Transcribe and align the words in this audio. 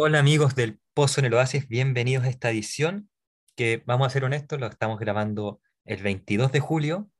Hola 0.00 0.20
amigos 0.20 0.54
del 0.54 0.78
Pozo 0.94 1.20
en 1.20 1.24
el 1.24 1.34
Oasis, 1.34 1.66
bienvenidos 1.66 2.24
a 2.24 2.28
esta 2.28 2.50
edición 2.50 3.10
que 3.56 3.82
vamos 3.84 4.06
a 4.06 4.10
ser 4.10 4.22
honestos, 4.22 4.60
lo 4.60 4.68
estamos 4.68 5.00
grabando 5.00 5.60
el 5.84 6.04
22 6.04 6.52
de 6.52 6.60
julio 6.60 7.10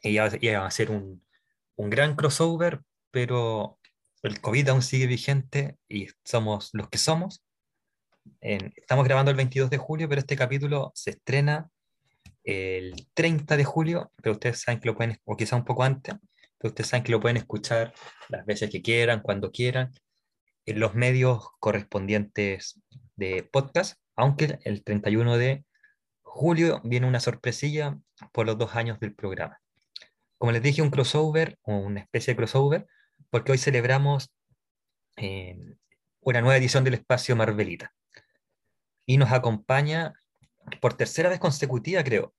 y 0.00 0.12
ya, 0.12 0.28
ya 0.28 0.60
va 0.60 0.68
a 0.68 0.70
ser 0.70 0.92
un, 0.92 1.24
gran 1.76 2.14
crossover, 2.14 2.82
pero 3.10 3.80
el 4.22 4.40
COVID 4.40 4.68
aún 4.68 4.82
sigue 4.82 5.08
vigente 5.08 5.76
y 5.88 6.06
somos 6.24 6.70
los 6.72 6.88
que 6.88 6.98
somos. 6.98 7.44
Estamos 8.40 9.04
grabando 9.04 9.32
el 9.32 9.36
22 9.36 9.70
de 9.70 9.78
julio, 9.78 10.08
pero 10.08 10.20
este 10.20 10.36
capítulo 10.36 10.92
se 10.94 11.10
estrena 11.10 11.68
el 12.44 13.08
30 13.12 13.56
de 13.56 13.64
julio, 13.64 14.12
pero 14.22 14.34
ustedes 14.34 14.60
saben 14.60 14.80
que 14.80 14.86
lo 14.86 14.94
pueden, 14.94 15.18
o 15.24 15.36
quizá 15.36 15.56
un 15.56 15.64
poco 15.64 15.82
antes, 15.82 16.14
pero 16.58 16.68
ustedes 16.68 16.90
saben 16.90 17.02
que 17.02 17.10
lo 17.10 17.18
pueden 17.18 17.38
escuchar 17.38 17.92
las 18.28 18.46
veces 18.46 18.70
que 18.70 18.82
quieran, 18.82 19.20
cuando 19.20 19.50
quieran 19.50 19.90
en 20.66 20.80
los 20.80 20.94
medios 20.94 21.48
correspondientes 21.60 22.80
de 23.16 23.42
podcast, 23.42 24.00
aunque 24.16 24.58
el 24.64 24.82
31 24.82 25.36
de 25.36 25.64
julio 26.22 26.80
viene 26.84 27.06
una 27.06 27.20
sorpresilla 27.20 27.98
por 28.32 28.46
los 28.46 28.58
dos 28.58 28.74
años 28.74 28.98
del 29.00 29.14
programa. 29.14 29.60
Como 30.38 30.52
les 30.52 30.62
dije, 30.62 30.82
un 30.82 30.90
crossover, 30.90 31.58
o 31.62 31.76
una 31.76 32.00
especie 32.00 32.32
de 32.32 32.36
crossover, 32.36 32.86
porque 33.30 33.52
hoy 33.52 33.58
celebramos 33.58 34.32
eh, 35.16 35.58
una 36.20 36.40
nueva 36.40 36.56
edición 36.56 36.84
del 36.84 36.94
espacio 36.94 37.36
Marvelita. 37.36 37.94
Y 39.06 39.16
nos 39.16 39.32
acompaña 39.32 40.14
por 40.80 40.94
tercera 40.94 41.28
vez 41.28 41.38
consecutiva, 41.38 42.02
creo, 42.02 42.34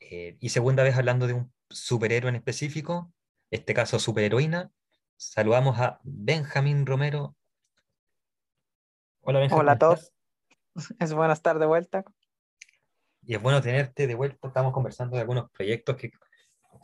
eh, 0.00 0.36
y 0.40 0.50
segunda 0.50 0.82
vez 0.82 0.96
hablando 0.96 1.26
de 1.26 1.32
un 1.32 1.52
superhéroe 1.70 2.28
en 2.28 2.36
específico, 2.36 3.12
este 3.50 3.74
caso 3.74 3.98
superheroína. 3.98 4.70
Saludamos 5.16 5.78
a 5.78 6.00
Benjamín 6.02 6.86
Romero. 6.86 7.36
Hola 9.20 9.40
Benjamín. 9.40 9.60
Hola 9.60 9.72
a 9.72 9.78
todos, 9.78 10.12
es 10.98 11.12
bueno 11.14 11.32
estar 11.32 11.58
de 11.58 11.66
vuelta. 11.66 12.04
Y 13.22 13.34
es 13.34 13.40
bueno 13.40 13.62
tenerte 13.62 14.06
de 14.06 14.14
vuelta. 14.14 14.48
Estamos 14.48 14.72
conversando 14.72 15.16
de 15.16 15.22
algunos 15.22 15.50
proyectos 15.50 15.96
que, 15.96 16.10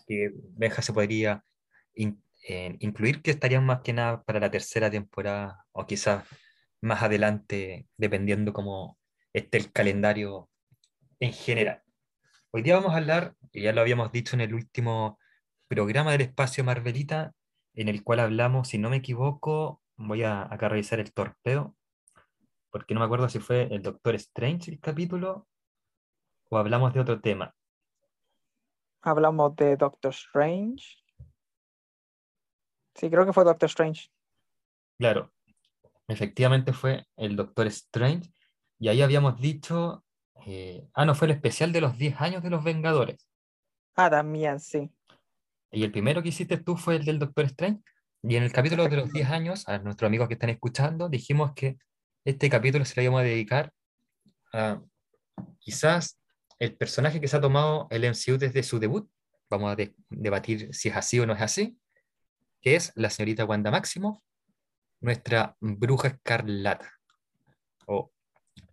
que 0.06 0.30
Benja 0.34 0.80
se 0.80 0.92
podría 0.92 1.44
in- 1.94 2.22
eh, 2.48 2.77
incluir, 2.80 3.20
que 3.20 3.30
estarían 3.30 3.66
más 3.66 3.80
que 3.82 3.92
nada 3.92 4.22
para 4.22 4.40
la 4.40 4.50
tercera 4.50 4.90
temporada 4.90 5.66
o 5.72 5.86
quizás 5.86 6.24
más 6.80 7.02
adelante, 7.02 7.86
dependiendo 7.98 8.52
cómo 8.55 8.98
esté 9.34 9.58
el 9.58 9.70
calendario 9.70 10.48
en 11.18 11.33
general. 11.33 11.83
Hoy 12.52 12.62
día 12.62 12.77
vamos 12.77 12.94
a 12.94 12.96
hablar, 12.96 13.34
y 13.52 13.62
ya 13.62 13.72
lo 13.72 13.83
habíamos 13.83 14.10
dicho 14.12 14.34
en 14.34 14.40
el 14.40 14.55
último 14.55 15.18
programa 15.68 16.12
del 16.12 16.22
espacio 16.22 16.64
Marvelita, 16.64 17.34
en 17.81 17.89
el 17.89 18.05
cual 18.05 18.20
hablamos, 18.20 18.69
si 18.69 18.77
no 18.77 18.91
me 18.91 18.97
equivoco, 18.97 19.81
voy 19.97 20.23
a 20.23 20.42
acá 20.53 20.69
revisar 20.69 21.00
el 21.00 21.14
torpeo, 21.14 21.75
porque 22.70 22.92
no 22.92 23.00
me 23.00 23.06
acuerdo 23.06 23.31
si 23.31 23.39
fue 23.39 23.73
el 23.75 23.81
Doctor 23.81 24.14
Strange 24.17 24.70
el 24.70 24.81
capítulo 24.81 25.48
o 26.51 26.58
hablamos 26.58 26.92
de 26.92 27.01
otro 27.01 27.23
tema. 27.23 27.55
Hablamos 29.01 29.56
de 29.56 29.78
Doctor 29.78 30.11
Strange. 30.12 30.98
Sí, 32.97 33.08
creo 33.08 33.25
que 33.25 33.33
fue 33.33 33.45
Doctor 33.45 33.70
Strange. 33.70 34.11
Claro, 34.98 35.33
efectivamente 36.06 36.75
fue 36.75 37.06
el 37.17 37.34
Doctor 37.34 37.67
Strange, 37.69 38.31
y 38.78 38.89
ahí 38.89 39.01
habíamos 39.01 39.41
dicho, 39.41 40.05
eh, 40.45 40.86
ah, 40.92 41.06
no, 41.06 41.14
fue 41.14 41.28
el 41.28 41.33
especial 41.33 41.73
de 41.73 41.81
los 41.81 41.97
10 41.97 42.20
años 42.20 42.42
de 42.42 42.51
los 42.51 42.62
Vengadores. 42.62 43.27
Ah, 43.95 44.11
también, 44.11 44.61
sí. 44.61 44.91
Y 45.72 45.84
el 45.84 45.92
primero 45.92 46.22
que 46.22 46.30
hiciste 46.30 46.56
tú 46.58 46.76
fue 46.76 46.96
el 46.96 47.04
del 47.04 47.18
Doctor 47.18 47.44
Strange. 47.46 47.80
Y 48.22 48.36
en 48.36 48.42
el 48.42 48.52
capítulo 48.52 48.86
de 48.88 48.96
los 48.96 49.12
10 49.12 49.30
años, 49.30 49.68
a 49.68 49.78
nuestros 49.78 50.08
amigos 50.08 50.28
que 50.28 50.34
están 50.34 50.50
escuchando, 50.50 51.08
dijimos 51.08 51.52
que 51.54 51.78
este 52.24 52.50
capítulo 52.50 52.84
se 52.84 52.96
lo 52.96 53.02
íbamos 53.02 53.20
a 53.20 53.24
dedicar 53.24 53.72
a 54.52 54.82
quizás 55.58 56.18
el 56.58 56.77
personaje 56.77 57.20
que 57.20 57.28
se 57.28 57.36
ha 57.36 57.40
tomado 57.40 57.86
el 57.90 58.05
MCU 58.05 58.36
desde 58.36 58.62
su 58.62 58.78
debut. 58.78 59.08
Vamos 59.48 59.72
a 59.72 59.77
de- 59.77 59.95
debatir 60.11 60.74
si 60.74 60.89
es 60.90 60.96
así 60.96 61.18
o 61.18 61.27
no 61.27 61.33
es 61.33 61.40
así, 61.40 61.78
que 62.61 62.77
es 62.77 62.92
la 62.95 63.08
señorita 63.08 63.45
Wanda 63.45 63.70
Maximoff, 63.70 64.18
nuestra 65.00 65.56
bruja 65.61 66.08
escarlata, 66.08 66.92
o 67.86 68.12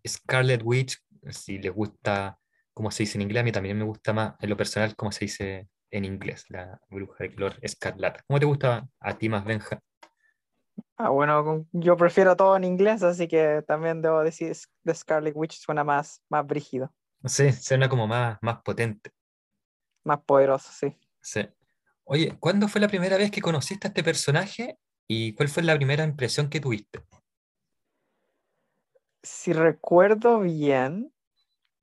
Scarlet 0.06 0.62
Witch, 0.64 1.00
si 1.30 1.58
les 1.58 1.74
gusta 1.74 2.38
cómo 2.74 2.92
se 2.92 3.04
dice 3.04 3.18
en 3.18 3.24
inglés, 3.24 3.42
a 3.42 3.44
mí 3.46 3.52
también 3.52 3.78
me 3.78 3.86
gusta 3.86 4.14
más 4.14 4.36
en 4.40 4.50
lo 4.50 4.58
personal 4.58 4.96
cómo 4.96 5.12
se 5.12 5.26
dice 5.26 5.70
en 5.92 6.06
inglés, 6.06 6.46
la 6.50 6.80
bruja 6.90 7.24
de 7.24 7.34
color 7.34 7.54
escarlata. 7.62 8.22
¿Cómo 8.28 8.40
te 8.40 8.46
gusta 8.46 8.88
a 9.00 9.18
ti 9.18 9.30
más, 9.30 9.46
Benja? 9.46 9.80
Ah, 10.98 11.10
bueno, 11.10 11.66
yo 11.72 11.96
prefiero 11.98 12.36
todo 12.36 12.56
en 12.58 12.64
inglés, 12.64 13.04
así 13.04 13.28
que 13.28 13.64
también 13.68 14.02
debo 14.02 14.24
decir 14.24 14.56
The 14.84 14.94
Scarlet 14.96 15.34
Witch 15.36 15.60
suena 15.60 15.84
más, 15.84 16.24
más 16.30 16.46
brígido, 16.46 16.92
sé, 17.26 17.52
suena 17.54 17.90
como 17.90 18.08
más, 18.08 18.38
más 18.42 18.62
potente. 18.64 19.12
más 20.04 20.20
poderoso, 20.24 20.72
sí. 20.72 20.96
Sí. 21.22 21.42
Oye, 22.06 22.38
¿cuándo 22.40 22.68
fue 22.68 22.82
la 22.82 22.88
primera 22.88 23.18
vez 23.18 23.32
que 23.32 23.42
conociste 23.42 23.88
a 23.88 23.90
este 23.90 24.04
personaje 24.04 24.78
y 25.08 25.34
cuál 25.34 25.50
fue 25.50 25.64
la 25.64 25.76
primera 25.76 26.04
impresión 26.04 26.50
que 26.50 26.60
tuviste? 26.60 27.04
Si 29.24 29.52
recuerdo 29.54 30.40
bien, 30.40 31.14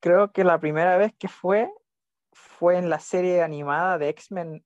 creo 0.01 0.33
que 0.33 0.45
la 0.45 0.59
primera 0.61 0.97
vez 0.97 1.13
que 1.19 1.29
fue 1.29 1.71
fue 2.59 2.79
en 2.79 2.89
la 2.89 2.99
serie 2.99 3.43
animada 3.43 3.99
de 3.99 4.09
X-Men, 4.09 4.65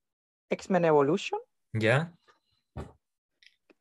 X-Men 0.51 0.85
Evolution. 0.85 1.41
¿Ya? 1.73 2.13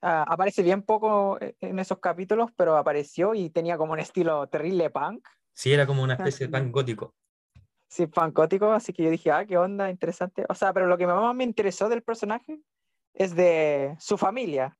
Ah, 0.01 0.25
aparece 0.28 0.62
bien 0.63 0.84
poco 0.84 1.40
eh, 1.41 1.56
en 1.59 1.79
esos 1.79 2.00
capítulos, 2.00 2.51
pero 2.56 2.78
apareció 2.78 3.34
y 3.34 3.50
tenía 3.50 3.78
como 3.78 3.94
un 3.94 4.00
estilo 4.00 4.47
terrible 4.47 4.90
punk. 4.90 5.28
Sí, 5.53 5.73
era 5.73 5.88
como 5.88 6.03
una 6.03 6.13
especie 6.13 6.45
de 6.45 6.51
pan 6.51 6.72
gótico. 6.72 7.13
Sí, 7.90 8.06
punk 8.07 8.35
gótico, 8.35 8.72
así 8.72 8.94
que 8.94 9.03
yo 9.03 9.09
dije, 9.09 9.31
ah, 9.31 9.45
qué 9.45 9.57
onda, 9.57 9.90
interesante. 9.90 10.45
O 10.50 10.53
sea, 10.53 10.74
pero 10.74 10.88
lo 10.88 10.97
que 10.97 11.07
más 11.07 11.35
me 11.35 11.44
interesó 11.44 11.89
del 11.89 12.03
personaje 12.03 12.59
es 13.13 13.35
de 13.35 13.95
su 14.00 14.18
familia, 14.18 14.78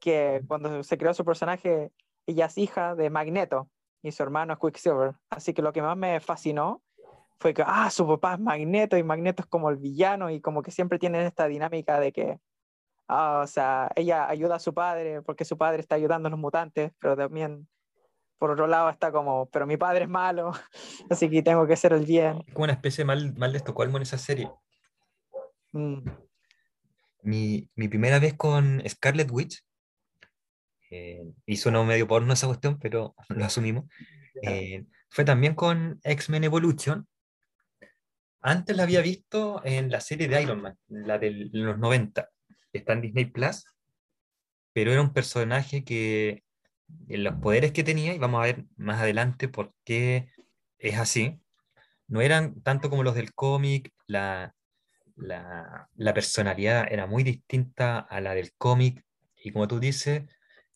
que 0.00 0.42
cuando 0.46 0.82
se 0.82 0.98
creó 0.98 1.14
su 1.14 1.24
personaje, 1.24 1.92
ella 2.26 2.46
es 2.46 2.58
hija 2.58 2.94
de 2.94 3.10
Magneto 3.10 3.70
y 4.02 4.12
su 4.12 4.22
hermano 4.22 4.52
es 4.52 4.58
Quicksilver. 4.58 5.14
Así 5.30 5.54
que 5.54 5.62
lo 5.62 5.72
que 5.72 5.82
más 5.82 5.96
me 5.96 6.20
fascinó 6.20 6.82
fue 7.40 7.54
que, 7.54 7.62
ah, 7.64 7.90
su 7.90 8.06
papá 8.06 8.34
es 8.34 8.40
Magneto 8.40 8.96
y 8.96 9.02
Magneto 9.02 9.42
es 9.42 9.48
como 9.48 9.70
el 9.70 9.76
villano 9.76 10.30
y 10.30 10.40
como 10.40 10.62
que 10.62 10.70
siempre 10.70 10.98
tienen 10.98 11.22
esta 11.22 11.46
dinámica 11.46 12.00
de 12.00 12.12
que, 12.12 12.38
ah, 13.06 13.40
o 13.44 13.46
sea, 13.46 13.90
ella 13.94 14.28
ayuda 14.28 14.56
a 14.56 14.60
su 14.60 14.74
padre 14.74 15.22
porque 15.22 15.44
su 15.44 15.56
padre 15.56 15.80
está 15.80 15.94
ayudando 15.94 16.26
a 16.26 16.30
los 16.30 16.40
mutantes, 16.40 16.92
pero 16.98 17.16
también, 17.16 17.68
por 18.38 18.50
otro 18.50 18.66
lado, 18.66 18.90
está 18.90 19.12
como, 19.12 19.48
pero 19.50 19.66
mi 19.66 19.76
padre 19.76 20.04
es 20.04 20.10
malo, 20.10 20.52
así 21.10 21.30
que 21.30 21.42
tengo 21.42 21.66
que 21.66 21.74
hacer 21.74 21.92
el 21.92 22.04
bien. 22.04 22.42
Es 22.46 22.54
como 22.54 22.64
una 22.64 22.72
especie 22.72 23.02
de 23.02 23.06
mal, 23.06 23.34
mal 23.36 23.52
de 23.52 23.58
Estocolmo 23.58 23.98
en 23.98 24.02
esa 24.02 24.18
serie. 24.18 24.50
Mm. 25.72 26.08
Mi, 27.22 27.70
mi 27.74 27.88
primera 27.88 28.18
vez 28.18 28.34
con 28.34 28.82
Scarlet 28.88 29.30
Witch, 29.30 29.64
eh, 30.90 31.30
y 31.44 31.56
suena 31.56 31.82
medio 31.84 32.08
porno 32.08 32.32
esa 32.32 32.46
cuestión, 32.46 32.78
pero 32.78 33.14
lo 33.28 33.44
asumimos, 33.44 33.84
eh, 34.42 34.86
fue 35.10 35.24
también 35.24 35.54
con 35.54 36.00
X-Men 36.02 36.44
Evolution. 36.44 37.06
Antes 38.40 38.76
la 38.76 38.84
había 38.84 39.00
visto 39.00 39.60
en 39.64 39.90
la 39.90 40.00
serie 40.00 40.28
de 40.28 40.42
Iron 40.42 40.62
Man, 40.62 40.78
la 40.88 41.18
de 41.18 41.48
los 41.52 41.78
90, 41.78 42.28
que 42.72 42.78
está 42.78 42.92
en 42.92 43.02
Disney 43.02 43.24
Plus, 43.26 43.64
pero 44.72 44.92
era 44.92 45.02
un 45.02 45.12
personaje 45.12 45.84
que 45.84 46.44
en 47.08 47.24
los 47.24 47.34
poderes 47.36 47.72
que 47.72 47.84
tenía, 47.84 48.14
y 48.14 48.18
vamos 48.18 48.40
a 48.40 48.46
ver 48.46 48.64
más 48.76 49.00
adelante 49.00 49.48
por 49.48 49.74
qué 49.84 50.28
es 50.78 50.98
así, 50.98 51.40
no 52.06 52.20
eran 52.20 52.62
tanto 52.62 52.88
como 52.88 53.02
los 53.02 53.14
del 53.14 53.34
cómic, 53.34 53.92
la, 54.06 54.54
la, 55.16 55.88
la 55.96 56.14
personalidad 56.14 56.86
era 56.90 57.06
muy 57.06 57.24
distinta 57.24 57.98
a 57.98 58.20
la 58.20 58.34
del 58.34 58.52
cómic, 58.54 59.04
y 59.42 59.50
como 59.50 59.66
tú 59.66 59.80
dices, 59.80 60.22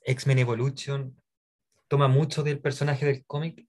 X-Men 0.05 0.41
Evolution 0.41 1.17
toma 1.89 2.09
mucho 2.09 2.43
del 2.43 2.61
personaje 2.61 3.07
del 3.07 3.25
cómic, 3.25 3.67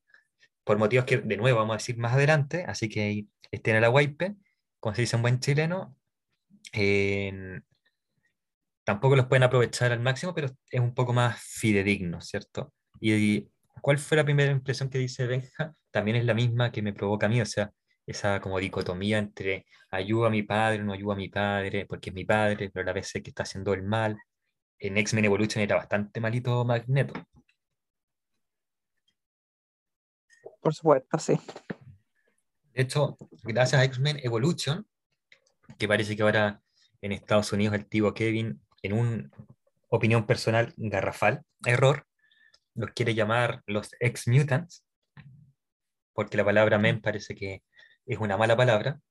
por 0.64 0.78
motivos 0.78 1.06
que, 1.06 1.18
de 1.18 1.38
nuevo, 1.38 1.60
vamos 1.60 1.74
a 1.76 1.78
decir 1.78 1.98
más 1.98 2.14
adelante, 2.14 2.66
así 2.68 2.90
que 2.90 3.28
estén 3.52 3.76
a 3.78 3.82
la 3.82 3.88
guaype, 3.90 4.36
como 4.80 4.96
se 4.96 5.02
dice 5.02 5.16
en 5.16 5.22
buen 5.22 5.40
chileno, 5.40 5.96
en- 6.74 7.66
tampoco 8.84 9.16
los 9.16 9.28
pueden 9.28 9.44
aprovechar 9.44 9.92
al 9.92 10.00
máximo, 10.00 10.34
pero 10.34 10.50
es 10.70 10.80
un 10.80 10.94
poco 10.94 11.14
más 11.14 11.40
fidedigno, 11.42 12.22
¿cierto? 12.22 12.74
¿Y 13.00 13.50
cuál 13.82 13.98
fue 13.98 14.18
la 14.18 14.26
primera 14.26 14.52
impresión 14.52 14.90
que 14.90 14.98
dice 15.00 15.26
Benja? 15.28 15.74
También 15.92 16.18
es 16.18 16.26
la 16.26 16.34
misma 16.34 16.72
que 16.72 16.82
me 16.82 16.94
provoca 16.94 17.26
a 17.28 17.30
mí, 17.30 17.42
o 17.42 17.46
sea, 17.46 17.72
esa 18.06 18.42
como 18.42 18.60
dicotomía 18.60 19.18
entre 19.20 19.66
ayudo 19.92 20.26
a 20.26 20.30
mi 20.30 20.44
padre, 20.44 20.84
no 20.84 20.94
ayudo 20.94 21.14
a 21.14 21.16
mi 21.16 21.30
padre, 21.30 21.86
porque 21.86 22.10
es 22.10 22.16
mi 22.16 22.26
padre, 22.26 22.70
pero 22.74 22.84
a 22.84 22.86
la 22.88 22.94
vez 22.94 23.08
sé 23.10 23.24
que 23.24 23.30
está 23.30 23.44
haciendo 23.44 23.74
el 23.74 23.84
mal. 23.84 24.18
En 24.80 24.98
X-Men 24.98 25.26
Evolution 25.26 25.64
era 25.64 25.76
bastante 25.78 26.20
malito 26.22 26.66
Magneto. 26.66 27.14
Por 30.64 30.74
supuesto, 30.74 31.20
sí. 31.20 31.34
De 32.74 32.82
hecho, 32.82 33.18
gracias 33.44 33.82
a 33.82 33.84
X-Men 33.84 34.20
Evolution, 34.24 34.88
que 35.78 35.88
parece 35.88 36.16
que 36.16 36.24
ahora 36.24 36.62
en 37.02 37.12
Estados 37.12 37.52
Unidos 37.52 37.76
el 37.76 37.86
tío 37.86 38.14
Kevin, 38.14 38.62
en 38.82 38.94
una 38.94 39.30
opinión 39.90 40.26
personal 40.26 40.74
garrafal, 40.78 41.44
error, 41.66 42.08
los 42.76 42.92
quiere 42.92 43.14
llamar 43.14 43.62
los 43.68 43.90
ex-mutants, 44.00 44.86
porque 46.14 46.38
la 46.38 46.46
palabra 46.46 46.80
men 46.80 47.02
parece 47.02 47.36
que 47.36 47.62
es 48.06 48.18
una 48.18 48.38
mala 48.38 48.56
palabra, 48.56 49.02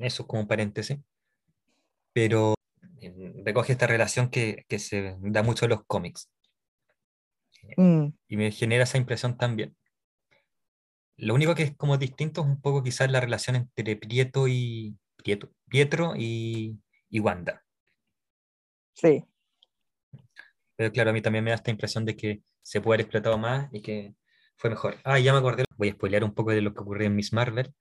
eso 0.00 0.22
es 0.22 0.28
como 0.28 0.42
un 0.42 0.48
paréntesis, 0.48 0.98
pero 2.14 2.54
eh, 3.00 3.34
recoge 3.44 3.72
esta 3.72 3.86
relación 3.86 4.30
que, 4.30 4.64
que 4.66 4.78
se 4.78 5.16
da 5.20 5.42
mucho 5.42 5.66
en 5.66 5.70
los 5.72 5.84
cómics. 5.86 6.30
Mm, 7.76 8.06
Y 8.28 8.36
me 8.36 8.50
genera 8.50 8.84
esa 8.84 8.96
impresión 8.96 9.36
también. 9.36 9.76
Lo 11.18 11.34
único 11.34 11.54
que 11.54 11.62
es 11.62 11.76
como 11.76 11.96
distinto 11.96 12.42
es 12.42 12.46
un 12.46 12.60
poco 12.60 12.82
quizás 12.82 13.10
la 13.10 13.20
relación 13.20 13.56
entre 13.56 13.96
Prieto 13.96 14.48
y 14.48 14.96
Prieto, 15.16 15.50
Pietro 15.68 16.14
y, 16.16 16.78
y 17.08 17.20
Wanda. 17.20 17.62
sí, 18.94 19.24
Pero 20.76 20.92
claro, 20.92 21.10
a 21.10 21.12
mí 21.12 21.22
también 21.22 21.44
me 21.44 21.50
da 21.50 21.56
esta 21.56 21.70
impresión 21.70 22.04
de 22.04 22.16
que 22.16 22.42
se 22.62 22.80
puede 22.80 22.96
haber 22.96 23.00
explotado 23.06 23.38
más 23.38 23.68
y 23.72 23.80
que 23.80 24.14
fue 24.56 24.70
mejor. 24.70 24.96
Ah, 25.04 25.18
ya 25.18 25.32
me 25.32 25.38
acordé, 25.38 25.64
voy 25.76 25.88
a 25.88 25.92
spoilear 25.92 26.24
un 26.24 26.34
poco 26.34 26.50
de 26.50 26.60
lo 26.60 26.74
que 26.74 26.80
ocurrió 26.80 27.06
en 27.06 27.16
Miss 27.16 27.32
Marvel. 27.32 27.72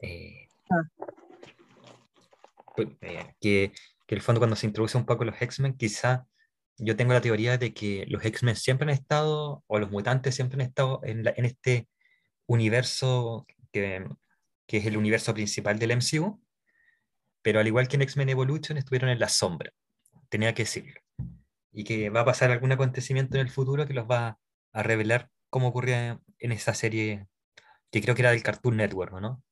Eh, 0.00 0.48
Ah. 0.68 0.82
pues, 2.74 2.88
eh, 3.02 3.34
que, 3.40 3.72
que 4.06 4.14
el 4.14 4.20
fondo 4.20 4.40
cuando 4.40 4.56
se 4.56 4.66
introduce 4.66 4.98
un 4.98 5.06
poco 5.06 5.24
los 5.24 5.40
X-Men, 5.40 5.76
quizá 5.76 6.26
yo 6.76 6.96
tengo 6.96 7.12
la 7.12 7.20
teoría 7.20 7.56
de 7.56 7.72
que 7.72 8.04
los 8.08 8.24
X-Men 8.24 8.56
siempre 8.56 8.84
han 8.90 8.94
estado, 8.94 9.62
o 9.66 9.78
los 9.78 9.90
mutantes 9.90 10.34
siempre 10.34 10.56
han 10.56 10.68
estado 10.68 11.00
en, 11.04 11.22
la- 11.24 11.32
en 11.36 11.44
este 11.44 11.88
universo 12.46 13.46
que, 13.72 14.06
que 14.66 14.76
es 14.78 14.86
el 14.86 14.96
universo 14.96 15.34
principal 15.34 15.78
del 15.78 15.92
MCU, 15.92 16.40
pero 17.42 17.60
al 17.60 17.66
igual 17.66 17.88
que 17.88 17.96
en 17.96 18.02
X-Men 18.02 18.28
Evolution 18.30 18.78
estuvieron 18.78 19.10
en 19.10 19.20
la 19.20 19.28
sombra, 19.28 19.72
tenía 20.28 20.54
que 20.54 20.64
decirlo. 20.64 21.00
Y 21.72 21.84
que 21.84 22.10
va 22.10 22.20
a 22.20 22.24
pasar 22.24 22.50
algún 22.50 22.72
acontecimiento 22.72 23.36
en 23.36 23.42
el 23.42 23.50
futuro 23.50 23.86
que 23.86 23.94
los 23.94 24.06
va 24.06 24.38
a 24.72 24.82
revelar 24.82 25.30
cómo 25.50 25.68
ocurría 25.68 26.20
en 26.38 26.52
esa 26.52 26.74
serie 26.74 27.28
que 27.90 28.02
creo 28.02 28.14
que 28.14 28.22
era 28.22 28.30
del 28.30 28.42
Cartoon 28.42 28.76
Network, 28.76 29.14
¿o 29.14 29.20
¿no? 29.20 29.42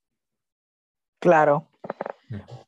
claro. 1.18 1.68
Ujú. 2.30 2.64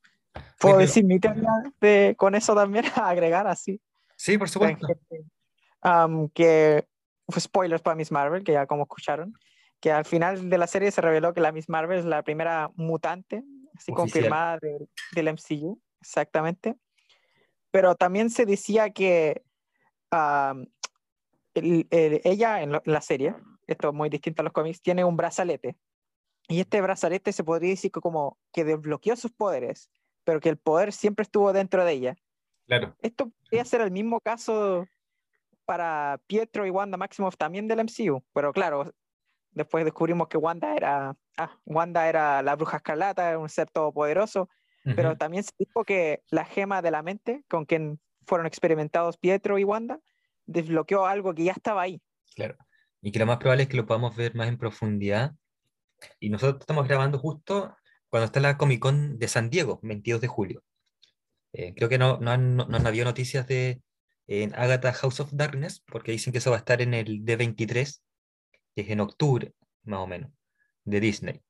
¿Puedo 0.58 0.78
decir 0.78 1.04
mi 1.04 1.20
teoría 1.20 1.50
de, 1.80 2.14
con 2.16 2.34
eso 2.34 2.54
también? 2.54 2.84
agregar 2.96 3.46
así. 3.46 3.80
Sí, 4.16 4.38
por 4.38 4.48
supuesto. 4.48 4.86
Am, 5.82 6.28
que 6.30 6.86
fue 7.28 7.40
spoilers 7.40 7.82
para 7.82 7.94
Miss 7.94 8.10
Marvel, 8.10 8.42
que 8.42 8.52
ya 8.52 8.66
como 8.66 8.84
escucharon, 8.84 9.34
que 9.80 9.92
al 9.92 10.04
final 10.04 10.48
de 10.50 10.58
la 10.58 10.66
serie 10.66 10.90
se 10.90 11.00
reveló 11.00 11.34
que 11.34 11.40
la 11.40 11.52
Miss 11.52 11.68
Marvel 11.68 11.98
es 11.98 12.04
la 12.04 12.22
primera 12.22 12.70
mutante, 12.76 13.44
así 13.74 13.92
Oficial. 13.92 13.96
confirmada 13.96 14.58
del- 14.60 14.88
del 15.12 15.28
MCU, 15.28 15.80
exactamente. 16.00 16.76
Pero 17.70 17.94
también 17.94 18.30
se 18.30 18.46
decía 18.46 18.90
que 18.90 19.42
am, 20.10 20.66
el- 21.54 21.86
el- 21.90 22.20
ella 22.24 22.62
en, 22.62 22.72
lo- 22.72 22.82
en 22.84 22.92
la 22.92 23.00
serie, 23.00 23.34
esto 23.66 23.88
es 23.88 23.94
muy 23.94 24.08
distinto 24.08 24.42
a 24.42 24.44
los 24.44 24.52
cómics, 24.52 24.80
tiene 24.80 25.04
un 25.04 25.16
brazalete. 25.16 25.76
Y 26.48 26.60
este 26.60 26.80
brazalete 26.80 27.32
se 27.32 27.42
podría 27.44 27.70
decir 27.70 27.90
que 27.90 28.00
como 28.00 28.38
que 28.52 28.64
desbloqueó 28.64 29.16
sus 29.16 29.32
poderes, 29.32 29.90
pero 30.24 30.40
que 30.40 30.48
el 30.48 30.56
poder 30.58 30.92
siempre 30.92 31.24
estuvo 31.24 31.52
dentro 31.52 31.84
de 31.84 31.92
ella. 31.92 32.16
Claro, 32.66 32.96
Esto 33.02 33.30
podría 33.40 33.64
ser 33.64 33.80
el 33.80 33.90
mismo 33.90 34.20
caso 34.20 34.86
para 35.64 36.20
Pietro 36.26 36.66
y 36.66 36.70
Wanda 36.70 36.96
Maximoff 36.96 37.36
también 37.36 37.66
del 37.68 37.80
MCU, 37.80 38.22
pero 38.32 38.52
claro, 38.52 38.92
después 39.56 39.84
descubrimos 39.84 40.28
que 40.28 40.36
Wanda 40.36 40.76
era, 40.76 41.16
ah, 41.38 41.58
Wanda 41.64 42.08
era 42.08 42.42
la 42.42 42.54
bruja 42.54 42.76
escarlata, 42.76 43.38
un 43.38 43.48
ser 43.48 43.68
todopoderoso, 43.70 44.48
pero 44.94 45.10
Ujú. 45.10 45.18
también 45.18 45.42
se 45.42 45.50
dijo 45.58 45.84
que 45.84 46.22
la 46.30 46.44
gema 46.44 46.82
de 46.82 46.90
la 46.92 47.02
mente, 47.02 47.42
con 47.48 47.64
quien 47.64 47.98
fueron 48.26 48.46
experimentados 48.46 49.16
Pietro 49.16 49.58
y 49.58 49.64
Wanda, 49.64 49.98
desbloqueó 50.44 51.06
algo 51.06 51.34
que 51.34 51.44
ya 51.44 51.52
estaba 51.52 51.82
ahí. 51.82 52.00
Claro. 52.36 52.56
Y 53.00 53.10
que 53.10 53.18
lo 53.18 53.26
más 53.26 53.38
probable 53.38 53.64
es 53.64 53.68
que 53.68 53.78
lo 53.78 53.86
podamos 53.86 54.14
ver 54.14 54.34
más 54.34 54.48
en 54.48 54.58
profundidad. 54.58 55.34
Y 56.20 56.28
nosotros 56.28 56.60
estamos 56.60 56.86
grabando 56.86 57.18
justo 57.18 57.74
cuando 58.10 58.26
está 58.26 58.38
la 58.40 58.58
Comic 58.58 58.80
Con 58.80 59.18
de 59.18 59.26
San 59.26 59.48
Diego, 59.48 59.80
22 59.82 60.20
de 60.20 60.28
julio. 60.28 60.62
Eh, 61.52 61.72
creo 61.74 61.88
que 61.88 61.98
no, 61.98 62.18
no, 62.18 62.30
han, 62.30 62.56
no, 62.56 62.66
no 62.66 62.76
han 62.76 62.86
habido 62.86 63.06
noticias 63.06 63.48
de 63.48 63.80
en 64.26 64.54
Agatha 64.54 64.92
House 64.92 65.20
of 65.20 65.30
Darkness, 65.32 65.80
porque 65.86 66.12
dicen 66.12 66.32
que 66.32 66.38
eso 66.38 66.50
va 66.50 66.56
a 66.56 66.58
estar 66.58 66.82
en 66.82 66.94
el 66.94 67.24
D23, 67.24 68.00
que 68.76 68.82
es 68.82 68.90
en 68.90 69.00
octubre, 69.00 69.54
más 69.84 70.00
o 70.00 70.06
menos, 70.06 70.30
de 70.84 71.00
Disney. 71.00 71.40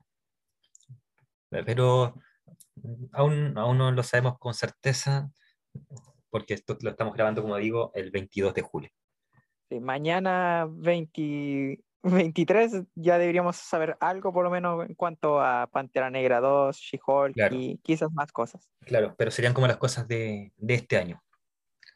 Pero 1.51 2.15
aún, 3.13 3.59
aún 3.59 3.79
no 3.79 3.91
lo 3.91 4.03
sabemos 4.05 4.39
con 4.39 4.55
certeza, 4.55 5.29
porque 6.31 6.55
esto 6.55 6.79
lo 6.81 6.91
estamos 6.91 7.15
grabando, 7.15 7.43
como 7.43 7.57
digo, 7.57 7.91
el 7.95 8.13
22 8.13 8.55
de 8.55 8.63
julio. 8.63 8.91
Sí, 9.69 9.81
mañana 9.81 10.69
20 10.71 11.81
23 12.05 12.85
ya 12.95 13.19
deberíamos 13.19 13.57
saber 13.57 13.97
algo 13.99 14.33
por 14.33 14.45
lo 14.45 14.51
menos 14.51 14.89
en 14.89 14.95
cuanto 14.95 15.41
a 15.41 15.67
Pantera 15.67 16.09
Negra 16.09 16.39
2, 16.39 16.77
She-Hulk 16.77 17.35
Claro. 17.35 17.57
y 17.57 17.79
quizás 17.83 18.13
más 18.13 18.31
cosas. 18.31 18.71
Claro, 18.83 19.17
pero 19.19 19.33
serían 19.33 19.55
como 19.55 19.67
las 19.67 19.79
cosas 19.79 20.07
de, 20.07 20.53
de 20.57 20.75
este 20.75 20.97
año. 20.99 21.21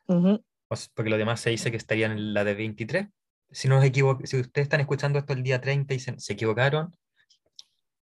O 0.07 0.41
sea, 0.75 0.89
porque 0.95 1.11
lo 1.11 1.17
demás 1.17 1.41
se 1.41 1.51
dice 1.51 1.71
que 1.71 1.77
estarían 1.77 2.11
en 2.11 2.35
la 2.35 2.43
de 2.43 2.55
23. 2.55 3.07
Si 3.53 3.69
no 3.69 3.81
nos 3.81 3.85
si 3.85 4.03
ustedes 4.03 4.67
están 4.67 4.81
escuchando 4.81 5.19
esto 5.19 5.33
el 5.33 5.43
día 5.43 5.61
30 5.61 5.95
y 5.95 5.99
se, 5.99 6.19
se 6.19 6.33
equivocaron, 6.33 6.95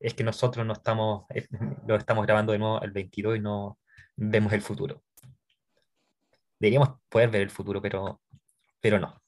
es 0.01 0.13
que 0.13 0.23
nosotros 0.23 0.65
no 0.65 0.73
estamos, 0.73 1.25
eh, 1.29 1.47
lo 1.87 1.95
estamos 1.95 2.25
grabando 2.25 2.51
de 2.51 2.59
nuevo 2.59 2.81
el 2.81 2.91
22 2.91 3.37
y 3.37 3.39
no 3.39 3.79
vemos 4.15 4.51
el 4.53 4.61
futuro. 4.61 5.03
Deberíamos 6.59 6.99
poder 7.09 7.29
ver 7.29 7.41
el 7.41 7.49
futuro, 7.49 7.81
pero, 7.81 8.21
pero 8.79 8.99
no. 8.99 9.21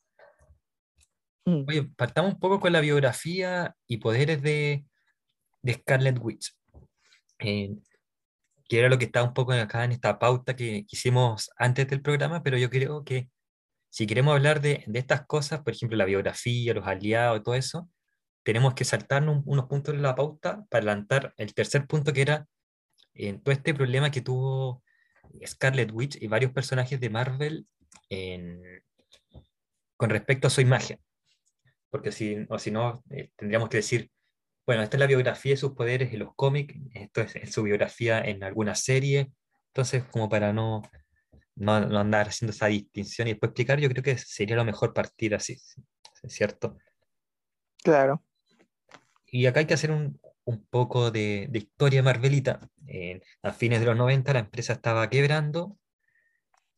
Mm. 1.45 1.65
Oye, 1.67 1.83
partamos 1.95 2.33
un 2.33 2.39
poco 2.39 2.59
con 2.59 2.73
la 2.73 2.81
biografía 2.81 3.75
y 3.87 3.97
poderes 3.97 4.41
de, 4.41 4.85
de 5.61 5.73
Scarlet 5.73 6.17
Witch. 6.19 6.55
Eh, 7.39 7.75
que 8.69 8.79
era 8.79 8.89
lo 8.89 8.97
que 8.97 9.05
está 9.05 9.23
un 9.23 9.33
poco 9.33 9.51
acá 9.51 9.83
en 9.83 9.91
esta 9.91 10.17
pauta 10.19 10.55
que, 10.55 10.85
que 10.87 10.95
hicimos 10.95 11.51
antes 11.57 11.87
del 11.87 12.01
programa, 12.01 12.43
pero 12.43 12.57
yo 12.57 12.69
creo 12.69 13.03
que 13.03 13.29
si 13.93 14.07
queremos 14.07 14.33
hablar 14.35 14.59
de, 14.59 14.83
de 14.87 14.97
estas 14.99 15.27
cosas, 15.27 15.61
por 15.61 15.71
ejemplo, 15.71 15.95
la 15.95 16.05
biografía, 16.05 16.73
los 16.73 16.87
aliados, 16.87 17.43
todo 17.43 17.53
eso, 17.53 17.91
tenemos 18.41 18.73
que 18.73 18.85
saltarnos 18.85 19.35
un- 19.37 19.43
unos 19.45 19.65
puntos 19.67 19.93
de 19.95 20.01
la 20.01 20.15
pauta 20.15 20.65
para 20.67 20.81
adelantar 20.81 21.31
el 21.37 21.53
tercer 21.53 21.85
punto 21.85 22.11
que 22.11 22.23
era 22.23 22.47
en 23.13 23.39
todo 23.43 23.53
este 23.53 23.71
problema 23.75 24.09
que 24.09 24.21
tuvo 24.21 24.83
Scarlet 25.45 25.91
Witch 25.91 26.17
y 26.19 26.25
varios 26.27 26.51
personajes 26.53 26.99
de 26.99 27.09
Marvel 27.11 27.67
en- 28.09 28.81
con 29.95 30.09
respecto 30.09 30.47
a 30.47 30.49
su 30.49 30.61
imagen. 30.61 30.97
Porque 31.91 32.11
si, 32.11 32.47
o 32.49 32.57
si 32.57 32.71
no, 32.71 33.03
eh, 33.11 33.29
tendríamos 33.35 33.69
que 33.69 33.77
decir, 33.77 34.09
bueno, 34.65 34.81
esta 34.81 34.97
es 34.97 35.01
la 35.01 35.05
biografía 35.07 35.51
de 35.53 35.57
sus 35.57 35.73
poderes 35.73 36.11
en 36.13 36.19
los 36.19 36.33
cómics, 36.35 36.73
esto 36.95 37.21
es, 37.21 37.35
es 37.35 37.51
su 37.51 37.61
biografía 37.61 38.21
en 38.21 38.43
alguna 38.43 38.73
serie, 38.73 39.31
entonces 39.67 40.03
como 40.05 40.29
para 40.29 40.51
no, 40.51 40.81
no, 41.55 41.79
no 41.81 41.99
andar 41.99 42.27
haciendo 42.27 42.51
esa 42.51 42.67
distinción 42.67 43.27
y 43.27 43.31
después 43.31 43.49
explicar, 43.49 43.79
yo 43.79 43.89
creo 43.89 44.03
que 44.03 44.17
sería 44.17 44.55
lo 44.55 44.65
mejor 44.65 44.93
partir 44.93 45.35
así, 45.35 45.57
¿cierto? 46.27 46.77
Claro. 47.83 48.23
Y 49.27 49.45
acá 49.45 49.59
hay 49.59 49.65
que 49.65 49.73
hacer 49.73 49.91
un, 49.91 50.19
un 50.45 50.65
poco 50.65 51.11
de, 51.11 51.47
de 51.49 51.59
historia 51.59 52.03
marvelita. 52.03 52.59
Eh, 52.87 53.21
a 53.41 53.51
fines 53.51 53.79
de 53.79 53.85
los 53.85 53.97
90 53.97 54.33
la 54.33 54.39
empresa 54.39 54.73
estaba 54.73 55.09
quebrando 55.09 55.77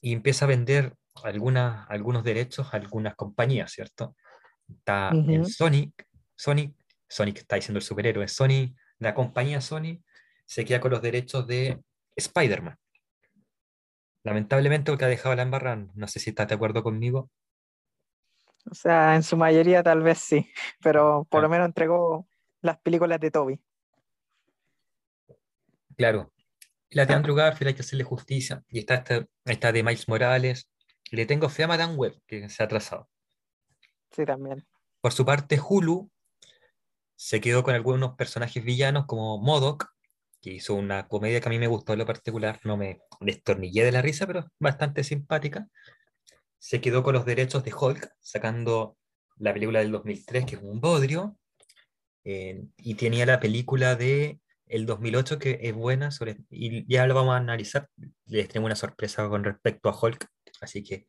y 0.01 0.13
empieza 0.13 0.45
a 0.45 0.47
vender 0.47 0.95
algunas, 1.23 1.89
algunos 1.89 2.23
derechos 2.23 2.73
a 2.73 2.77
algunas 2.77 3.15
compañías, 3.15 3.71
¿cierto? 3.71 4.15
Está 4.67 5.09
el 5.09 5.41
Ujú. 5.41 5.49
Sonic, 5.49 6.07
Sonic, 6.35 6.75
Sonic 7.07 7.37
está 7.37 7.55
diciendo 7.55 7.79
el 7.79 7.83
superhéroe, 7.83 8.27
Sony, 8.27 8.75
la 8.99 9.13
compañía 9.13 9.61
Sony 9.61 10.01
se 10.45 10.65
queda 10.65 10.79
con 10.79 10.91
los 10.91 11.01
derechos 11.01 11.47
de 11.47 11.81
Spider-Man. 12.15 12.77
Lamentablemente, 14.25 14.91
porque 14.91 15.05
ha 15.05 15.07
dejado 15.07 15.35
la 15.35 15.43
embarrada, 15.43 15.85
no 15.93 16.07
sé 16.07 16.19
si 16.19 16.31
estás 16.31 16.47
de 16.47 16.55
acuerdo 16.55 16.81
conmigo. 16.81 17.29
O 18.69 18.73
sea, 18.73 19.15
en 19.15 19.21
su 19.21 19.37
mayoría 19.37 19.83
tal 19.83 20.01
vez 20.01 20.17
sí, 20.17 20.51
pero 20.81 21.27
por 21.29 21.43
lo 21.43 21.47
menos 21.47 21.67
entregó 21.67 22.27
las 22.61 22.79
películas 22.79 23.19
de 23.19 23.29
Toby. 23.29 23.61
Claro, 25.95 26.33
la 26.89 27.05
de 27.05 27.13
Andrew 27.13 27.35
Garfield 27.35 27.67
hay 27.67 27.73
que 27.75 27.83
hacerle 27.83 28.03
justicia. 28.03 28.63
Y 28.67 28.79
está 28.79 28.95
esta, 28.95 29.27
esta 29.45 29.71
de 29.71 29.83
Miles 29.83 30.07
Morales. 30.07 30.71
Le 31.11 31.27
tengo 31.27 31.47
fe 31.47 31.65
a 31.65 31.67
Madame 31.67 31.93
Web, 31.93 32.19
que 32.25 32.49
se 32.49 32.63
ha 32.63 32.65
atrasado. 32.65 33.07
Sí, 34.09 34.25
también. 34.25 34.65
Por 35.01 35.13
su 35.13 35.23
parte, 35.23 35.59
Hulu 35.59 36.09
se 37.15 37.39
quedó 37.39 37.61
con 37.61 37.75
algunos 37.75 38.15
personajes 38.15 38.63
villanos 38.63 39.05
como 39.05 39.37
Modoc, 39.37 39.94
que 40.45 40.53
hizo 40.53 40.75
una 40.75 41.07
comedia 41.07 41.41
que 41.41 41.49
a 41.49 41.51
mí 41.51 41.57
me 41.57 41.65
gustó 41.65 41.93
en 41.93 41.99
lo 41.99 42.05
particular, 42.05 42.59
no 42.63 42.77
me 42.77 42.99
destornillé 43.19 43.83
de 43.83 43.91
la 43.91 44.03
risa, 44.03 44.27
pero 44.27 44.45
bastante 44.59 45.03
simpática. 45.03 45.67
Se 46.59 46.81
quedó 46.81 47.01
con 47.01 47.15
los 47.15 47.25
derechos 47.25 47.63
de 47.63 47.73
Hulk, 47.73 48.11
sacando 48.19 48.95
la 49.37 49.53
película 49.53 49.79
del 49.79 49.91
2003, 49.91 50.45
que 50.45 50.55
es 50.57 50.61
un 50.61 50.79
bodrio, 50.79 51.35
eh, 52.25 52.63
y 52.77 52.93
tenía 52.93 53.25
la 53.25 53.39
película 53.39 53.95
de 53.95 54.39
el 54.67 54.85
2008 54.85 55.39
que 55.39 55.59
es 55.63 55.73
buena, 55.73 56.11
sobre, 56.11 56.37
y 56.51 56.85
ya 56.93 57.07
lo 57.07 57.15
vamos 57.15 57.33
a 57.33 57.37
analizar. 57.37 57.89
Les 58.27 58.47
tengo 58.47 58.67
una 58.67 58.75
sorpresa 58.75 59.27
con 59.27 59.43
respecto 59.43 59.89
a 59.89 59.99
Hulk, 59.99 60.27
así 60.61 60.83
que 60.83 61.07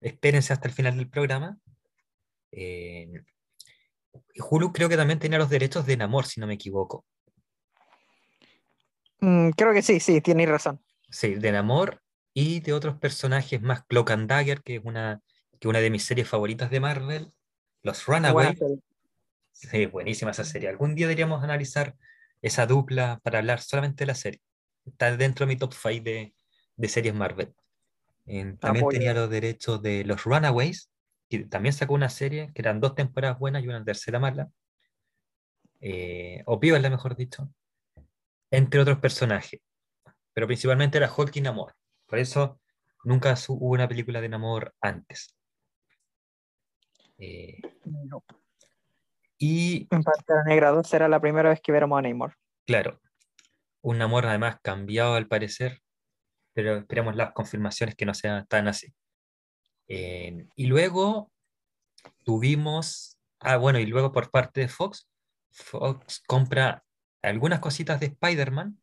espérense 0.00 0.52
hasta 0.52 0.66
el 0.66 0.74
final 0.74 0.96
del 0.96 1.08
programa. 1.08 1.58
Eh, 2.50 3.22
Hulu 4.50 4.72
creo 4.72 4.88
que 4.88 4.96
también 4.96 5.20
tenía 5.20 5.38
los 5.38 5.50
derechos 5.50 5.86
de 5.86 5.96
Namor, 5.96 6.26
si 6.26 6.40
no 6.40 6.48
me 6.48 6.54
equivoco. 6.54 7.04
Mm, 9.20 9.50
creo 9.50 9.72
que 9.72 9.82
sí, 9.82 10.00
sí, 10.00 10.20
tienes 10.20 10.48
razón. 10.48 10.80
Sí, 11.10 11.34
de 11.34 11.52
Namor 11.52 12.02
y 12.34 12.60
de 12.60 12.72
otros 12.72 12.96
personajes 12.96 13.60
más, 13.62 13.84
Cloak 13.86 14.10
and 14.10 14.28
Dagger, 14.28 14.62
que 14.62 14.76
es 14.76 14.84
una, 14.84 15.22
que 15.58 15.68
una 15.68 15.80
de 15.80 15.90
mis 15.90 16.04
series 16.04 16.28
favoritas 16.28 16.70
de 16.70 16.80
Marvel, 16.80 17.32
los 17.82 18.06
Runaways. 18.06 18.58
Sí, 19.52 19.86
buenísima 19.86 20.30
esa 20.30 20.44
serie. 20.44 20.68
Algún 20.68 20.94
día 20.94 21.06
deberíamos 21.06 21.42
analizar 21.42 21.96
esa 22.42 22.66
dupla 22.66 23.20
para 23.24 23.40
hablar 23.40 23.60
solamente 23.60 24.02
de 24.02 24.06
la 24.06 24.14
serie. 24.14 24.40
Está 24.86 25.16
dentro 25.16 25.46
de 25.46 25.54
mi 25.54 25.58
top 25.58 25.74
5 25.74 26.04
de, 26.04 26.34
de 26.76 26.88
series 26.88 27.14
Marvel. 27.14 27.52
también 28.60 28.88
tenía 28.88 29.14
los 29.14 29.28
derechos 29.28 29.82
de 29.82 30.04
los 30.04 30.22
Runaways, 30.24 30.90
que 31.28 31.40
también 31.40 31.72
sacó 31.72 31.94
una 31.94 32.08
serie, 32.08 32.52
que 32.54 32.62
eran 32.62 32.80
dos 32.80 32.94
temporadas 32.94 33.38
buenas 33.38 33.64
y 33.64 33.68
una 33.68 33.84
tercera 33.84 34.20
mala. 34.20 34.48
Eh, 35.80 36.42
o 36.46 36.58
es 36.62 36.82
la 36.82 36.90
mejor 36.90 37.16
dicho. 37.16 37.48
Entre 38.50 38.80
otros 38.80 38.98
personajes. 38.98 39.60
Pero 40.32 40.46
principalmente 40.46 40.98
era 40.98 41.12
Hulk 41.14 41.36
y 41.36 41.40
Namor. 41.40 41.74
Por 42.06 42.18
eso 42.18 42.60
nunca 43.04 43.34
hubo 43.48 43.70
una 43.70 43.88
película 43.88 44.20
de 44.20 44.28
Namor 44.28 44.74
antes. 44.80 45.36
Eh, 47.18 47.60
y. 49.38 49.88
En 49.90 50.02
Pantera 50.02 50.44
Negra 50.44 50.70
2 50.70 50.86
será 50.86 51.08
la 51.08 51.20
primera 51.20 51.50
vez 51.50 51.60
que 51.60 51.72
veremos 51.72 51.98
a 51.98 52.02
Namor. 52.02 52.34
Claro. 52.66 53.00
Un 53.82 53.98
Namor 53.98 54.26
además 54.26 54.58
cambiado 54.62 55.14
al 55.14 55.26
parecer. 55.26 55.80
Pero 56.54 56.76
esperemos 56.76 57.14
las 57.14 57.32
confirmaciones 57.32 57.94
que 57.94 58.06
no 58.06 58.14
sean 58.14 58.46
tan 58.46 58.68
así. 58.68 58.92
Eh, 59.86 60.46
y 60.54 60.66
luego 60.66 61.30
tuvimos, 62.24 63.18
ah, 63.40 63.56
bueno, 63.56 63.78
y 63.78 63.86
luego 63.86 64.12
por 64.12 64.30
parte 64.30 64.62
de 64.62 64.68
Fox, 64.68 65.08
Fox 65.50 66.22
compra 66.26 66.84
algunas 67.22 67.60
cositas 67.60 68.00
de 68.00 68.06
Spider-Man, 68.06 68.80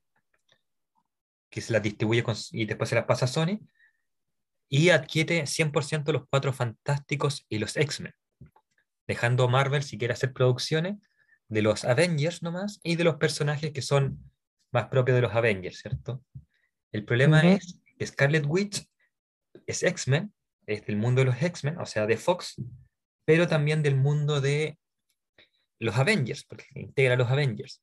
que 1.49 1.61
se 1.61 1.73
las 1.73 1.81
distribuye 1.81 2.23
y 2.51 2.65
después 2.65 2.89
se 2.89 2.95
las 2.95 3.05
pasa 3.05 3.25
a 3.25 3.29
Sony, 3.29 3.59
y 4.67 4.89
adquiere 4.89 5.43
100% 5.43 6.11
los 6.11 6.27
Cuatro 6.29 6.51
Fantásticos 6.53 7.45
y 7.49 7.59
los 7.59 7.77
X-Men, 7.77 8.13
dejando 9.07 9.47
Marvel 9.47 9.83
si 9.83 9.97
quiere 9.97 10.13
hacer 10.13 10.33
producciones 10.33 10.97
de 11.47 11.61
los 11.61 11.85
Avengers 11.85 12.41
nomás 12.41 12.79
y 12.83 12.95
de 12.95 13.03
los 13.03 13.15
personajes 13.15 13.71
que 13.71 13.81
son 13.81 14.31
más 14.71 14.87
propios 14.87 15.15
de 15.15 15.21
los 15.21 15.33
Avengers, 15.33 15.79
¿cierto? 15.79 16.23
El 16.91 17.05
problema 17.05 17.41
es 17.41 17.79
que 17.97 18.07
Scarlet 18.07 18.45
Witch 18.47 18.89
es 19.67 19.83
X-Men 19.83 20.33
es 20.65 20.85
del 20.85 20.97
mundo 20.97 21.21
de 21.21 21.25
los 21.25 21.41
X-Men, 21.41 21.77
o 21.79 21.85
sea, 21.85 22.05
de 22.05 22.17
Fox, 22.17 22.55
pero 23.25 23.47
también 23.47 23.83
del 23.83 23.95
mundo 23.95 24.41
de 24.41 24.79
los 25.79 25.95
Avengers, 25.97 26.43
porque 26.45 26.65
integra 26.75 27.15
los 27.15 27.29
Avengers. 27.29 27.81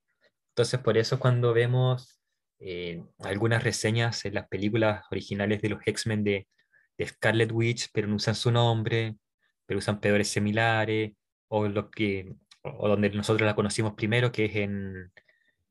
Entonces, 0.52 0.80
por 0.80 0.98
eso 0.98 1.18
cuando 1.18 1.54
vemos 1.54 2.20
eh, 2.58 3.02
algunas 3.20 3.64
reseñas 3.64 4.24
en 4.26 4.34
las 4.34 4.48
películas 4.48 5.04
originales 5.10 5.62
de 5.62 5.70
los 5.70 5.80
X-Men 5.84 6.24
de, 6.24 6.46
Scarlet 7.04 7.50
Witch, 7.50 7.88
pero 7.92 8.06
no 8.06 8.14
usan 8.14 8.36
su 8.36 8.52
nombre, 8.52 9.16
pero 9.66 9.78
usan 9.78 9.98
peores 9.98 10.28
similares, 10.28 11.14
o, 11.48 11.66
lo 11.66 11.90
que, 11.90 12.32
o 12.62 12.86
donde 12.86 13.10
nosotros 13.10 13.44
la 13.44 13.56
conocimos 13.56 13.94
primero, 13.94 14.30
que 14.30 14.44
es 14.44 14.54
en 14.54 15.10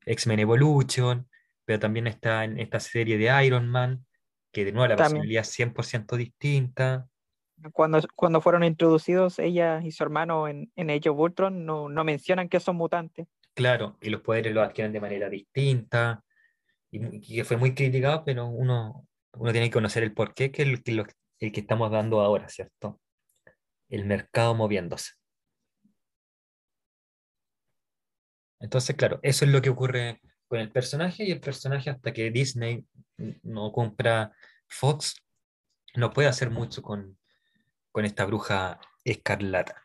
X-Men 0.04 0.40
Evolution, 0.40 1.26
pero 1.64 1.78
también 1.78 2.06
está 2.06 2.44
en 2.44 2.58
esta 2.58 2.80
serie 2.80 3.16
de 3.16 3.46
Iron 3.46 3.66
Man, 3.66 4.04
que 4.52 4.66
de 4.66 4.72
nuevo 4.72 4.88
la 4.88 4.96
personalidad 4.96 5.40
es 5.40 5.58
100% 5.58 6.16
distinta. 6.16 7.08
Cuando, 7.72 8.00
cuando 8.14 8.42
fueron 8.42 8.64
introducidos 8.64 9.38
ella 9.38 9.80
y 9.82 9.92
su 9.92 10.02
hermano 10.02 10.48
en, 10.48 10.70
en 10.76 10.90
Age 10.90 11.08
of 11.08 11.18
Ultron, 11.18 11.64
no, 11.64 11.88
no 11.88 12.04
mencionan 12.04 12.50
que 12.50 12.60
son 12.60 12.76
mutantes. 12.76 13.26
Claro, 13.54 13.98
y 14.00 14.10
los 14.10 14.22
poderes 14.22 14.54
los 14.54 14.66
adquieren 14.66 14.92
de 14.92 15.00
manera 15.00 15.28
distinta, 15.28 16.24
y, 16.90 17.20
que 17.20 17.44
fue 17.44 17.56
muy 17.56 17.74
criticado, 17.74 18.24
pero 18.24 18.46
uno, 18.46 19.06
uno 19.34 19.52
tiene 19.52 19.68
que 19.68 19.74
conocer 19.74 20.02
el 20.02 20.14
porqué, 20.14 20.50
que 20.52 20.62
el, 20.62 20.82
que 20.82 21.04
el 21.40 21.52
que 21.52 21.60
estamos 21.60 21.90
dando 21.90 22.20
ahora, 22.20 22.48
¿cierto? 22.48 23.00
El 23.88 24.04
mercado 24.06 24.54
moviéndose. 24.54 25.12
Entonces, 28.60 28.94
claro, 28.94 29.18
eso 29.22 29.44
es 29.44 29.50
lo 29.50 29.60
que 29.60 29.70
ocurre 29.70 30.20
con 30.46 30.60
el 30.60 30.70
personaje 30.70 31.24
y 31.24 31.32
el 31.32 31.40
personaje 31.40 31.90
hasta 31.90 32.12
que 32.12 32.30
Disney 32.30 32.86
no 33.42 33.72
compra 33.72 34.32
Fox, 34.68 35.16
no 35.96 36.12
puede 36.12 36.28
hacer 36.28 36.50
mucho 36.50 36.80
con, 36.80 37.18
esta 37.94 38.24
bruja 38.24 38.78
escarlata 39.04 39.84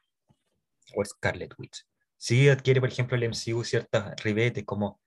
o 0.95 1.03
Scarlet 1.03 1.53
Witch. 1.57 1.86
Sí 2.17 2.49
adquiere, 2.49 2.79
por 2.81 2.89
ejemplo, 2.89 3.15
el 3.15 3.23
MCU 3.23 3.63
ciertos 3.63 4.03
ribetes 4.23 4.65
como 4.65 4.99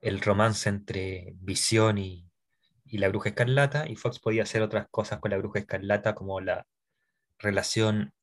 el 0.00 0.20
romance 0.20 0.68
entre 0.68 1.34
Visión 1.40 1.98
y, 1.98 2.24
la 2.90 3.08
bruja 3.08 3.30
escarlata, 3.30 3.88
y 3.88 3.96
Fox 3.96 4.18
podía 4.18 4.44
hacer 4.44 4.62
otras 4.62 4.86
cosas 4.90 5.18
con 5.18 5.30
la 5.30 5.38
bruja 5.38 5.58
escarlata 5.58 6.14
como 6.14 6.40
la 6.40 6.66
relación 7.38 8.14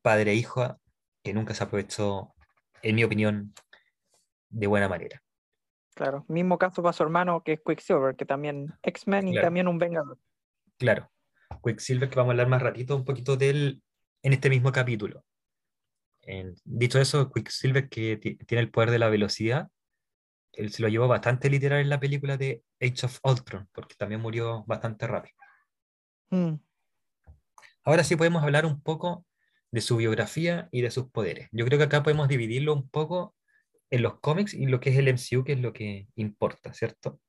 padre-hijo 0.00 0.80
que 1.22 1.34
nunca 1.34 1.54
se 1.54 1.64
aprovechó, 1.64 2.34
en 2.82 2.96
mi 2.96 3.04
opinión, 3.04 3.52
de 4.48 4.66
buena 4.66 4.88
manera. 4.88 5.22
Claro, 5.94 6.24
mismo 6.28 6.58
caso 6.58 6.82
para 6.82 6.92
su 6.92 7.02
hermano 7.02 7.42
que 7.42 7.54
es 7.54 7.60
Quicksilver, 7.64 8.16
que 8.16 8.24
también 8.24 8.72
X-Men 8.82 9.28
y 9.28 9.40
también 9.40 9.68
un 9.68 9.78
Vengador. 9.78 10.18
Claro, 10.78 11.10
Quicksilver 11.62 12.08
que 12.08 12.16
vamos 12.16 12.30
a 12.30 12.32
hablar 12.32 12.48
más 12.48 12.62
ratito 12.62 12.96
un 12.96 13.04
poquito 13.04 13.36
de 13.36 13.50
él 13.50 13.82
en 14.22 14.32
este 14.32 14.48
mismo 14.48 14.72
capítulo. 14.72 15.24
Dicho 16.64 17.00
eso, 17.00 17.30
Quicksilver 17.32 17.88
que 17.88 18.16
tiene 18.16 18.62
el 18.62 18.70
poder 18.70 18.90
de 18.90 18.98
la 18.98 19.08
velocidad, 19.08 19.68
él 20.52 20.72
se 20.72 20.82
lo 20.82 20.88
llevó 20.88 21.08
bastante 21.08 21.48
literal 21.48 21.80
en 21.80 21.88
la 21.88 22.00
película 22.00 22.36
de 22.36 22.62
Age 22.80 23.06
of 23.06 23.20
Ultron, 23.22 23.68
porque 23.72 23.94
también 23.94 24.20
murió 24.20 24.64
bastante 24.66 25.06
rápido. 25.06 25.36
Mm. 26.30 26.54
Ahora 27.84 28.04
sí 28.04 28.16
podemos 28.16 28.42
hablar 28.42 28.66
un 28.66 28.82
poco 28.82 29.24
de 29.70 29.80
su 29.80 29.96
biografía 29.96 30.68
y 30.72 30.82
de 30.82 30.90
sus 30.90 31.10
poderes. 31.10 31.48
Yo 31.52 31.64
creo 31.64 31.78
que 31.78 31.84
acá 31.84 32.02
podemos 32.02 32.28
dividirlo 32.28 32.74
un 32.74 32.88
poco 32.88 33.34
en 33.90 34.02
los 34.02 34.20
cómics 34.20 34.54
y 34.54 34.66
lo 34.66 34.80
que 34.80 34.90
es 34.90 34.98
el 34.98 35.08
MCU, 35.08 35.44
que 35.44 35.52
es 35.52 35.60
lo 35.60 35.72
que 35.72 36.08
importa, 36.16 36.72
¿cierto? 36.74 37.20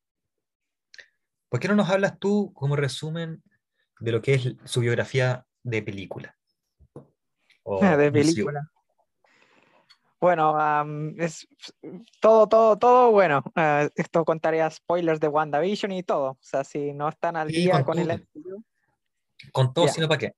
¿Por 1.49 1.59
qué 1.59 1.67
no 1.67 1.75
nos 1.75 1.89
hablas 1.89 2.19
tú 2.19 2.51
como 2.53 2.75
resumen 2.75 3.43
de 3.99 4.11
lo 4.11 4.21
que 4.21 4.33
es 4.35 4.55
su 4.65 4.81
biografía 4.81 5.45
de 5.63 5.81
película? 5.81 6.35
de 7.97 8.11
película. 8.11 8.69
Bueno, 10.19 10.55
es 11.17 11.47
todo, 12.19 12.47
todo, 12.47 12.77
todo 12.77 13.11
bueno. 13.11 13.43
Uh, 13.55 13.89
esto 13.95 14.25
contaría 14.25 14.69
spoilers 14.69 15.19
de 15.19 15.29
WandaVision 15.29 15.91
y 15.93 16.03
todo. 16.03 16.31
O 16.31 16.37
sea, 16.41 16.63
si 16.63 16.93
no 16.93 17.07
están 17.09 17.37
al 17.37 17.47
día 17.47 17.83
con, 17.83 17.99
el 17.99 18.09
MCU. 18.11 18.63
Con 19.53 19.73
todo, 19.73 19.87
sino 19.87 20.07
para 20.07 20.19
qué. 20.19 20.33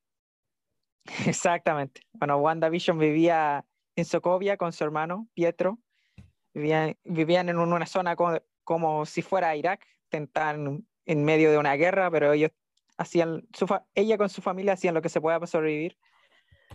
Exactamente. 1.28 2.02
Bueno, 2.14 2.38
WandaVision 2.38 3.00
vivía 3.00 3.66
en 3.96 4.06
Sokovia 4.06 4.58
con 4.58 4.72
su 4.72 4.84
hermano 4.84 5.28
Pietro 5.34 5.80
Vivían, 6.54 6.98
vivían 7.04 7.50
en 7.50 7.58
una 7.58 7.86
zona 7.86 8.16
como, 8.64 9.06
si 9.06 9.22
fuera 9.22 9.56
Irak, 9.56 9.86
estaban 10.10 10.86
en 11.06 11.24
medio 11.24 11.52
de 11.52 11.58
una 11.58 11.76
guerra, 11.76 12.12
pero 12.12 12.34
ellos 12.34 12.52
hacían, 12.98 13.48
ella 13.96 14.18
con 14.18 14.30
su 14.30 14.42
familia 14.42 14.74
hacían 14.74 14.94
lo 14.94 15.02
que 15.02 15.10
se 15.10 15.22
pueda 15.22 15.40
para 15.40 15.48
sobrevivir. 15.48 15.98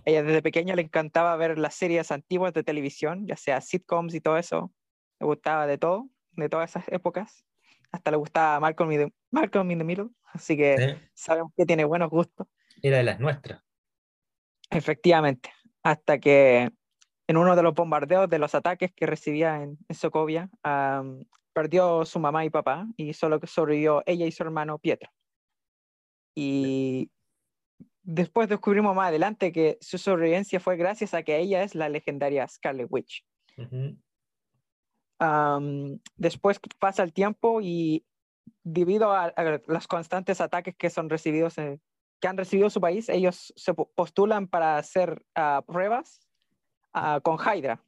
Ella 0.07 0.23
desde 0.23 0.41
pequeña 0.41 0.77
le 0.77 0.83
encantaba 0.83 1.37
ver 1.37 1.59
las 1.59 1.75
series 1.75 2.13
antiguas 2.13 2.53
de 2.55 2.63
televisión, 2.63 3.27
ya 3.27 3.37
sea 3.37 3.61
sitcoms 3.61 4.15
y 4.15 4.21
todo 4.21 4.39
eso. 4.39 4.73
Le 5.19 5.27
gustaba 5.27 5.67
de 5.67 5.79
todo, 5.79 6.09
de 6.33 6.49
todas 6.49 6.71
esas 6.71 6.89
épocas. 6.89 7.45
Hasta 7.91 8.13
le 8.13 8.17
gustaba 8.17 8.61
Malcolm, 8.61 8.93
in 8.93 8.99
the, 8.99 9.13
Malcolm 9.33 9.69
in 9.73 9.79
the 9.79 9.85
Middle, 9.85 10.11
así 10.33 10.57
que 10.57 11.01
sabemos 11.13 11.53
que 11.57 11.67
tiene 11.67 11.85
buenos 11.85 12.09
gustos. 12.09 12.47
Era 12.83 12.99
de 12.99 13.03
las 13.03 13.19
nuestras. 13.19 13.65
Efectivamente, 14.71 15.53
hasta 15.83 16.19
que 16.19 16.71
en 17.27 17.37
uno 17.37 17.57
de 17.57 17.63
los 17.65 17.75
bombardeos 17.75 18.29
de 18.29 18.39
los 18.39 18.55
ataques 18.55 18.93
que 18.95 19.07
recibía 19.07 19.61
en, 19.61 19.77
Sokovia, 19.93 20.49
perdió 21.53 22.05
su 22.05 22.21
mamá 22.21 22.45
y 22.45 22.51
papá 22.51 22.87
y 22.97 23.13
solo 23.13 23.41
sobrevivió 23.45 24.05
ella 24.07 24.25
y 24.25 24.31
su 24.31 24.45
hermano 24.45 24.79
Pietro. 24.79 25.11
Y 26.37 27.11
después 28.07 28.49
descubrimos 28.49 28.95
más 28.95 29.09
adelante 29.09 29.53
que 29.53 29.79
su 29.81 29.99
sobrevivencia 29.99 30.61
fue 30.61 30.77
gracias 30.77 31.13
a 31.13 31.25
que 31.25 31.39
ella 31.39 31.63
es 31.65 31.75
la 31.75 31.89
legendaria 31.89 32.47
Scarlet 32.47 32.87
Witch. 32.89 33.25
después 36.17 36.61
pasa 36.79 37.03
el 37.03 37.13
tiempo 37.13 37.61
y 37.61 38.07
debido 38.63 39.13
a, 39.13 39.35
los 39.67 39.89
constantes 39.89 40.41
ataques 40.41 40.77
que 40.77 40.89
son 40.89 41.11
recibidos 41.11 41.57
que 41.57 42.29
han 42.29 42.37
recibido 42.39 42.71
su 42.71 42.81
país, 42.81 43.09
ellos 43.11 43.53
se 43.57 43.75
postulan 43.75 44.47
para 44.47 44.79
hacer 44.79 45.23
ah, 45.35 45.63
pruebas 45.67 46.27
con 47.23 47.37
Hydra 47.37 47.83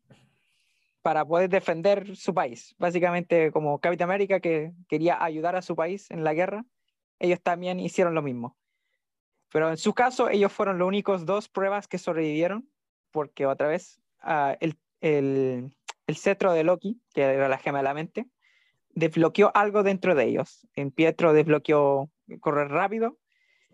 para 1.01 1.25
poder 1.25 1.49
defender 1.49 2.17
su 2.17 2.35
país. 2.35 2.75
Básicamente 2.77 3.51
como 3.53 3.79
Capitán 3.79 4.11
América 4.11 4.41
que 4.41 4.73
quería 4.89 5.23
ayudar 5.23 5.57
a 5.57 5.63
su 5.63 5.75
país 5.75 6.11
en 6.11 6.25
la 6.25 6.35
guerra, 6.35 6.67
ellos 7.19 7.41
también 7.41 7.81
hicieron 7.81 8.15
lo 8.15 8.21
mismo. 8.21 8.58
Pero 9.51 9.71
en 9.71 9.77
su 9.77 9.95
caso, 9.95 10.29
ellos 10.29 10.53
fueron 10.53 10.79
los 10.79 10.89
únicos 10.89 11.25
dos 11.25 11.49
pruebas 11.49 11.89
que 11.89 11.99
sobrevivieron 11.99 12.69
porque 13.11 13.47
otra 13.47 13.69
vez 13.69 14.01
ah, 14.21 14.57
el, 14.61 14.79
el, 15.01 15.75
el 16.07 16.17
cetro 16.17 16.53
de 16.53 16.65
Loki, 16.65 17.01
que 17.15 17.23
era 17.23 17.49
la 17.49 17.59
gema 17.59 17.79
de 17.79 17.85
la 17.85 17.95
mente, 17.95 18.27
desbloqueó 18.91 19.51
algo 19.55 19.83
dentro 19.83 20.15
de 20.15 20.25
ellos. 20.25 20.67
En 20.75 20.91
Pietro 20.91 21.33
desbloqueó 21.33 22.11
correr 22.41 22.69
rápido 22.69 23.19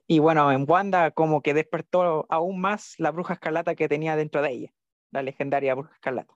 y 0.06 0.18
bueno, 0.18 0.52
en 0.52 0.66
Wanda 0.68 1.10
como 1.10 1.42
que 1.42 1.54
despertó 1.54 2.26
aún 2.28 2.60
más 2.60 2.94
la 2.98 3.10
bruja 3.10 3.34
escarlata 3.34 3.74
que 3.74 3.88
tenía 3.88 4.16
dentro 4.16 4.42
de 4.42 4.50
ella, 4.50 4.72
la 5.10 5.22
legendaria 5.22 5.74
bruja 5.74 5.94
escarlata. 5.94 6.34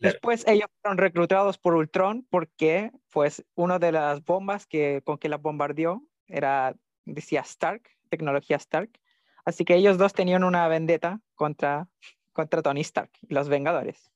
Después 0.00 0.44
ellos 0.48 0.68
fueron 0.80 0.98
reclutados 0.98 1.58
por 1.58 1.74
Ultron 1.74 2.26
porque 2.28 2.90
pues 3.12 3.44
una 3.54 3.78
de 3.78 3.92
las 3.92 4.24
bombas 4.24 4.66
que, 4.66 5.00
con 5.04 5.16
que 5.16 5.28
las 5.28 5.40
bombardeó 5.40 6.02
era, 6.26 6.74
decía 7.04 7.40
Stark, 7.40 7.82
tecnología 8.08 8.56
Stark. 8.56 8.90
Así 9.44 9.64
que 9.64 9.74
ellos 9.74 9.98
dos 9.98 10.12
tenían 10.12 10.44
una 10.44 10.68
vendetta 10.68 11.20
contra, 11.34 11.88
contra 12.32 12.62
Tony 12.62 12.80
Stark 12.82 13.10
y 13.22 13.34
los 13.34 13.48
Vengadores. 13.48 14.10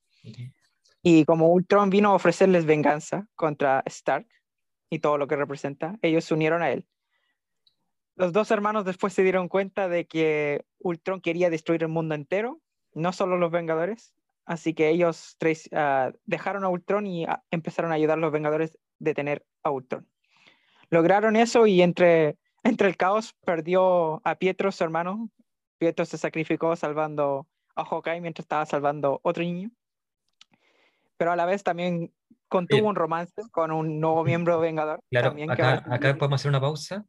Y 1.01 1.25
como 1.25 1.51
Ultron 1.51 1.89
vino 1.89 2.09
a 2.09 2.15
ofrecerles 2.15 2.65
venganza 2.65 3.27
contra 3.35 3.83
Stark 3.85 4.27
y 4.89 4.99
todo 4.99 5.17
lo 5.17 5.27
que 5.27 5.35
representa, 5.35 5.97
ellos 6.01 6.25
se 6.25 6.33
unieron 6.33 6.61
a 6.61 6.71
él. 6.71 6.85
Los 8.15 8.33
dos 8.33 8.49
hermanos 8.49 8.83
después 8.83 9.13
se 9.13 9.23
dieron 9.23 9.47
cuenta 9.47 9.87
de 9.89 10.07
que 10.07 10.65
Ultron 10.79 11.21
quería 11.21 11.49
destruir 11.49 11.83
el 11.83 11.89
mundo 11.89 12.15
entero, 12.15 12.59
no 12.93 13.13
solo 13.13 13.37
los 13.37 13.51
Vengadores, 13.51 14.13
así 14.45 14.73
que 14.73 14.89
ellos 14.89 15.35
tres, 15.37 15.69
ah, 15.71 16.11
dejaron 16.25 16.63
a 16.63 16.69
Ultron 16.69 17.05
y 17.05 17.25
ah, 17.25 17.43
empezaron 17.51 17.91
a 17.91 17.95
ayudar 17.95 18.17
a 18.17 18.21
los 18.21 18.31
Vengadores 18.31 18.75
a 18.75 18.79
detener 18.97 19.45
a 19.63 19.69
Ultron. 19.69 20.07
Lograron 20.89 21.35
eso 21.35 21.67
y 21.67 21.81
entre, 21.81 22.37
entre 22.63 22.87
el 22.87 22.97
caos 22.97 23.35
perdió 23.45 24.21
a 24.25 24.35
Pietro, 24.35 24.71
su 24.71 24.83
hermano. 24.83 25.29
Pietro 25.77 26.05
se 26.05 26.17
sacrificó 26.17 26.75
salvando 26.75 27.47
a 27.75 27.85
Hawkeye 27.85 28.21
mientras 28.21 28.45
estaba 28.45 28.65
salvando 28.65 29.19
otro 29.23 29.43
niño 29.43 29.71
pero 31.17 31.31
a 31.31 31.35
la 31.35 31.45
vez 31.45 31.63
también 31.63 32.13
contuvo 32.47 32.87
un 32.87 32.95
romance 32.95 33.41
con 33.51 33.71
un 33.71 33.99
nuevo 33.99 34.23
miembro 34.23 34.59
vengador. 34.59 35.01
Claro, 35.09 35.29
también 35.29 35.51
acá, 35.51 35.83
acá 35.89 36.17
podemos 36.17 36.39
hacer 36.39 36.49
una 36.49 36.61
pausa 36.61 37.05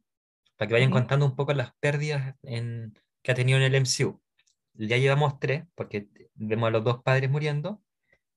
para 0.57 0.67
que 0.67 0.73
vayan 0.73 0.91
contando 0.91 1.25
un 1.25 1.35
poco 1.35 1.53
las 1.53 1.73
pérdidas 1.79 2.35
en, 2.43 2.93
que 3.21 3.31
ha 3.31 3.35
tenido 3.35 3.57
en 3.57 3.63
el 3.63 3.81
MCU. 3.81 4.19
Ya 4.73 4.97
llevamos 4.97 5.39
tres, 5.39 5.65
porque 5.75 6.09
vemos 6.33 6.67
a 6.67 6.71
los 6.71 6.83
dos 6.83 7.01
padres 7.03 7.29
muriendo 7.29 7.81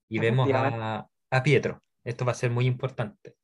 y 0.07 0.19
vemos 0.19 0.49
a, 0.53 1.07
a 1.29 1.43
Pietro. 1.43 1.81
Esto 2.05 2.25
va 2.25 2.31
a 2.31 2.35
ser 2.35 2.51
muy 2.51 2.65
importante. 2.65 3.35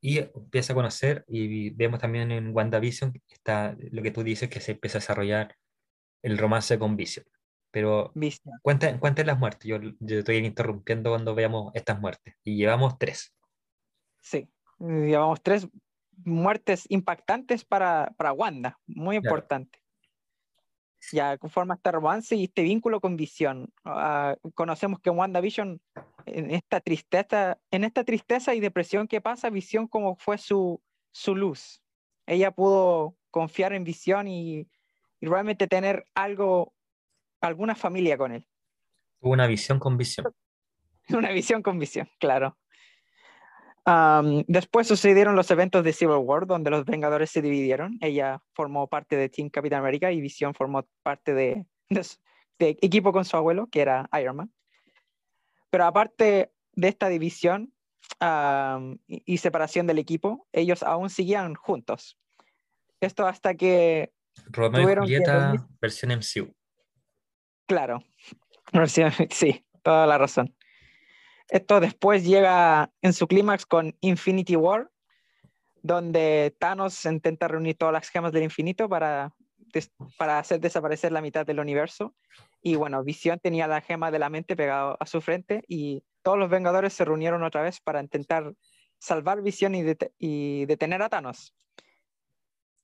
Y 0.00 0.18
empieza 0.18 0.72
a 0.72 0.76
conocer 0.76 1.24
y 1.28 1.70
vemos 1.70 2.00
también 2.00 2.30
en 2.30 2.54
WandaVision 2.54 3.12
está 3.28 3.76
lo 3.90 4.02
que 4.02 4.10
tú 4.10 4.22
dices, 4.22 4.48
que 4.48 4.60
se 4.60 4.72
empieza 4.72 4.98
a 4.98 5.00
desarrollar 5.00 5.56
el 6.22 6.38
romance 6.38 6.78
con 6.78 6.96
Vision. 6.96 7.26
Pero 7.70 8.12
cuenten, 8.62 8.98
cuenten, 8.98 9.26
las 9.26 9.38
muertes. 9.38 9.68
Yo, 9.68 9.78
yo 10.00 10.18
estoy 10.18 10.36
interrumpiendo 10.38 11.10
cuando 11.10 11.34
veamos 11.34 11.70
estas 11.74 12.00
muertes. 12.00 12.34
Y 12.42 12.56
llevamos 12.56 12.98
tres. 12.98 13.34
Sí, 14.20 14.48
llevamos 14.78 15.40
tres 15.42 15.68
muertes 16.24 16.84
impactantes 16.88 17.64
para, 17.64 18.12
para 18.16 18.32
Wanda. 18.32 18.78
Muy 18.86 19.16
importante. 19.16 19.79
Ya 21.12 21.38
conforma 21.38 21.74
este 21.74 21.92
romance 21.92 22.36
y 22.36 22.44
este 22.44 22.62
vínculo 22.62 23.00
con 23.00 23.16
Visión. 23.16 23.72
Ah, 23.84 24.36
conocemos 24.54 25.00
que 25.00 25.10
WandaVision, 25.10 25.80
en 26.26 26.50
esta 26.50 26.80
tristeza, 26.80 27.58
en 27.70 27.84
esta 27.84 28.04
tristeza 28.04 28.54
y 28.54 28.60
depresión 28.60 29.08
que 29.08 29.20
pasa, 29.20 29.50
Visión 29.50 29.88
como 29.88 30.16
fue 30.16 30.38
su, 30.38 30.80
su 31.10 31.34
luz. 31.34 31.82
Ella 32.26 32.50
pudo 32.50 33.16
confiar 33.30 33.72
en 33.72 33.84
Visión 33.84 34.28
y, 34.28 34.68
y 35.20 35.26
realmente 35.26 35.66
tener 35.66 36.06
algo 36.14 36.74
alguna 37.40 37.74
familia 37.74 38.18
con 38.18 38.32
él. 38.32 38.46
una 39.20 39.46
visión 39.46 39.78
con 39.78 39.96
visión. 39.96 40.26
Una 41.08 41.32
visión 41.32 41.62
con 41.62 41.78
visión, 41.78 42.08
claro. 42.20 42.56
Después 44.46 44.86
sucedieron 44.86 45.36
los 45.36 45.50
eventos 45.50 45.84
de 45.84 45.92
Civil 45.92 46.18
War, 46.18 46.46
donde 46.46 46.70
los 46.70 46.84
Vengadores 46.84 47.30
se 47.30 47.42
dividieron. 47.42 47.98
Ella 48.00 48.42
formó 48.54 48.88
parte 48.88 49.16
de 49.16 49.28
Team 49.28 49.50
Capitán 49.50 49.80
América 49.80 50.12
y 50.12 50.20
Visión 50.20 50.54
formó 50.54 50.86
parte 51.02 51.34
de, 51.34 51.66
de, 51.88 52.78
equipo 52.80 53.12
con 53.12 53.24
su 53.24 53.36
abuelo, 53.36 53.68
que 53.70 53.80
era 53.80 54.08
Iron 54.20 54.36
Man. 54.36 54.52
Pero 55.70 55.86
aparte 55.86 56.52
de 56.72 56.88
esta 56.88 57.08
división 57.08 57.72
y, 59.06 59.38
separación 59.38 59.86
del 59.86 59.98
equipo, 59.98 60.46
ellos 60.52 60.82
aún 60.82 61.10
seguían 61.10 61.54
juntos. 61.54 62.18
Esto 63.00 63.26
hasta 63.26 63.54
que... 63.54 64.12
Romeo 64.46 64.90
y 64.90 64.96
Julieta, 64.96 65.66
versión 65.80 66.12
MCU. 66.12 66.54
Claro, 67.66 68.02
sí, 69.30 69.64
toda 69.82 70.06
la 70.06 70.18
razón. 70.18 70.54
Esto 71.50 71.80
después 71.80 72.24
llega 72.24 72.92
en 73.02 73.12
su 73.12 73.26
clímax 73.26 73.66
con 73.66 73.96
Infinity 74.00 74.54
War, 74.54 74.88
donde 75.82 76.54
Thanos 76.58 77.04
intenta 77.04 77.48
reunir 77.48 77.76
todas 77.76 77.92
las 77.92 78.08
gemas 78.08 78.32
del 78.32 78.44
infinito 78.44 78.88
para, 78.88 79.34
para 80.16 80.38
hacer 80.38 80.60
desaparecer 80.60 81.10
la 81.10 81.20
mitad 81.20 81.44
del 81.44 81.58
universo. 81.58 82.14
Y 82.62 82.76
bueno, 82.76 83.02
Visión 83.02 83.40
tenía 83.40 83.66
la 83.66 83.80
gema 83.80 84.10
de 84.10 84.20
la 84.20 84.30
mente 84.30 84.54
pegada 84.54 84.96
a 85.00 85.06
su 85.06 85.20
frente 85.20 85.64
y 85.66 86.04
todos 86.22 86.38
los 86.38 86.50
Vengadores 86.50 86.92
se 86.92 87.04
reunieron 87.04 87.42
otra 87.42 87.62
vez 87.62 87.80
para 87.80 88.00
intentar 88.00 88.54
salvar 88.98 89.42
Visión 89.42 89.74
y, 89.74 89.84
y 90.18 90.66
detener 90.66 91.02
a 91.02 91.08
Thanos. 91.08 91.54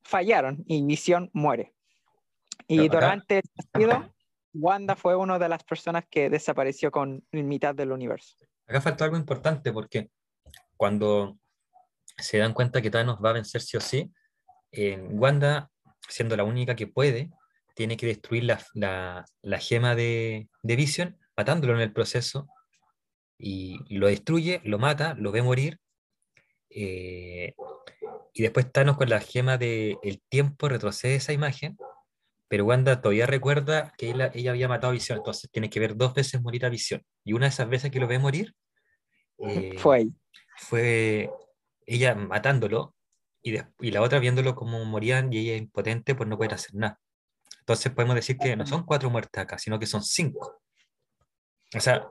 Fallaron 0.02 0.64
y 0.66 0.84
Visión 0.84 1.30
muere. 1.32 1.72
Y 2.66 2.88
durante 2.88 3.38
el 3.38 3.50
partido, 3.54 4.12
Wanda 4.54 4.96
fue 4.96 5.14
una 5.14 5.38
de 5.38 5.48
las 5.48 5.62
personas 5.62 6.04
que 6.10 6.30
desapareció 6.30 6.90
con 6.90 7.24
mitad 7.30 7.74
del 7.74 7.92
universo. 7.92 8.36
Acá 8.66 8.80
falta 8.80 9.04
algo 9.04 9.16
importante 9.16 9.72
porque 9.72 10.10
cuando 10.76 11.38
se 12.18 12.38
dan 12.38 12.52
cuenta 12.52 12.82
que 12.82 12.90
Thanos 12.90 13.18
va 13.24 13.30
a 13.30 13.34
vencer 13.34 13.60
sí 13.60 13.76
o 13.76 13.80
sí, 13.80 14.12
Wanda, 15.10 15.70
siendo 16.08 16.36
la 16.36 16.44
única 16.44 16.74
que 16.76 16.86
puede, 16.86 17.30
tiene 17.74 17.96
que 17.96 18.06
destruir 18.06 18.44
la, 18.44 19.24
gema 19.58 19.94
de, 19.94 20.48
de, 20.62 20.76
Vision, 20.76 21.18
matándolo 21.36 21.74
en 21.74 21.80
el 21.80 21.92
proceso, 21.92 22.48
y 23.38 23.78
lo 23.94 24.08
destruye, 24.08 24.60
lo 24.64 24.78
mata, 24.78 25.14
lo 25.14 25.30
ve 25.30 25.42
morir, 25.42 25.80
eh, 26.70 27.54
y 28.32 28.42
después 28.42 28.70
Thanos 28.70 28.96
con 28.96 29.08
la 29.08 29.20
gema 29.20 29.56
del 29.56 29.98
el 30.02 30.20
tiempo 30.28 30.68
retrocede 30.68 31.14
esa 31.14 31.32
imagen 31.32 31.78
pero 32.48 32.64
Wanda 32.64 33.00
todavía 33.00 33.26
recuerda 33.26 33.92
que 33.98 34.10
ella, 34.10 34.50
había 34.50 34.68
matado 34.68 34.90
a 34.90 34.94
Visión, 34.94 35.18
entonces 35.18 35.50
tiene 35.50 35.70
que 35.70 35.80
ver 35.80 35.96
dos 35.96 36.14
veces 36.14 36.40
morir 36.40 36.64
a 36.64 36.68
Visión. 36.68 37.02
Y 37.24 37.32
una 37.32 37.46
de 37.46 37.50
esas 37.50 37.68
veces 37.68 37.90
que 37.90 38.00
lo 38.00 38.06
ve 38.06 38.18
morir 38.18 38.54
eh, 39.38 39.74
fue 39.78 40.08
Fue 40.56 41.30
ella 41.86 42.14
matándolo 42.14 42.94
y, 43.42 43.56
y, 43.80 43.90
la 43.90 44.02
otra 44.02 44.18
viéndolo 44.18 44.54
como 44.54 44.84
morían 44.84 45.32
y 45.32 45.38
ella 45.38 45.56
impotente 45.56 46.14
por 46.14 46.26
no 46.26 46.36
poder 46.36 46.54
hacer 46.54 46.74
nada. 46.74 47.00
Entonces 47.60 47.92
podemos 47.92 48.14
decir 48.14 48.36
que 48.38 48.56
no 48.56 48.66
son 48.66 48.84
cuatro 48.84 49.10
muertes 49.10 49.42
acá, 49.42 49.58
sino 49.58 49.78
que 49.78 49.86
son 49.86 50.02
cinco. 50.02 50.60
O 51.74 51.80
sea, 51.80 52.08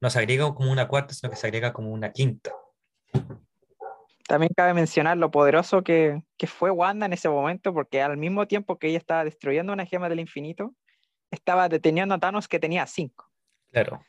no 0.00 0.10
se 0.10 0.18
agrega 0.18 0.52
como 0.54 0.70
una 0.70 0.88
cuarta, 0.88 1.14
sino 1.14 1.30
que 1.30 1.36
se 1.36 1.46
agrega 1.46 1.72
como 1.72 1.90
una 1.90 2.12
quinta. 2.12 2.52
También 4.30 4.52
cabe 4.56 4.74
mencionar 4.74 5.16
lo 5.16 5.32
poderoso 5.32 5.82
que, 5.82 6.22
fue 6.46 6.70
Wanda 6.70 7.06
en 7.06 7.12
ese 7.12 7.28
momento, 7.28 7.74
porque 7.74 8.00
al 8.00 8.16
mismo 8.16 8.46
tiempo 8.46 8.78
que 8.78 8.86
ella 8.86 8.98
estaba 8.98 9.24
destruyendo 9.24 9.72
una 9.72 9.86
gema 9.86 10.08
del 10.08 10.20
infinito, 10.20 10.72
estaba 11.32 11.68
deteniendo 11.68 12.14
a 12.14 12.20
Thanos 12.20 12.46
que 12.46 12.60
tenía 12.60 12.86
cinco. 12.86 13.28
Claro. 13.72 14.04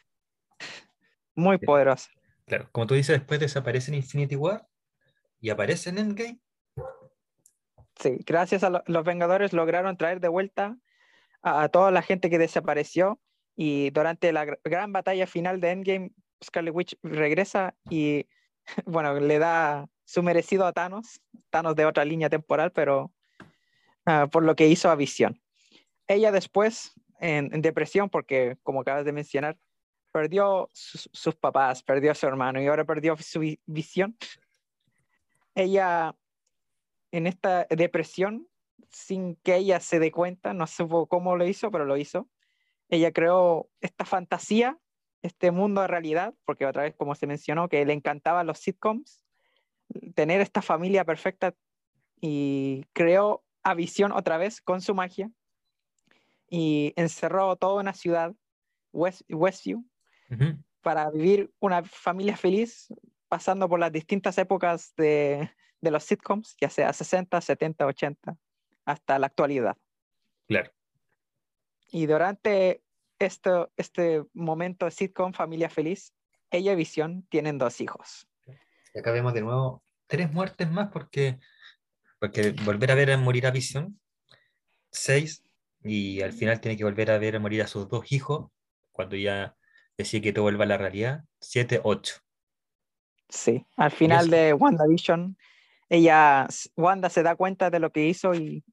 Muy 1.34 1.58
poderosa. 1.58 2.12
Claro, 2.46 2.70
como 2.72 2.86
tú 2.86 2.94
dices, 2.94 3.18
después 3.18 3.40
desaparece 3.40 3.90
en 3.90 3.96
Infinity 3.96 4.36
War 4.36 4.68
y 5.40 5.50
aparece 5.50 5.90
en 5.90 5.98
Endgame. 5.98 6.40
Sí, 8.00 8.20
gracias 8.24 8.64
a 8.64 8.84
los 8.86 9.04
Vengadores 9.04 9.54
lograron 9.54 9.98
traer 9.98 10.20
de 10.20 10.28
vuelta 10.28 10.78
a, 11.42 11.68
toda 11.70 11.90
la 11.90 12.04
gente 12.04 12.30
que 12.30 12.38
desapareció 12.38 13.20
y 13.56 13.90
durante 13.90 14.32
la 14.32 14.46
gran 14.64 14.94
batalla 14.94 15.26
final 15.26 15.60
de 15.60 15.72
Endgame, 15.72 16.12
Scarlet 16.46 16.76
Witch 16.76 16.96
regresa 17.02 17.74
y 17.90 18.28
bueno, 18.86 19.20
le 19.20 19.40
da 19.40 19.90
su 20.12 20.22
merecido 20.24 20.66
a 20.66 20.74
Thanos, 20.74 21.22
Thanos 21.50 21.74
de 21.74 21.86
otra 21.86 22.04
línea 22.04 22.30
temporal, 22.30 22.74
pero 22.74 23.14
ah, 24.06 24.28
por 24.30 24.44
lo 24.44 24.58
que 24.58 24.68
hizo 24.68 24.90
a 24.90 24.96
Visión. 24.96 25.42
Ella 26.06 26.34
después, 26.34 26.92
en, 27.22 27.62
depresión, 27.62 28.10
porque 28.10 28.58
como 28.62 28.82
acabas 28.82 29.06
de 29.06 29.14
mencionar, 29.14 29.58
perdió 30.12 30.68
sus 30.74 31.36
papás, 31.36 31.82
perdió 31.84 32.12
a 32.12 32.16
su 32.16 32.28
hermano 32.28 32.62
y 32.62 32.68
ahora 32.68 32.84
perdió 32.84 33.16
su 33.16 33.40
visión. 33.66 34.18
Ella, 35.56 36.14
en 37.12 37.26
esta 37.26 37.66
depresión, 37.70 38.50
sin 38.90 39.38
que 39.38 39.56
ella 39.56 39.80
se 39.80 40.00
dé 40.00 40.12
cuenta, 40.12 40.54
no 40.54 40.68
sé 40.68 40.86
cómo 41.08 41.38
lo 41.38 41.48
hizo, 41.48 41.72
pero 41.72 41.86
lo 41.86 41.96
hizo. 41.96 42.28
Ella 42.90 43.14
creó 43.14 43.70
esta 43.80 44.04
fantasía, 44.04 44.78
este 45.22 45.52
mundo 45.52 45.80
de 45.80 45.88
realidad, 45.88 46.34
porque 46.44 46.66
otra 46.66 46.84
vez, 46.84 46.96
como 46.98 47.16
se 47.16 47.28
mencionó, 47.28 47.70
que 47.70 47.86
le 47.86 47.94
encantaban 47.94 48.46
los 48.48 48.60
sitcoms, 48.60 49.24
tener 50.16 50.42
esta 50.42 50.62
familia 50.62 51.06
perfecta 51.06 51.54
y 52.20 52.86
creó 52.94 53.44
a 53.64 53.74
Visión 53.74 54.12
otra 54.12 54.38
vez 54.38 54.62
con 54.62 54.82
su 54.82 54.96
magia. 54.96 55.30
y 56.54 56.92
encerró 56.98 57.56
toda 57.56 57.80
una 57.80 57.94
ciudad, 57.94 58.36
West, 58.92 59.22
Westview, 59.30 59.86
para 60.82 61.10
vivir 61.10 61.50
una 61.60 61.82
familia 61.84 62.36
feliz, 62.36 62.94
pasando 63.30 63.70
por 63.70 63.80
las 63.80 63.92
distintas 63.92 64.38
épocas 64.38 64.94
de, 64.98 65.50
de 65.80 65.92
los 65.92 66.04
sitcoms, 66.04 66.56
ya 66.60 66.70
sea 66.70 66.92
60, 66.92 67.40
70, 67.40 67.86
80, 67.86 68.38
hasta 68.84 69.18
la 69.18 69.28
actualidad. 69.28 69.78
Claro. 70.48 70.72
Y 71.90 72.06
durante 72.06 72.84
esto, 73.20 73.72
este 73.78 74.24
momento 74.34 74.86
de 74.86 74.92
sitcom 74.92 75.34
Familia 75.34 75.70
Feliz, 75.70 76.14
ella 76.50 76.74
y 76.74 76.76
Visión 76.76 77.24
tienen 77.30 77.58
dos 77.58 77.82
hijos. 77.82 78.28
Y 78.94 79.00
acá 79.00 79.12
vemos 79.12 79.34
de 79.34 79.42
nuevo 79.42 79.84
tres 80.08 80.32
muertes 80.32 80.70
más 80.70 80.90
porque, 80.92 81.40
porque 82.20 82.52
volver 82.52 82.92
a 82.92 82.96
ver 82.96 83.12
a 83.12 83.18
morir 83.18 83.48
a 83.48 83.52
Visión, 83.52 84.00
seis, 84.92 85.44
y 85.84 86.22
al 86.22 86.34
final 86.34 86.60
tiene 86.62 86.78
que 86.78 86.84
volver 86.84 87.12
a 87.12 87.18
ver 87.18 87.36
a 87.36 87.40
morir 87.40 87.62
a 87.62 87.68
sus 87.68 87.88
dos 87.88 88.12
hijos 88.12 88.52
cuando 88.92 89.16
ya 89.16 89.56
decide 89.98 90.22
que 90.22 90.34
todo 90.34 90.44
vuelva 90.44 90.66
a 90.66 90.68
la 90.68 90.78
realidad, 90.78 91.24
siete, 91.40 91.80
ocho. 91.84 92.16
Sí, 93.30 93.66
al 93.78 93.92
final 93.92 94.26
eso- 94.26 94.36
de 94.36 94.54
WandaVision, 94.54 95.38
ella, 95.90 96.48
Wanda 96.76 97.10
se 97.10 97.24
da 97.24 97.36
cuenta 97.36 97.70
de 97.70 97.80
lo 97.80 97.92
que 97.92 98.06
hizo 98.08 98.34
y, 98.34 98.64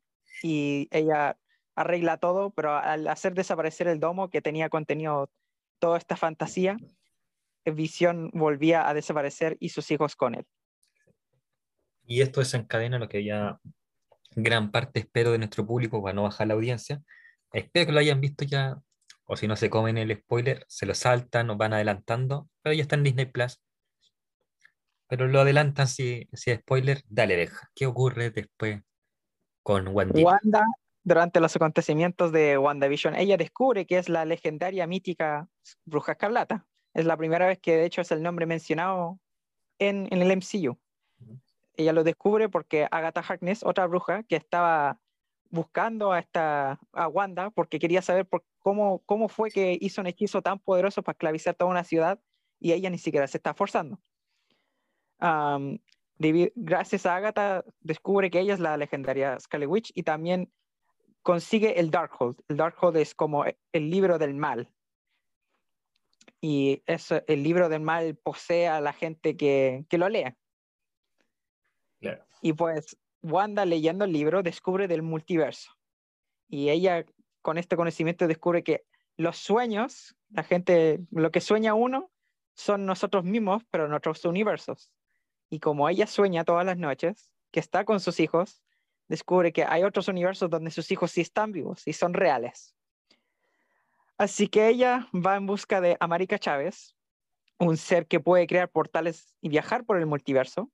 y 0.43 0.89
ella 0.91 1.39
arregla 1.77 2.17
todo, 2.17 2.51
pero 2.51 2.75
al 2.77 3.07
hacer 3.07 3.35
desaparecer 3.35 3.87
el 3.87 4.01
domo 4.01 4.31
que 4.31 4.43
tenía 4.43 4.69
contenido 4.69 5.31
toda 5.79 5.97
esta 5.97 6.17
fantasía, 6.17 6.77
Visión 7.71 8.31
volvía 8.33 8.89
a 8.89 8.95
desaparecer 8.95 9.57
y 9.61 9.71
sus 9.71 9.91
hijos 9.91 10.17
con 10.17 10.35
él. 10.35 10.47
Y 12.07 12.23
esto 12.23 12.41
desencadena 12.41 12.99
lo 12.99 13.09
que 13.09 13.25
ya 13.25 13.59
gran 14.35 14.71
parte 14.71 15.01
espero 15.01 15.33
de 15.33 15.39
nuestro 15.39 15.67
público 15.67 16.03
para 16.03 16.15
no 16.15 16.23
bajar 16.23 16.47
la 16.47 16.55
audiencia. 16.55 17.03
Espero 17.53 17.87
que 17.87 17.93
lo 17.93 18.01
hayan 18.01 18.21
visto 18.21 18.45
ya, 18.45 18.79
o 19.25 19.37
si 19.37 19.47
no 19.47 19.57
se 19.57 19.71
comen 19.71 19.99
el 19.99 20.17
spoiler, 20.17 20.65
se 20.69 20.87
lo 20.87 20.95
saltan 20.95 21.51
o 21.51 21.57
van 21.57 21.73
adelantando, 21.73 22.49
pero 22.63 22.75
ya 22.75 22.83
está 22.83 22.97
en 22.97 23.05
Disney 23.05 23.27
Plus. 23.27 23.61
Pero 25.07 25.27
lo 25.27 25.41
adelantan 25.41 25.89
si, 25.89 26.29
si 26.33 26.51
es 26.51 26.61
spoiler, 26.61 27.03
dale, 27.09 27.37
deja. 27.37 27.71
¿Qué 27.75 27.87
ocurre 27.87 28.31
después 28.31 28.81
con 29.63 29.89
Wendy? 29.89 30.23
Wanda, 30.23 30.65
durante 31.03 31.41
los 31.41 31.57
acontecimientos 31.57 32.33
de 32.33 32.59
WandaVision, 32.59 33.17
ella 33.17 33.39
descubre 33.39 33.87
que 33.87 33.99
es 33.99 34.11
la 34.11 34.27
legendaria 34.27 34.87
mítica 34.87 35.49
Bruja 35.87 36.13
Escarlata. 36.13 36.67
Es 36.95 37.05
la 37.07 37.17
primera 37.17 37.47
vez 37.47 37.59
que 37.59 37.77
de 37.77 37.85
hecho 37.85 38.01
es 38.01 38.11
el 38.11 38.23
nombre 38.23 38.47
mencionado 38.47 39.19
en, 39.79 40.09
en 40.11 40.23
el 40.23 40.31
MCU. 40.37 40.79
Ella 41.75 41.93
lo 41.93 42.03
descubre 42.03 42.49
porque 42.49 42.89
Agatha 42.91 43.21
Harkness, 43.21 43.63
otra 43.63 43.87
bruja 43.87 44.25
que 44.25 44.37
estaba 44.37 45.01
buscando 45.51 46.13
a, 46.13 46.19
esta, 46.19 46.79
a 46.93 47.09
Wanda 47.09 47.51
porque 47.51 47.79
quería 47.79 48.03
saber 48.03 48.27
por 48.27 48.45
cómo, 48.59 49.01
cómo 49.07 49.29
fue 49.29 49.51
que 49.51 49.79
hizo 49.81 50.01
un 50.01 50.07
hechizo 50.09 50.43
tan 50.43 50.59
poderoso 50.59 51.03
para 51.03 51.15
esclavizar 51.15 51.55
toda 51.55 51.71
una 51.71 51.85
ciudad 51.85 52.21
y 52.59 52.73
ella 52.73 52.91
ni 52.91 52.99
siquiera 52.99 53.27
se 53.29 53.39
está 53.39 53.55
forzando. 53.55 54.01
Debi- 55.21 56.53
gracias 56.57 57.07
a 57.07 57.17
Agatha 57.17 57.65
descubre 57.81 58.31
que 58.31 58.41
ella 58.41 58.55
es 58.55 58.61
la 58.61 58.77
legendaria 58.77 59.39
Scarlet 59.39 59.69
Witch 59.69 59.93
y 59.95 60.03
también 60.03 60.53
consigue 61.23 61.79
el 61.79 61.91
Darkhold. 61.91 62.41
El 62.49 62.57
Darkhold 62.57 62.97
es 62.97 63.15
como 63.15 63.45
el 63.45 63.91
libro 63.91 64.19
del 64.19 64.35
mal. 64.35 64.73
Y 66.41 66.83
eso, 66.87 67.23
el 67.27 67.43
libro 67.43 67.69
del 67.69 67.81
mal 67.81 68.17
posee 68.17 68.69
a 68.69 68.81
la 68.81 68.93
gente 68.93 69.37
que, 69.37 69.85
que 69.89 69.99
lo 69.99 70.09
lea. 70.09 70.37
Claro. 72.01 72.25
Y 72.43 72.53
pues 72.53 72.97
Wanda 73.23 73.65
leyendo 73.65 74.05
el 74.05 74.13
libro 74.13 74.43
descubre 74.43 74.87
del 74.87 75.03
multiverso. 75.03 75.73
Y 76.49 76.71
ella 76.71 77.05
con 77.43 77.59
este 77.59 77.77
conocimiento 77.77 78.27
descubre 78.27 78.63
que 78.63 78.85
los 79.17 79.37
sueños, 79.37 80.17
la 80.31 80.45
gente, 80.45 81.01
lo 81.11 81.31
que 81.31 81.41
sueña 81.41 81.75
uno, 81.75 82.11
son 82.55 82.87
nosotros 82.87 83.25
mismos, 83.25 83.63
pero 83.71 83.87
en 83.87 83.93
otros 83.93 84.25
universos. 84.25 84.93
Y 85.51 85.61
como 85.61 85.89
ella 85.89 86.07
sueña 86.07 86.45
todas 86.45 86.65
las 86.65 86.79
noches, 86.79 87.33
que 87.51 87.61
está 87.61 87.85
con 87.85 88.01
sus 88.01 88.21
hijos, 88.21 88.63
descubre 89.09 89.53
que 89.53 89.65
hay 89.65 89.83
otros 89.83 90.09
universos 90.09 90.51
donde 90.51 90.71
sus 90.71 90.91
hijos 90.91 91.11
sí 91.11 91.21
están 91.21 91.53
vivos 91.53 91.87
y 91.87 91.93
son 91.93 92.15
reales. 92.15 92.77
Así 94.19 94.49
que 94.49 94.69
ella 94.69 95.09
va 95.15 95.37
en 95.37 95.47
busca 95.47 95.81
de 95.81 95.97
América 96.01 96.39
Chávez, 96.39 96.97
un 97.61 97.77
ser 97.77 98.07
que 98.07 98.19
puede 98.19 98.47
crear 98.49 98.69
portales 98.69 99.35
y 99.41 99.49
viajar 99.49 99.85
por 99.85 99.97
el 99.97 100.07
multiverso. 100.07 100.71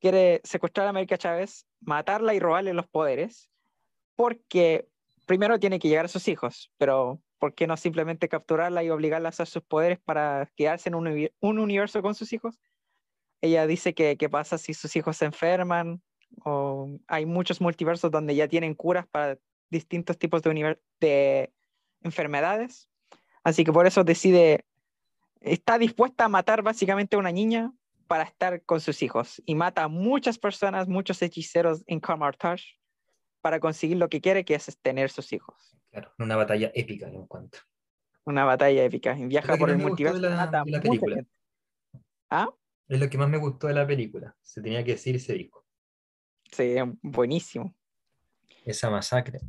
Quiere 0.00 0.40
secuestrar 0.42 0.86
a 0.86 0.90
América 0.90 1.18
Chávez, 1.18 1.66
matarla 1.80 2.34
y 2.34 2.40
robarle 2.40 2.72
los 2.72 2.88
poderes, 2.88 3.50
porque 4.16 4.88
primero 5.26 5.60
tiene 5.60 5.78
que 5.78 5.88
llegar 5.88 6.06
a 6.06 6.08
sus 6.08 6.26
hijos, 6.26 6.72
pero 6.78 7.20
¿por 7.38 7.54
qué 7.54 7.66
no 7.66 7.76
simplemente 7.76 8.28
capturarla 8.28 8.82
y 8.82 8.90
obligarla 8.90 9.28
a 9.28 9.30
usar 9.30 9.46
sus 9.46 9.62
poderes 9.62 10.00
para 10.00 10.50
quedarse 10.56 10.88
en 10.88 10.94
un, 10.94 11.06
uni- 11.08 11.30
un 11.40 11.58
universo 11.58 12.00
con 12.02 12.14
sus 12.14 12.32
hijos? 12.32 12.58
Ella 13.42 13.66
dice 13.66 13.94
que 13.94 14.16
qué 14.16 14.28
pasa 14.30 14.56
si 14.56 14.72
sus 14.72 14.96
hijos 14.96 15.18
se 15.18 15.26
enferman, 15.26 16.02
hay 17.08 17.26
muchos 17.26 17.60
multiversos 17.60 18.10
donde 18.10 18.34
ya 18.34 18.48
tienen 18.48 18.74
curas 18.74 19.06
para 19.06 19.38
distintos 19.70 20.16
tipos 20.18 20.42
de, 20.42 20.78
de 21.00 21.52
enfermedades. 22.04 22.88
Así 23.44 23.64
que 23.64 23.72
por 23.72 23.86
eso 23.86 24.04
decide, 24.04 24.64
está 25.40 25.78
dispuesta 25.78 26.24
a 26.24 26.28
matar 26.28 26.62
básicamente 26.62 27.16
a 27.16 27.18
una 27.18 27.32
niña 27.32 27.72
para 28.06 28.24
estar 28.24 28.62
con 28.64 28.80
sus 28.80 29.02
hijos 29.02 29.42
y 29.46 29.54
mata 29.54 29.84
a 29.84 29.88
muchas 29.88 30.38
personas, 30.38 30.88
muchos 30.88 31.20
hechiceros 31.22 31.82
en 31.86 31.98
Carmartage 32.00 32.78
para 33.40 33.58
conseguir 33.58 33.96
lo 33.96 34.08
que 34.08 34.20
quiere, 34.20 34.44
que 34.44 34.54
es 34.54 34.78
tener 34.82 35.10
sus 35.10 35.32
hijos. 35.32 35.76
Claro, 35.90 36.12
una 36.18 36.36
batalla 36.36 36.70
épica 36.74 37.08
en 37.08 37.26
cuanto. 37.26 37.58
Una 38.24 38.44
batalla 38.44 38.84
épica. 38.84 39.14
Viaja 39.14 39.56
por 39.56 39.70
el 39.70 39.78
de 39.78 39.84
multiverso. 39.84 40.18
y 40.18 40.20
la- 40.22 40.36
mata 40.36 40.62
de 40.64 40.70
la 40.70 40.80
película. 40.80 41.16
gente. 41.16 41.30
¿Ah? 42.30 42.48
Es 42.88 43.00
lo 43.00 43.10
que 43.10 43.18
más 43.18 43.28
me 43.28 43.38
gustó 43.38 43.66
de 43.66 43.74
la 43.74 43.86
película. 43.86 44.36
Se 44.42 44.62
tenía 44.62 44.84
que 44.84 44.92
decir 44.92 45.16
y 45.16 45.18
se 45.18 45.32
dijo. 45.34 45.64
Sí, 46.52 46.76
buenísimo. 47.02 47.74
Esa 48.64 48.90
masacre. 48.90 49.40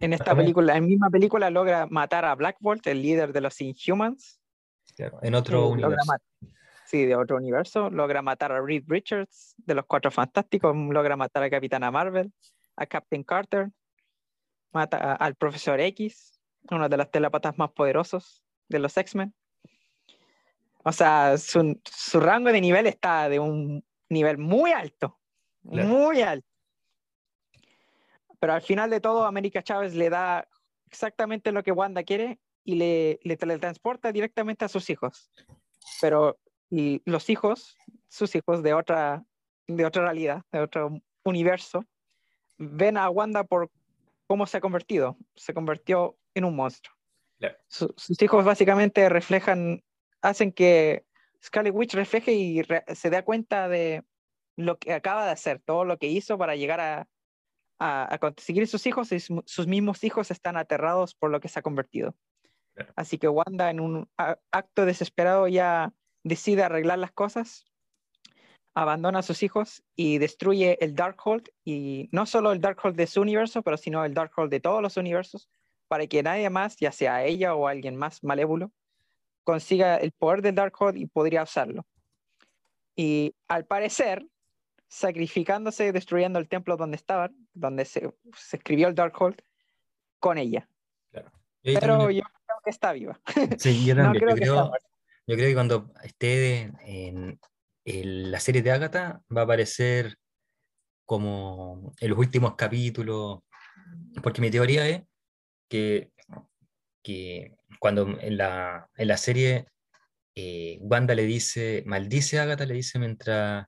En 0.00 0.12
esta 0.12 0.34
película, 0.34 0.76
en 0.76 0.86
misma 0.86 1.08
película, 1.10 1.48
logra 1.50 1.86
matar 1.86 2.24
a 2.24 2.34
Black 2.34 2.56
Bolt, 2.60 2.86
el 2.88 3.02
líder 3.02 3.32
de 3.32 3.40
los 3.40 3.60
Inhumans. 3.60 4.40
Claro, 4.96 5.18
en 5.22 5.34
otro 5.34 5.64
Eh, 5.68 5.72
universo. 5.72 6.12
Sí, 6.86 7.06
de 7.06 7.14
otro 7.16 7.36
universo. 7.36 7.88
Logra 7.88 8.20
matar 8.20 8.52
a 8.52 8.60
Reed 8.60 8.84
Richards 8.86 9.54
de 9.58 9.74
los 9.74 9.86
Cuatro 9.86 10.10
Fantásticos. 10.10 10.76
Logra 10.76 11.16
matar 11.16 11.42
a 11.44 11.50
Capitana 11.50 11.90
Marvel, 11.90 12.32
a 12.76 12.84
Captain 12.86 13.22
Carter. 13.22 13.70
Mata 14.72 14.96
a- 14.98 15.14
al 15.14 15.34
Profesor 15.36 15.78
X, 15.80 16.38
uno 16.70 16.88
de 16.88 16.96
los 16.96 17.10
telépatas 17.10 17.56
más 17.56 17.70
poderosos 17.72 18.42
de 18.68 18.78
los 18.78 18.96
X-Men. 18.96 19.32
O 20.84 20.92
sea, 20.92 21.36
su, 21.38 21.80
su 21.84 22.20
rango 22.20 22.50
de 22.50 22.60
nivel 22.60 22.86
está 22.86 23.28
de 23.28 23.38
un 23.38 23.84
nivel 24.08 24.36
muy 24.38 24.72
alto. 24.72 25.18
Claro. 25.70 25.88
Muy 25.88 26.22
alto. 26.22 26.46
Pero 28.42 28.54
al 28.54 28.62
final 28.62 28.90
de 28.90 29.00
todo, 29.00 29.24
América 29.24 29.62
Chávez 29.62 29.94
le 29.94 30.10
da 30.10 30.48
exactamente 30.90 31.52
lo 31.52 31.62
que 31.62 31.70
Wanda 31.70 32.02
quiere 32.02 32.40
y 32.64 32.74
le, 32.74 33.20
le 33.22 33.36
teletransporta 33.36 34.10
directamente 34.10 34.64
a 34.64 34.68
sus 34.68 34.90
hijos. 34.90 35.30
Pero 36.00 36.40
y 36.68 37.00
los 37.04 37.30
hijos, 37.30 37.76
sus 38.08 38.34
hijos 38.34 38.64
de 38.64 38.74
otra, 38.74 39.22
de 39.68 39.86
otra 39.86 40.02
realidad, 40.02 40.42
de 40.50 40.58
otro 40.58 40.90
universo, 41.22 41.84
ven 42.58 42.96
a 42.96 43.08
Wanda 43.10 43.44
por 43.44 43.70
cómo 44.26 44.44
se 44.46 44.56
ha 44.56 44.60
convertido. 44.60 45.16
Se 45.36 45.54
convirtió 45.54 46.16
en 46.34 46.44
un 46.44 46.56
monstruo. 46.56 46.96
Su- 47.68 47.94
sus 47.96 48.20
hijos 48.22 48.44
básicamente 48.44 49.08
reflejan, 49.08 49.84
hacen 50.20 50.50
que 50.50 51.04
Scarlet 51.44 51.72
Witch 51.76 51.94
refleje 51.94 52.32
y 52.32 52.62
re- 52.62 52.84
se 52.92 53.08
da 53.08 53.22
cuenta 53.24 53.68
de 53.68 54.02
lo 54.56 54.78
que 54.78 54.92
acaba 54.94 55.26
de 55.26 55.30
hacer, 55.30 55.60
todo 55.60 55.84
lo 55.84 55.96
que 55.96 56.08
hizo 56.08 56.36
para 56.38 56.56
llegar 56.56 56.80
a, 56.80 57.08
a, 57.82 58.14
a 58.14 58.18
conseguir 58.18 58.66
sus 58.68 58.86
hijos 58.86 59.10
y 59.12 59.18
su- 59.18 59.42
sus 59.44 59.66
mismos 59.66 60.04
hijos 60.04 60.30
están 60.30 60.56
aterrados 60.56 61.14
por 61.14 61.30
lo 61.30 61.40
que 61.40 61.48
se 61.48 61.58
ha 61.58 61.62
convertido. 61.62 62.14
Claro. 62.74 62.92
Así 62.96 63.18
que 63.18 63.28
Wanda 63.28 63.70
en 63.70 63.80
un 63.80 64.08
acto 64.50 64.86
desesperado 64.86 65.48
ya 65.48 65.92
decide 66.24 66.62
arreglar 66.62 66.98
las 66.98 67.12
cosas, 67.12 67.64
abandona 68.74 69.18
a 69.18 69.22
sus 69.22 69.42
hijos 69.42 69.82
y 69.96 70.18
destruye 70.18 70.78
el 70.80 70.94
Darkhold 70.94 71.50
y 71.64 72.08
no 72.12 72.24
solo 72.24 72.52
el 72.52 72.60
Darkhold 72.60 72.96
de 72.96 73.06
su 73.06 73.20
universo, 73.20 73.62
pero 73.62 73.76
sino 73.76 74.04
el 74.04 74.14
Darkhold 74.14 74.50
de 74.50 74.60
todos 74.60 74.80
los 74.80 74.96
universos 74.96 75.50
para 75.88 76.06
que 76.06 76.22
nadie 76.22 76.48
más, 76.48 76.76
ya 76.76 76.92
sea 76.92 77.24
ella 77.24 77.54
o 77.54 77.66
alguien 77.68 77.96
más 77.96 78.22
malévolo, 78.24 78.72
consiga 79.44 79.96
el 79.96 80.12
poder 80.12 80.40
del 80.40 80.54
Darkhold 80.54 80.96
y 80.96 81.06
podría 81.06 81.42
usarlo. 81.42 81.84
Y 82.96 83.34
al 83.48 83.66
parecer, 83.66 84.24
sacrificándose 84.92 85.90
destruyendo 85.90 86.38
el 86.38 86.48
templo 86.48 86.76
donde 86.76 86.96
estaban, 86.96 87.34
donde 87.54 87.86
se, 87.86 88.12
se 88.36 88.58
escribió 88.58 88.88
el 88.88 88.94
Darkhold, 88.94 89.40
con 90.18 90.36
ella. 90.36 90.68
Ahí 91.14 91.22
Pero 91.62 91.80
también- 91.98 92.22
yo 92.22 92.22
creo 92.24 92.58
que 92.64 92.70
está 92.70 92.92
viva. 92.92 93.18
Sí, 93.58 93.86
yo 93.86 93.94
No 93.96 94.12
creo 94.12 94.20
yo, 94.30 94.34
que 94.36 94.42
está 94.42 94.52
creo, 94.52 94.68
muerta. 94.68 94.88
yo 95.26 95.34
creo 95.36 95.48
que 95.48 95.54
cuando 95.54 95.92
esté 96.02 96.70
en, 96.84 97.40
en 97.86 98.30
la 98.30 98.38
serie 98.38 98.60
de 98.62 98.70
Agatha 98.70 99.22
va 99.34 99.40
a 99.40 99.44
aparecer 99.44 100.16
como 101.06 101.92
en 101.98 102.10
los 102.10 102.18
últimos 102.18 102.54
capítulos 102.54 103.40
Porque 104.22 104.40
mi 104.42 104.50
teoría 104.50 104.86
es 104.88 105.02
que, 105.70 106.10
que 107.02 107.54
cuando 107.80 108.18
en 108.20 108.36
la, 108.36 108.90
en 108.96 109.08
la 109.08 109.16
serie 109.16 109.66
eh, 110.34 110.78
Wanda 110.82 111.14
le 111.14 111.24
dice, 111.24 111.82
maldice 111.86 112.38
a 112.38 112.42
Agatha, 112.42 112.66
le 112.66 112.74
dice 112.74 112.98
mientras 112.98 113.66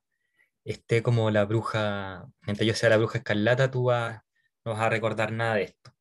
esté 0.65 1.03
como 1.03 1.31
la 1.31 1.45
bruja, 1.45 2.25
mientras 2.41 2.67
yo 2.67 2.73
sea 2.73 2.89
la 2.89 2.97
bruja 2.97 3.19
escarlata, 3.19 3.71
tú 3.71 3.85
vas, 3.85 4.21
no 4.65 4.73
vas 4.73 4.81
a 4.81 4.89
recordar 4.89 5.31
nada 5.31 5.55
de 5.55 5.63
esto. 5.63 5.91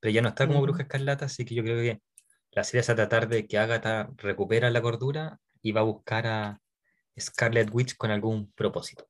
Pero 0.00 0.12
ya 0.12 0.22
no 0.22 0.28
está 0.28 0.46
como 0.46 0.62
bruja 0.62 0.82
escarlata, 0.82 1.26
así 1.26 1.44
que 1.44 1.54
yo 1.54 1.62
creo 1.62 1.76
que 1.76 2.02
la 2.52 2.64
serie 2.64 2.80
es 2.80 2.90
a 2.90 2.96
tratar 2.96 3.28
de 3.28 3.46
que 3.46 3.58
Agatha 3.58 4.08
recupera 4.16 4.70
la 4.70 4.80
cordura 4.80 5.38
y 5.60 5.72
va 5.72 5.82
a 5.82 5.84
buscar 5.84 6.26
a 6.26 6.60
Scarlet 7.18 7.68
Witch 7.72 7.96
con 7.96 8.10
algún 8.10 8.50
propósito. 8.52 9.06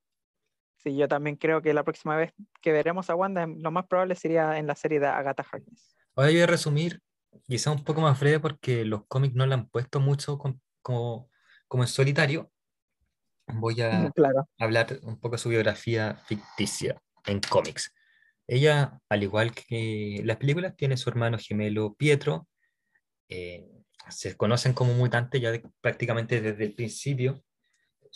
Sí, 0.78 0.96
yo 0.96 1.08
también 1.08 1.36
creo 1.36 1.62
que 1.62 1.72
la 1.72 1.84
próxima 1.84 2.16
vez 2.16 2.32
que 2.60 2.72
veremos 2.72 3.08
a 3.08 3.14
Wanda, 3.14 3.46
lo 3.46 3.70
más 3.70 3.86
probable 3.86 4.14
sería 4.14 4.58
en 4.58 4.66
la 4.66 4.74
serie 4.74 5.00
de 5.00 5.06
Agatha 5.06 5.44
Harkness. 5.50 5.96
Ahora 6.14 6.30
yo 6.30 6.36
voy 6.36 6.42
a 6.42 6.46
resumir, 6.46 7.00
quizá 7.46 7.70
un 7.70 7.84
poco 7.84 8.00
más 8.00 8.18
breve, 8.18 8.40
porque 8.40 8.84
los 8.84 9.06
cómics 9.06 9.34
no 9.34 9.46
la 9.46 9.54
han 9.54 9.68
puesto 9.68 10.00
mucho 10.00 10.38
como, 10.82 11.30
como 11.68 11.82
en 11.82 11.88
solitario, 11.88 12.50
voy 13.46 13.80
a 13.80 14.10
hablar 14.58 14.98
un 15.02 15.18
poco 15.18 15.36
de 15.36 15.42
su 15.42 15.48
biografía 15.48 16.16
ficticia 16.26 17.00
en 17.26 17.40
cómics. 17.40 17.92
Ella, 18.46 19.00
al 19.08 19.22
igual 19.22 19.52
que 19.52 20.20
las 20.24 20.36
películas, 20.36 20.76
tiene 20.76 20.96
su 20.96 21.10
hermano 21.10 21.38
gemelo 21.38 21.94
Pietro. 21.94 22.48
Eh, 23.28 23.66
se 24.08 24.36
conocen 24.36 24.72
como 24.72 24.94
mutantes 24.94 25.40
ya 25.40 25.52
prácticamente 25.80 26.40
desde 26.40 26.64
el 26.64 26.74
principio. 26.74 27.42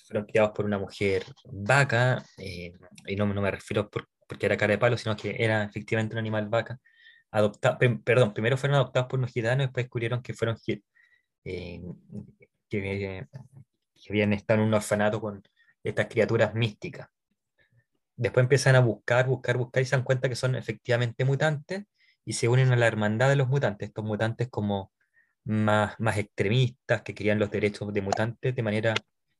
Fueron 0.07 0.27
criados 0.27 0.53
por 0.53 0.65
una 0.65 0.79
mujer 0.79 1.25
vaca, 1.45 2.25
eh, 2.39 2.73
y 3.07 3.17
no, 3.17 3.27
no, 3.27 3.43
me 3.43 3.51
refiero 3.51 3.91
porque 3.91 4.47
era 4.47 4.57
cara 4.57 4.73
de 4.73 4.79
palo, 4.79 4.97
sino 4.97 5.17
que 5.17 5.37
era 5.39 5.65
efectivamente 5.65 6.15
un 6.15 6.21
animal 6.21 6.49
vaca. 6.49 6.79
Adopta, 7.33 7.79
perdón, 8.05 8.33
primero 8.33 8.57
fueron 8.57 8.77
adoptados 8.77 9.09
por 9.09 9.19
unos 9.19 9.33
gitanos, 9.33 9.67
después 9.67 9.85
descubrieron 9.85 10.23
que 10.23 10.35
fueron 10.35 10.57
eh, 11.45 11.81
que, 12.69 13.27
que 14.01 14.13
habían 14.13 14.33
estado 14.33 14.61
en 14.61 14.69
un 14.69 14.75
orfanato 14.75 15.21
con 15.21 15.43
estas 15.83 16.07
criaturas 16.07 16.55
místicas. 16.55 17.09
Después 18.17 18.45
empiezan 18.45 18.77
a 18.77 18.81
buscar, 18.81 19.27
buscar, 19.27 19.57
buscar 19.57 19.83
y 19.83 19.87
se 19.87 19.97
dan 19.97 20.05
cuenta 20.05 20.29
que 20.29 20.37
son 20.37 20.55
efectivamente 20.55 21.25
mutantes 21.25 21.85
y 22.25 22.35
se 22.35 22.49
unen 22.49 22.73
a 22.73 22.77
la 22.77 22.87
hermandad 22.87 23.29
de 23.29 23.37
los 23.37 23.49
mutantes, 23.49 23.89
estos 23.89 24.05
mutantes 24.05 24.49
como 24.51 24.93
más, 25.45 25.99
más 25.99 26.19
extremistas 26.19 27.03
que 27.03 27.15
querían 27.15 27.39
los 27.39 27.51
derechos 27.51 27.93
de 27.93 28.03
mutantes 28.03 28.55
de 28.55 28.63
manera 28.63 28.95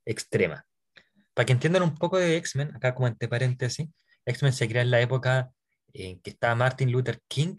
extrema. 0.05 0.65
Para 1.33 1.45
que 1.45 1.53
entiendan 1.53 1.83
un 1.83 1.95
poco 1.95 2.17
de 2.17 2.37
X-Men, 2.37 2.75
acá 2.75 2.95
como 2.95 3.07
entre 3.07 3.27
paréntesis, 3.27 3.87
X-Men 4.25 4.53
se 4.53 4.67
crea 4.67 4.81
en 4.81 4.91
la 4.91 4.99
época 4.99 5.51
en 5.93 6.19
que 6.21 6.31
estaba 6.31 6.55
Martin 6.55 6.91
Luther 6.91 7.21
King 7.27 7.57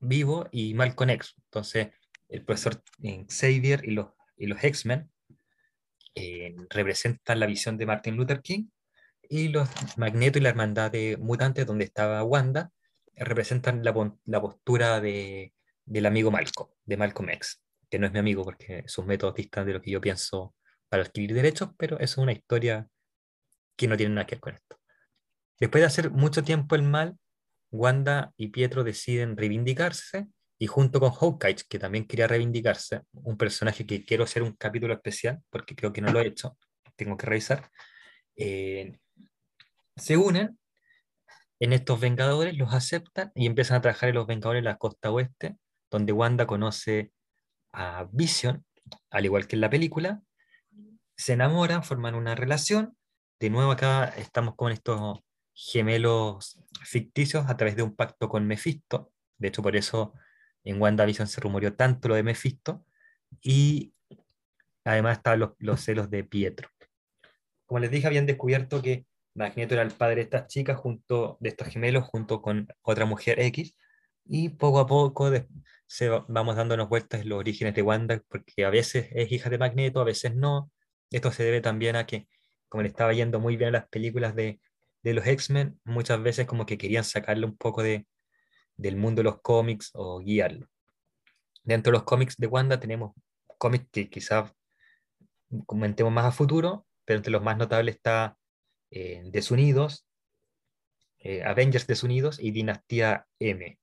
vivo 0.00 0.48
y 0.50 0.74
Malcolm 0.74 1.10
X. 1.10 1.34
Entonces, 1.44 1.88
el 2.28 2.44
profesor 2.44 2.82
Xavier 3.28 3.84
y 3.84 3.92
los, 3.92 4.08
y 4.36 4.46
los 4.46 4.62
X-Men 4.62 5.10
eh, 6.16 6.54
representan 6.70 7.38
la 7.38 7.46
visión 7.46 7.76
de 7.76 7.86
Martin 7.86 8.16
Luther 8.16 8.40
King 8.40 8.68
y 9.28 9.48
los 9.48 9.68
Magneto 9.98 10.38
y 10.38 10.42
la 10.42 10.48
hermandad 10.48 10.90
de 10.90 11.18
mutantes 11.18 11.66
donde 11.66 11.84
estaba 11.84 12.24
Wanda 12.24 12.70
representan 13.14 13.84
la, 13.84 13.92
postura 14.40 15.00
de, 15.00 15.52
del 15.84 16.06
amigo 16.06 16.30
Malcolm, 16.30 16.70
de 16.84 16.96
Malcolm 16.96 17.30
X, 17.30 17.62
que 17.90 17.98
no 17.98 18.06
es 18.06 18.12
mi 18.12 18.18
amigo 18.18 18.44
porque 18.44 18.84
sus 18.86 19.04
métodos 19.04 19.34
distan 19.34 19.66
de 19.66 19.74
lo 19.74 19.82
que 19.82 19.90
yo 19.90 20.00
pienso 20.00 20.54
para 20.88 21.02
adquirir 21.02 21.34
derechos, 21.34 21.70
pero 21.76 21.98
es 21.98 22.16
una 22.16 22.32
historia 22.32 22.88
que 23.76 23.86
no 23.86 23.96
tiene 23.96 24.14
nada 24.14 24.26
que 24.26 24.36
ver 24.36 24.40
con 24.40 24.54
esto. 24.54 24.80
Después 25.60 25.82
de 25.82 25.86
hacer 25.86 26.10
mucho 26.10 26.42
tiempo 26.42 26.76
el 26.76 26.82
mal, 26.82 27.18
Wanda 27.70 28.32
y 28.36 28.48
Pietro 28.48 28.84
deciden 28.84 29.36
reivindicarse 29.36 30.28
y 30.58 30.66
junto 30.66 31.00
con 31.00 31.10
Hawkeye, 31.10 31.56
que 31.68 31.78
también 31.78 32.06
quería 32.06 32.26
reivindicarse, 32.26 33.02
un 33.12 33.36
personaje 33.36 33.86
que 33.86 34.04
quiero 34.04 34.24
hacer 34.24 34.42
un 34.42 34.52
capítulo 34.52 34.94
especial, 34.94 35.42
porque 35.50 35.74
creo 35.74 35.92
que 35.92 36.00
no 36.00 36.12
lo 36.12 36.20
he 36.20 36.26
hecho, 36.26 36.56
tengo 36.96 37.16
que 37.16 37.26
revisar, 37.26 37.70
eh, 38.36 38.98
se 39.96 40.16
unen 40.16 40.58
en 41.60 41.72
estos 41.72 42.00
Vengadores, 42.00 42.56
los 42.56 42.72
aceptan 42.72 43.32
y 43.34 43.46
empiezan 43.46 43.78
a 43.78 43.80
trabajar 43.80 44.10
en 44.10 44.14
los 44.14 44.26
Vengadores 44.26 44.60
en 44.60 44.64
la 44.64 44.78
costa 44.78 45.10
oeste, 45.10 45.56
donde 45.90 46.12
Wanda 46.12 46.46
conoce 46.46 47.12
a 47.72 48.08
Vision, 48.12 48.64
al 49.10 49.24
igual 49.24 49.46
que 49.46 49.56
en 49.56 49.60
la 49.60 49.70
película, 49.70 50.22
se 51.16 51.34
enamoran, 51.34 51.82
forman 51.82 52.14
una 52.14 52.34
relación, 52.34 52.96
de 53.40 53.50
nuevo 53.50 53.72
acá 53.72 54.06
estamos 54.16 54.54
con 54.54 54.72
estos 54.72 55.20
gemelos 55.54 56.58
ficticios 56.82 57.48
a 57.48 57.56
través 57.56 57.76
de 57.76 57.82
un 57.82 57.94
pacto 57.94 58.28
con 58.28 58.46
Mephisto, 58.46 59.12
de 59.38 59.48
hecho 59.48 59.62
por 59.62 59.76
eso 59.76 60.14
en 60.66 60.82
WandaVision 60.82 61.28
se 61.28 61.40
rumoreó 61.40 61.74
tanto 61.74 62.08
lo 62.08 62.16
de 62.16 62.24
Mephisto, 62.24 62.84
y 63.40 63.94
además 64.84 65.18
estaban 65.18 65.54
los, 65.58 65.80
celos 65.80 66.10
de 66.10 66.24
Pietro. 66.24 66.68
Como 67.66 67.78
les 67.78 67.90
dije, 67.90 68.06
habían 68.06 68.26
descubierto 68.26 68.82
que 68.82 69.06
Magneto 69.34 69.74
era 69.74 69.82
el 69.82 69.92
padre 69.92 70.16
de 70.16 70.22
estas 70.22 70.48
chicas, 70.48 70.76
junto, 70.76 71.36
de 71.40 71.50
estos 71.50 71.68
gemelos, 71.68 72.04
junto 72.04 72.42
con 72.42 72.68
otra 72.82 73.06
mujer 73.06 73.40
X, 73.40 73.76
y 74.24 74.48
poco 74.50 74.80
a 74.80 74.86
poco 74.86 75.30
se 75.86 76.08
vamos 76.08 76.56
dándonos 76.56 76.88
vueltas 76.88 77.20
en 77.20 77.28
los 77.28 77.38
orígenes 77.38 77.74
de 77.74 77.82
Wanda, 77.82 78.20
porque 78.28 78.64
a 78.64 78.70
veces 78.70 79.08
es 79.12 79.30
hija 79.30 79.50
de 79.50 79.58
Magneto, 79.58 80.00
a 80.00 80.04
veces 80.04 80.34
no. 80.34 80.72
Esto 81.12 81.30
se 81.30 81.44
debe 81.44 81.60
también 81.60 81.94
a 81.94 82.06
que, 82.06 82.28
como 82.68 82.82
le 82.82 82.88
estaba 82.88 83.12
yendo 83.12 83.38
muy 83.38 83.56
bien 83.56 83.72
las 83.72 83.86
películas 83.88 84.34
de, 84.34 84.60
de 85.02 85.14
los 85.14 85.24
X-Men, 85.24 85.78
muchas 85.84 86.20
veces 86.20 86.46
como 86.46 86.66
que 86.66 86.76
querían 86.76 87.04
sacarle 87.04 87.46
un 87.46 87.56
poco 87.56 87.84
de, 87.84 88.06
del 88.76 88.96
mundo 88.96 89.20
de 89.20 89.24
los 89.24 89.40
cómics 89.40 89.90
o 89.94 90.20
guiarlo. 90.20 90.68
Dentro 91.62 91.90
de 91.90 91.98
los 91.98 92.04
cómics 92.04 92.36
de 92.36 92.46
Wanda 92.46 92.78
tenemos 92.78 93.12
cómics 93.58 93.88
que 93.90 94.08
quizás 94.08 94.52
comentemos 95.66 96.12
más 96.12 96.26
a 96.26 96.32
futuro, 96.32 96.86
pero 97.04 97.18
entre 97.18 97.32
los 97.32 97.42
más 97.42 97.56
notables 97.56 97.96
está 97.96 98.36
eh, 98.90 99.22
Desunidos, 99.26 100.06
eh, 101.18 101.42
Avengers 101.44 101.86
Desunidos 101.86 102.38
y 102.40 102.50
Dinastía 102.50 103.26
M. 103.38 103.78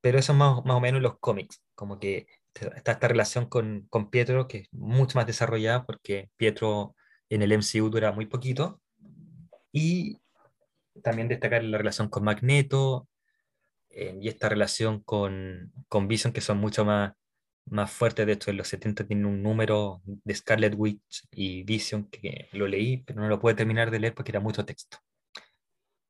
Pero 0.00 0.18
eso 0.18 0.34
más, 0.34 0.64
más 0.64 0.76
o 0.76 0.80
menos 0.80 1.02
los 1.02 1.18
cómics, 1.18 1.62
como 1.74 1.98
que 1.98 2.26
está 2.54 2.92
esta 2.92 3.08
relación 3.08 3.46
con, 3.46 3.86
con 3.90 4.10
Pietro 4.10 4.48
que 4.48 4.58
es 4.58 4.72
mucho 4.72 5.18
más 5.18 5.26
desarrollada 5.26 5.84
porque 5.84 6.30
Pietro 6.36 6.94
en 7.28 7.42
el 7.42 7.52
MCU 7.52 7.90
dura 7.90 8.12
muy 8.12 8.26
poquito. 8.26 8.80
Y 9.72 10.20
también 11.02 11.28
destacar 11.28 11.62
la 11.64 11.78
relación 11.78 12.08
con 12.08 12.24
Magneto, 12.24 13.08
eh, 13.98 14.14
y 14.20 14.28
esta 14.28 14.50
relación 14.50 15.00
con, 15.00 15.72
con 15.88 16.06
Vision, 16.06 16.34
que 16.34 16.42
son 16.42 16.58
mucho 16.58 16.84
más, 16.84 17.14
más 17.64 17.90
fuertes. 17.90 18.26
De 18.26 18.32
hecho, 18.32 18.50
en 18.50 18.58
los 18.58 18.68
70 18.68 19.06
tiene 19.06 19.26
un 19.26 19.42
número 19.42 20.02
de 20.04 20.34
Scarlet 20.34 20.74
Witch 20.76 21.26
y 21.30 21.62
Vision 21.62 22.10
que 22.10 22.50
lo 22.52 22.68
leí, 22.68 22.98
pero 22.98 23.22
no 23.22 23.28
lo 23.28 23.40
pude 23.40 23.54
terminar 23.54 23.90
de 23.90 23.98
leer 23.98 24.14
porque 24.14 24.32
era 24.32 24.40
mucho 24.40 24.66
texto. 24.66 24.98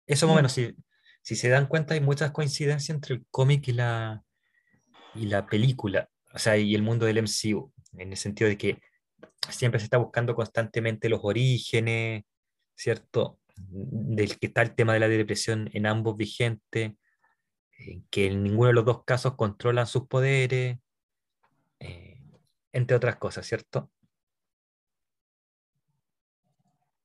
Eso, 0.04 0.26
bueno, 0.26 0.48
si, 0.48 0.74
si 1.22 1.36
se 1.36 1.48
dan 1.48 1.68
cuenta, 1.68 1.94
hay 1.94 2.00
muchas 2.00 2.32
coincidencias 2.32 2.92
entre 2.92 3.14
el 3.14 3.26
cómic 3.30 3.68
y 3.68 3.72
la, 3.72 4.24
y 5.14 5.26
la 5.26 5.46
película, 5.46 6.08
o 6.34 6.38
sea, 6.40 6.56
y 6.56 6.74
el 6.74 6.82
mundo 6.82 7.06
del 7.06 7.18
MCU, 7.18 7.72
en 7.98 8.10
el 8.10 8.16
sentido 8.16 8.48
de 8.48 8.58
que 8.58 8.80
siempre 9.48 9.78
se 9.78 9.84
está 9.84 9.98
buscando 9.98 10.34
constantemente 10.34 11.08
los 11.08 11.20
orígenes, 11.22 12.24
¿cierto? 12.74 13.38
Del 13.56 14.38
que 14.40 14.48
está 14.48 14.62
el 14.62 14.74
tema 14.74 14.92
de 14.92 15.00
la 15.00 15.08
depresión 15.08 15.70
en 15.72 15.86
ambos 15.86 16.16
vigentes, 17.76 18.08
que 18.10 18.26
en 18.26 18.42
ninguno 18.42 18.68
de 18.68 18.74
los 18.74 18.84
dos 18.84 19.04
casos 19.04 19.34
controlan 19.34 19.86
sus 19.86 20.06
poderes, 20.06 20.78
eh, 21.80 22.20
entre 22.72 22.96
otras 22.96 23.16
cosas, 23.16 23.46
¿cierto? 23.46 23.90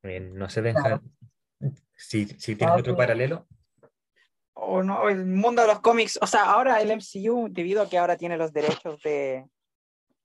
Eh, 0.03 0.19
no 0.19 0.49
sé, 0.49 0.62
Benja, 0.62 1.01
si, 1.95 2.25
si 2.25 2.55
tienes 2.55 2.79
otro 2.79 2.95
paralelo. 2.95 3.47
O 4.53 4.84
no, 4.84 5.10
el 5.10 5.25
mundo 5.25 5.62
de 5.62 5.67
los 5.67 5.79
cómics, 5.79 6.19
o 6.21 6.27
sea, 6.27 6.51
ahora 6.51 6.81
el 6.81 6.91
MCU, 6.91 7.47
debido 7.49 7.81
a 7.81 7.89
que 7.89 7.97
ahora 7.97 8.17
tiene 8.17 8.38
los 8.38 8.53
derechos 8.53 9.01
de, 9.01 9.47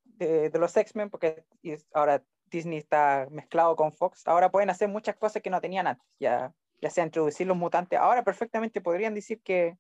de, 0.05 0.59
los 0.59 0.77
X-Men, 0.77 1.11
porque 1.11 1.45
ahora 1.93 2.23
Disney 2.47 2.79
está 2.79 3.29
mezclado 3.31 3.77
con 3.77 3.93
Fox, 3.93 4.27
ahora 4.27 4.51
pueden 4.51 4.71
hacer 4.71 4.89
muchas 4.89 5.17
cosas 5.17 5.43
que 5.43 5.51
no 5.51 5.61
tenían 5.61 5.87
antes, 5.87 6.07
ya, 6.19 6.53
ya 6.81 6.91
sea 6.91 7.05
introducir 7.05 7.47
los 7.47 7.57
mutantes, 7.57 7.99
ahora 7.99 8.25
perfectamente 8.25 8.81
podrían 8.81 9.15
decir 9.15 9.41
que 9.43 9.77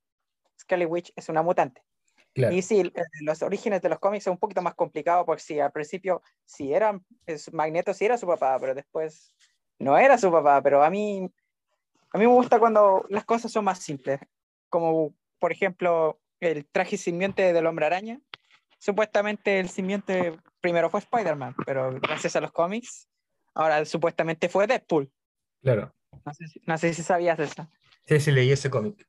Scarlet 0.58 0.88
Witch 0.88 1.12
es 1.16 1.28
una 1.28 1.42
mutante. 1.42 1.82
Y 2.36 2.60
sí, 2.60 2.92
los 3.22 3.42
orígenes 3.42 3.80
de 3.80 3.88
los 3.88 3.98
cómics 3.98 4.26
es 4.26 4.30
un 4.30 4.36
poquito 4.36 4.60
más 4.60 4.74
complicado 4.74 5.24
porque 5.24 5.42
sí, 5.42 5.58
al 5.58 5.72
principio 5.72 6.22
sí 6.44 6.74
era, 6.74 7.00
Magneto 7.52 7.94
sí 7.94 8.04
era 8.04 8.18
su 8.18 8.26
papá, 8.26 8.58
pero 8.60 8.74
después 8.74 9.32
no 9.78 9.96
era 9.96 10.18
su 10.18 10.30
papá, 10.30 10.60
pero 10.62 10.84
a 10.84 10.90
mí, 10.90 11.30
a 12.12 12.18
mí 12.18 12.26
me 12.26 12.32
gusta 12.32 12.58
cuando 12.58 13.06
las 13.08 13.24
cosas 13.24 13.50
son 13.50 13.64
más 13.64 13.78
simples, 13.78 14.20
como 14.68 15.14
por 15.38 15.50
ejemplo 15.50 16.20
el 16.40 16.66
traje 16.66 16.98
simiente 16.98 17.54
del 17.54 17.66
hombre 17.66 17.86
araña. 17.86 18.20
Supuestamente 18.78 19.58
el 19.58 19.70
simiente 19.70 20.38
primero 20.60 20.90
fue 20.90 21.00
Spider-Man, 21.00 21.54
pero 21.64 21.98
gracias 22.00 22.36
a 22.36 22.42
los 22.42 22.52
cómics, 22.52 23.08
ahora 23.54 23.82
supuestamente 23.86 24.50
fue 24.50 24.66
Deadpool. 24.66 25.10
Claro. 25.62 25.94
No 26.24 26.34
sé 26.34 26.46
si, 26.48 26.60
no 26.66 26.76
sé 26.76 26.92
si 26.92 27.02
sabías 27.02 27.38
eso. 27.38 27.66
Sí, 28.06 28.20
sí, 28.20 28.30
leí 28.32 28.50
ese 28.52 28.70
cómic. 28.70 29.06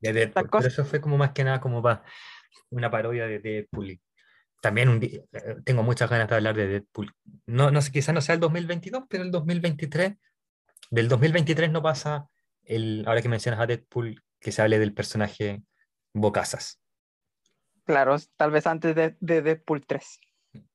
de 0.00 0.12
Deadpool, 0.12 0.48
cosa- 0.48 0.62
pero 0.62 0.68
eso 0.68 0.84
fue 0.84 1.00
como 1.00 1.18
más 1.18 1.32
que 1.32 1.44
nada 1.44 1.60
como 1.60 1.82
para 1.82 2.02
una 2.70 2.90
parodia 2.90 3.26
de 3.26 3.38
Deadpool. 3.38 4.00
También 4.62 4.88
un 4.88 5.02
eh, 5.02 5.24
tengo 5.64 5.82
muchas 5.82 6.08
ganas 6.10 6.28
de 6.28 6.34
hablar 6.36 6.56
de 6.56 6.66
Deadpool. 6.68 7.12
No, 7.46 7.70
no 7.70 7.80
sé, 7.82 7.92
quizás 7.92 8.14
no 8.14 8.20
sea 8.20 8.34
el 8.34 8.40
2022, 8.40 9.04
pero 9.08 9.22
el 9.22 9.30
2023. 9.30 10.14
Del 10.90 11.08
2023 11.08 11.70
no 11.70 11.82
pasa, 11.82 12.26
el, 12.64 13.04
ahora 13.06 13.22
que 13.22 13.28
mencionas 13.28 13.60
a 13.60 13.66
Deadpool, 13.66 14.22
que 14.40 14.52
se 14.52 14.62
hable 14.62 14.78
del 14.78 14.92
personaje 14.94 15.62
Bocazas. 16.12 16.80
Claro, 17.84 18.16
tal 18.36 18.50
vez 18.50 18.66
antes 18.66 18.94
de, 18.94 19.16
de 19.20 19.42
Deadpool 19.42 19.84
3. 19.86 20.18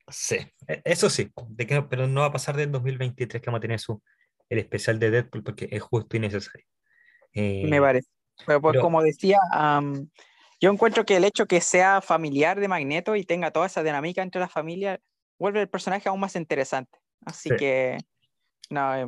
Sí, 0.08 0.38
e- 0.68 0.82
eso 0.86 1.10
sí, 1.10 1.32
de 1.50 1.68
que, 1.68 1.76
no- 1.76 1.90
pero 1.90 2.08
no 2.08 2.22
va 2.22 2.28
a 2.28 2.32
pasar 2.32 2.56
del 2.56 2.72
2023 2.72 3.42
que 3.42 3.48
vamos 3.48 3.60
a 3.60 3.62
tener 3.62 3.80
su, 3.80 4.02
el 4.50 4.60
especial 4.60 5.00
de 5.00 5.12
Deadpool 5.12 5.44
porque 5.44 5.68
es 5.72 5.82
justo 5.82 6.16
y 6.18 6.20
necesario. 6.20 6.66
Eh, 7.36 7.68
me 7.70 7.80
parece. 7.80 8.10
Pero 8.46 8.62
pues 8.62 8.74
pero- 8.74 8.82
como 8.84 9.02
decía, 9.04 9.38
yo 10.60 10.72
encuentro 10.72 11.06
que 11.06 11.18
el 11.18 11.24
hecho 11.26 11.46
que 11.46 11.62
sea 11.62 12.02
familiar 12.02 12.60
de 12.60 12.68
Magneto 12.68 13.16
y 13.16 13.24
tenga 13.24 13.52
toda 13.52 13.68
esa 13.68 13.84
dinámica 13.84 14.22
entre 14.22 14.42
la 14.42 14.48
familia 14.50 15.00
vuelve 15.38 15.62
el 15.62 15.70
personaje 15.70 16.10
aún 16.10 16.20
más 16.20 16.36
interesante. 16.36 16.98
Así 17.26 17.50
Sí. 17.50 17.56
que, 17.58 17.98
no, 18.70 18.96
eh, 18.96 19.08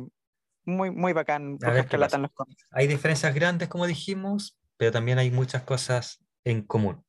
muy, 0.64 0.90
muy 0.90 1.12
bacán 1.14 1.56
ver 1.58 1.86
en 1.90 2.22
los 2.22 2.30
cómics. 2.32 2.64
hay 2.70 2.86
diferencias 2.86 3.34
grandes, 3.34 3.68
como 3.68 3.86
dijimos, 3.86 4.58
pero 4.76 4.92
también 4.92 5.18
hay 5.18 5.30
muchas 5.30 5.62
cosas 5.62 6.22
en 6.44 6.62
común. 6.62 7.04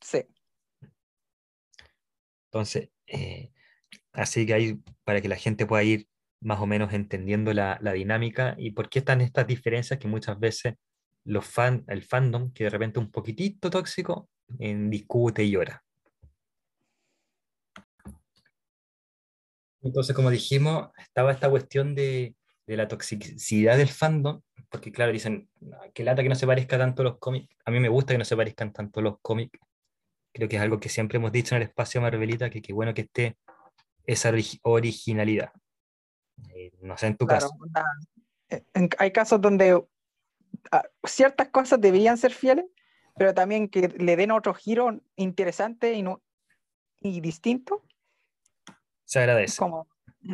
Sí, 0.00 0.24
Entonces, 2.46 2.88
eh, 3.06 3.52
así 4.12 4.44
que 4.44 4.54
hay 4.54 4.74
para 5.04 5.20
que 5.20 5.28
la 5.28 5.36
gente 5.36 5.66
pueda 5.66 5.84
ir 5.84 6.08
más 6.40 6.60
o 6.60 6.66
menos 6.66 6.92
entendiendo 6.92 7.52
la, 7.52 7.78
la 7.82 7.92
dinámica 7.92 8.54
y 8.58 8.70
por 8.72 8.88
qué 8.88 9.00
están 9.00 9.20
estas 9.20 9.46
diferencias 9.46 9.98
que 9.98 10.08
muchas 10.08 10.38
veces 10.38 10.74
los 11.24 11.44
fan, 11.46 11.84
el 11.88 12.02
fandom, 12.02 12.52
que 12.52 12.64
de 12.64 12.70
repente 12.70 12.98
un 12.98 13.10
poquitito 13.10 13.70
tóxico, 13.70 14.28
en, 14.58 14.90
discute 14.90 15.44
y 15.44 15.50
llora. 15.50 15.82
Entonces, 19.82 20.14
como 20.14 20.30
dijimos, 20.30 20.88
estaba 20.98 21.32
esta 21.32 21.48
cuestión 21.48 21.94
de, 21.94 22.34
de 22.66 22.76
la 22.76 22.88
toxicidad 22.88 23.76
del 23.76 23.88
fandom, 23.88 24.40
porque 24.68 24.92
claro, 24.92 25.12
dicen, 25.12 25.48
"Ah, 25.72 25.88
que 25.92 26.04
lata 26.04 26.22
que 26.22 26.28
no 26.28 26.34
se 26.34 26.46
parezca 26.46 26.78
tanto 26.78 27.02
a 27.02 27.04
los 27.06 27.18
cómics. 27.18 27.54
A 27.64 27.70
mí 27.70 27.80
me 27.80 27.88
gusta 27.88 28.12
que 28.14 28.18
no 28.18 28.24
se 28.24 28.36
parezcan 28.36 28.72
tanto 28.72 29.00
los 29.00 29.16
cómics. 29.22 29.58
Creo 30.32 30.48
que 30.48 30.56
es 30.56 30.62
algo 30.62 30.78
que 30.80 30.88
siempre 30.88 31.16
hemos 31.18 31.32
dicho 31.32 31.54
en 31.56 31.62
el 31.62 31.68
espacio 31.68 32.00
Marvelita, 32.00 32.50
que 32.50 32.62
qué 32.62 32.72
bueno 32.72 32.94
que 32.94 33.02
esté 33.02 33.36
esa 34.06 34.30
origi- 34.30 34.60
originalidad. 34.62 35.52
Eh, 36.54 36.70
no 36.82 36.96
sé, 36.96 37.08
en 37.08 37.16
tu 37.16 37.26
claro. 37.26 37.48
caso. 37.48 37.54
onda, 37.60 37.84
eh, 38.48 38.64
en- 38.74 38.88
hay 38.98 39.12
casos 39.12 39.40
donde 39.40 39.82
ah, 40.72 40.84
ciertas 41.04 41.48
cosas 41.48 41.80
deberían 41.80 42.18
ser 42.18 42.32
fieles, 42.32 42.64
pero 43.16 43.34
también 43.34 43.68
que 43.68 43.88
le 43.88 44.16
den 44.16 44.30
otro 44.30 44.54
giro 44.54 45.00
interesante 45.16 45.92
y, 45.94 46.02
no, 46.02 46.22
y 47.00 47.20
distinto, 47.20 47.84
Se 49.04 49.18
agradece. 49.20 49.56
como 49.58 49.88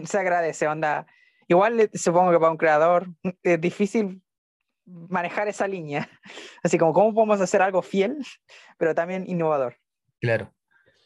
se 0.04 0.18
agradece, 0.18 0.66
onda. 0.66 1.06
Igual 1.48 1.76
le- 1.76 1.90
supongo 1.94 2.32
que 2.32 2.38
para 2.38 2.50
un 2.50 2.56
creador 2.58 3.06
es 3.42 3.60
difícil 3.60 4.22
manejar 4.84 5.48
esa 5.48 5.66
línea. 5.68 6.08
Así 6.62 6.76
como, 6.78 6.92
¿cómo 6.92 7.14
podemos 7.14 7.40
hacer 7.40 7.62
algo 7.62 7.82
fiel, 7.82 8.18
pero 8.78 8.94
también 8.94 9.24
innovador? 9.28 9.76
Claro. 10.20 10.52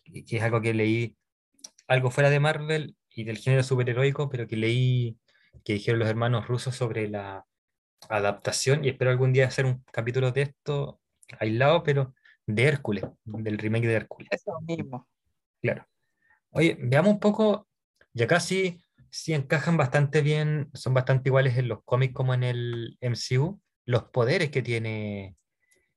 Y 0.04 0.24
que 0.24 0.38
es 0.38 0.42
algo 0.42 0.60
que 0.60 0.72
leí, 0.74 1.16
algo 1.86 2.10
fuera 2.10 2.30
de 2.30 2.40
Marvel 2.40 2.96
y 3.14 3.24
del 3.24 3.38
género 3.38 3.62
superheroico, 3.62 4.28
pero 4.28 4.46
que 4.46 4.56
leí 4.56 5.18
que 5.64 5.74
dijeron 5.74 5.98
los 5.98 6.08
hermanos 6.08 6.46
rusos 6.46 6.76
sobre 6.76 7.08
la 7.08 7.44
adaptación 8.08 8.84
y 8.84 8.88
espero 8.88 9.10
algún 9.10 9.32
día 9.32 9.46
hacer 9.46 9.66
un 9.66 9.84
capítulo 9.92 10.32
de 10.32 10.42
esto 10.42 11.00
aislado, 11.38 11.82
pero 11.82 12.14
de 12.46 12.64
Hércules, 12.64 13.04
del 13.24 13.58
remake 13.58 13.86
de 13.86 13.94
Hércules. 13.94 14.28
Eso 14.30 14.60
mismo. 14.62 15.08
Claro. 15.60 15.86
Oye, 16.50 16.76
veamos 16.80 17.12
un 17.12 17.20
poco, 17.20 17.68
ya 18.12 18.26
casi 18.26 18.82
sí 19.10 19.34
encajan 19.34 19.76
bastante 19.76 20.22
bien, 20.22 20.70
son 20.72 20.94
bastante 20.94 21.28
iguales 21.28 21.56
en 21.58 21.68
los 21.68 21.82
cómics 21.84 22.14
como 22.14 22.34
en 22.34 22.44
el 22.44 22.98
MCU, 23.00 23.60
los 23.84 24.04
poderes 24.04 24.50
que 24.50 24.62
tiene 24.62 25.36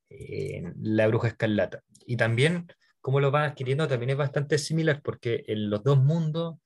eh, 0.10 0.64
la 0.82 1.08
bruja 1.08 1.30
escarlata. 1.30 1.84
Y 2.06 2.18
también 2.18 2.68
cómo 3.02 3.20
lo 3.20 3.32
van 3.32 3.50
adquiriendo 3.50 3.88
también 3.88 4.12
es 4.12 4.18
bastante 4.18 4.58
similar, 4.58 5.02
porque 5.04 5.44
en 5.48 5.70
los 5.70 5.84
dos 5.84 5.98
mundos 6.02 6.58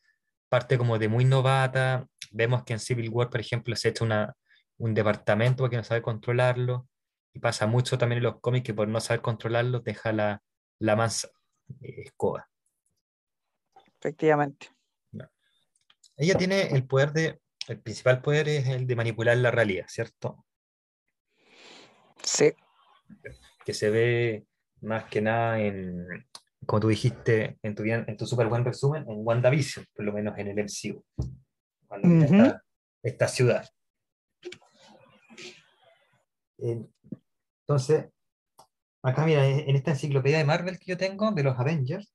parte 0.49 0.77
como 0.77 0.97
de 0.97 1.07
muy 1.07 1.25
novata, 1.25 2.07
vemos 2.31 2.63
que 2.63 2.73
en 2.73 2.79
Civil 2.79 3.09
War, 3.09 3.29
por 3.29 3.39
ejemplo, 3.39 3.75
se 3.75 3.89
echa 3.89 4.05
una, 4.05 4.35
un 4.77 4.93
departamento 4.93 5.63
porque 5.63 5.77
no 5.77 5.83
sabe 5.83 6.01
controlarlo, 6.01 6.87
y 7.33 7.39
pasa 7.39 7.67
mucho 7.67 7.97
también 7.97 8.17
en 8.17 8.23
los 8.23 8.39
cómics 8.39 8.65
que 8.65 8.73
por 8.73 8.87
no 8.87 8.99
saber 8.99 9.21
controlarlo 9.21 9.79
deja 9.79 10.11
la, 10.11 10.41
la 10.79 10.95
mansa 10.95 11.29
eh, 11.81 12.01
escoba. 12.05 12.49
Efectivamente. 13.99 14.69
Ella 16.19 16.35
tiene 16.35 16.69
el 16.69 16.87
poder 16.87 17.11
de, 17.11 17.39
el 17.67 17.79
principal 17.79 18.21
poder 18.21 18.49
es 18.49 18.67
el 18.67 18.87
de 18.87 18.95
manipular 18.95 19.37
la 19.37 19.51
realidad, 19.51 19.85
¿cierto? 19.87 20.45
Sí, 22.23 22.53
Que 23.63 23.73
se 23.73 23.89
ve 23.91 24.47
más 24.81 25.05
que 25.05 25.21
nada 25.21 25.59
en, 25.59 26.07
como 26.67 26.81
tú 26.81 26.89
dijiste 26.89 27.57
en 27.63 27.73
tu, 27.73 27.81
bien- 27.81 28.05
en 28.07 28.17
tu 28.17 28.27
súper 28.27 28.47
buen 28.47 28.63
resumen, 28.63 29.03
en 29.09 29.25
WandaVision, 29.25 29.85
por 29.95 30.05
lo 30.05 30.13
menos 30.13 30.37
en 30.37 30.47
el 30.49 30.59
MCU. 30.59 31.03
Cuando 31.87 32.09
Ujú. 32.09 32.23
esta, 32.25 32.63
esta 33.01 33.27
ciudad. 33.27 33.67
Entonces, 36.59 38.05
acá 39.03 39.25
mira, 39.25 39.45
en 39.47 39.69
en 39.69 39.75
esta 39.75 39.91
enciclopedia 39.91 40.37
de 40.39 40.45
Marvel 40.45 40.77
que 40.77 40.85
yo 40.91 40.97
tengo, 40.97 41.31
de 41.31 41.43
los 41.43 41.57
Avengers, 41.57 42.13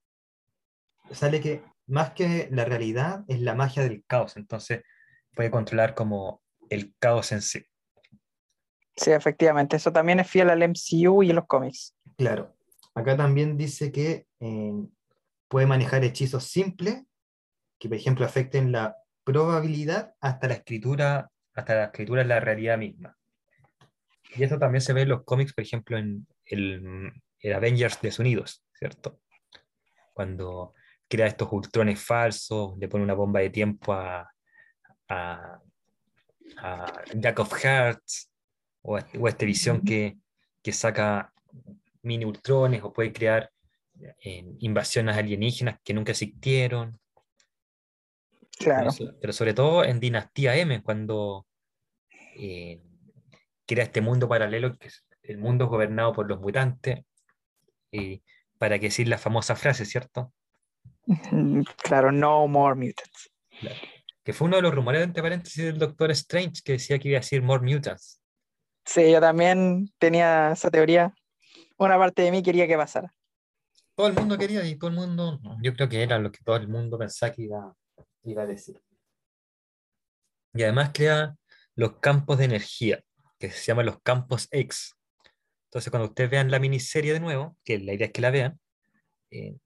sale 1.11 1.41
que 1.41 1.65
más 1.87 2.13
que 2.13 2.49
la 2.51 2.65
realidad 2.65 3.25
es 3.29 3.41
la 3.41 3.55
magia 3.55 3.83
del 3.83 4.05
caos, 4.07 4.37
entonces 4.37 4.83
puede 5.35 5.51
controlar 5.51 5.95
como 5.95 6.43
el 6.71 6.95
caos 6.99 7.33
en 7.33 7.43
sí. 7.43 7.65
sí, 8.97 9.11
efectivamente. 9.11 9.77
Eso 9.77 9.93
también 9.93 10.21
es 10.21 10.29
fiel 10.29 10.51
al 10.51 10.63
MCU 10.63 11.23
y 11.23 11.31
a 11.31 11.35
los 11.35 11.47
cómics. 11.47 11.95
Claro, 12.17 12.55
acá 12.95 13.17
también 13.17 13.57
dice 13.57 13.91
que 13.91 14.27
eh, 14.43 14.73
puede 15.49 15.67
manejar 15.67 16.03
hechizos 16.05 16.45
simples 16.45 17.05
que, 17.79 17.89
por 17.89 17.97
ejemplo, 17.97 18.25
afecten 18.27 18.73
la 18.73 18.97
probabilidad 19.25 20.15
hasta 20.21 20.49
la 20.49 20.55
escritura, 20.55 21.31
hasta 21.55 21.75
la 21.75 21.85
escritura 21.87 22.23
en 22.23 22.29
la 22.29 22.41
realidad 22.41 22.77
misma. 22.77 23.17
Y 24.35 24.43
eso 24.43 24.59
también 24.59 24.81
se 24.83 24.93
ve 24.93 25.03
en 25.03 25.11
los 25.11 25.25
cómics, 25.25 25.53
por 25.53 25.63
ejemplo, 25.63 25.97
en 25.97 26.27
el, 26.47 27.13
el 27.41 27.53
Avengers 27.53 28.01
desunidos, 28.01 28.65
¿cierto? 28.73 29.21
Cuando 30.13 30.75
crea 31.09 31.27
estos 31.27 31.49
ultrones 31.53 32.03
falsos, 32.03 32.77
le 32.79 32.89
pone 32.89 33.05
una 33.05 33.15
bomba 33.15 33.41
de 33.41 33.51
tiempo 33.51 33.93
a, 33.93 34.29
a, 35.09 35.61
a 36.59 36.93
Jack 37.15 37.39
of 37.39 37.53
Hearts, 37.63 38.31
o, 38.83 38.97
a- 38.97 39.07
o 39.21 39.29
esta 39.29 39.45
visión 39.45 39.83
que 39.83 40.19
saca 40.73 41.33
mini 42.03 42.25
ultrones, 42.25 42.83
o 42.83 42.93
puede 42.93 43.13
crear 43.13 43.51
eh, 44.25 44.45
invasiones 44.61 45.17
alienígenas 45.17 45.79
que 45.85 45.95
nunca 45.95 46.13
existieron. 46.13 46.99
Claro. 48.59 48.91
Pero, 48.91 48.93
so- 48.93 49.19
pero 49.21 49.33
sobre 49.33 49.55
todo 49.55 49.85
en 49.85 50.01
Dinastía 50.01 50.57
M, 50.57 50.83
cuando 50.83 51.47
eh, 52.37 52.81
crea 53.67 53.85
este 53.85 54.01
mundo 54.01 54.29
paralelo, 54.29 54.77
que 54.77 54.89
es 54.89 55.05
el 55.23 55.39
mundo 55.39 55.69
gobernado 55.69 56.13
por 56.13 56.29
los 56.29 56.41
mutantes, 56.41 57.05
y 57.91 58.23
para 58.59 58.79
que 58.79 58.87
decir 58.87 59.09
la 59.09 59.19
famosa 59.19 59.57
frase, 59.57 59.85
¿cierto? 59.85 60.33
Claro, 61.83 62.13
no 62.13 62.47
more 62.49 62.75
mutants. 62.75 63.31
Que 64.25 64.33
fue 64.33 64.47
uno 64.47 64.57
de 64.57 64.63
los 64.63 64.75
rumores, 64.75 65.03
entre 65.03 65.23
paréntesis, 65.23 65.65
del 65.65 65.79
Doctor 65.79 66.11
Strange, 66.13 66.63
que 66.65 66.73
decía 66.73 66.99
que 66.99 67.09
iba 67.09 67.19
a 67.19 67.21
decir 67.21 67.43
More 67.43 67.63
Mutants. 67.65 68.21
Sí, 68.85 69.11
yo 69.11 69.21
también 69.21 69.93
tenía 69.99 70.53
esa 70.53 70.71
teoría. 70.71 71.13
Una 71.77 71.99
parte 71.99 72.23
de 72.23 72.31
mí 72.31 72.41
quería 72.43 72.69
que 72.69 72.77
pasara. 72.77 73.13
Todo 73.95 74.07
el 74.07 74.15
mundo 74.15 74.39
quería 74.39 74.65
y 74.65 74.77
todo 74.77 74.91
el 74.91 74.97
mundo, 74.97 75.39
yo 75.63 75.75
creo 75.75 75.89
que 75.89 76.03
era 76.03 76.19
lo 76.19 76.33
que 76.33 76.43
todo 76.43 76.57
el 76.57 76.69
mundo 76.69 76.99
pensaba 76.99 77.33
que 77.33 77.43
iba, 77.43 77.77
iba 78.23 78.43
a 78.43 78.47
decir. 78.47 78.81
Y 80.55 80.63
además 80.63 80.91
crea 80.95 81.37
los 81.75 81.99
campos 81.99 82.39
de 82.39 82.45
energía, 82.45 83.03
que 83.39 83.51
se 83.51 83.65
llaman 83.65 83.87
los 83.87 84.01
campos 84.01 84.49
X. 84.51 84.97
Entonces, 85.67 85.91
cuando 85.91 86.09
ustedes 86.09 86.31
vean 86.31 86.51
la 86.51 86.59
miniserie 86.59 87.13
de 87.13 87.21
nuevo, 87.21 87.57
que 87.65 87.79
la 87.79 87.95
idea 87.95 88.07
es 88.07 88.13
que 88.13 88.21
la 88.21 88.31
vean, 88.31 88.61
eh, 89.31 89.57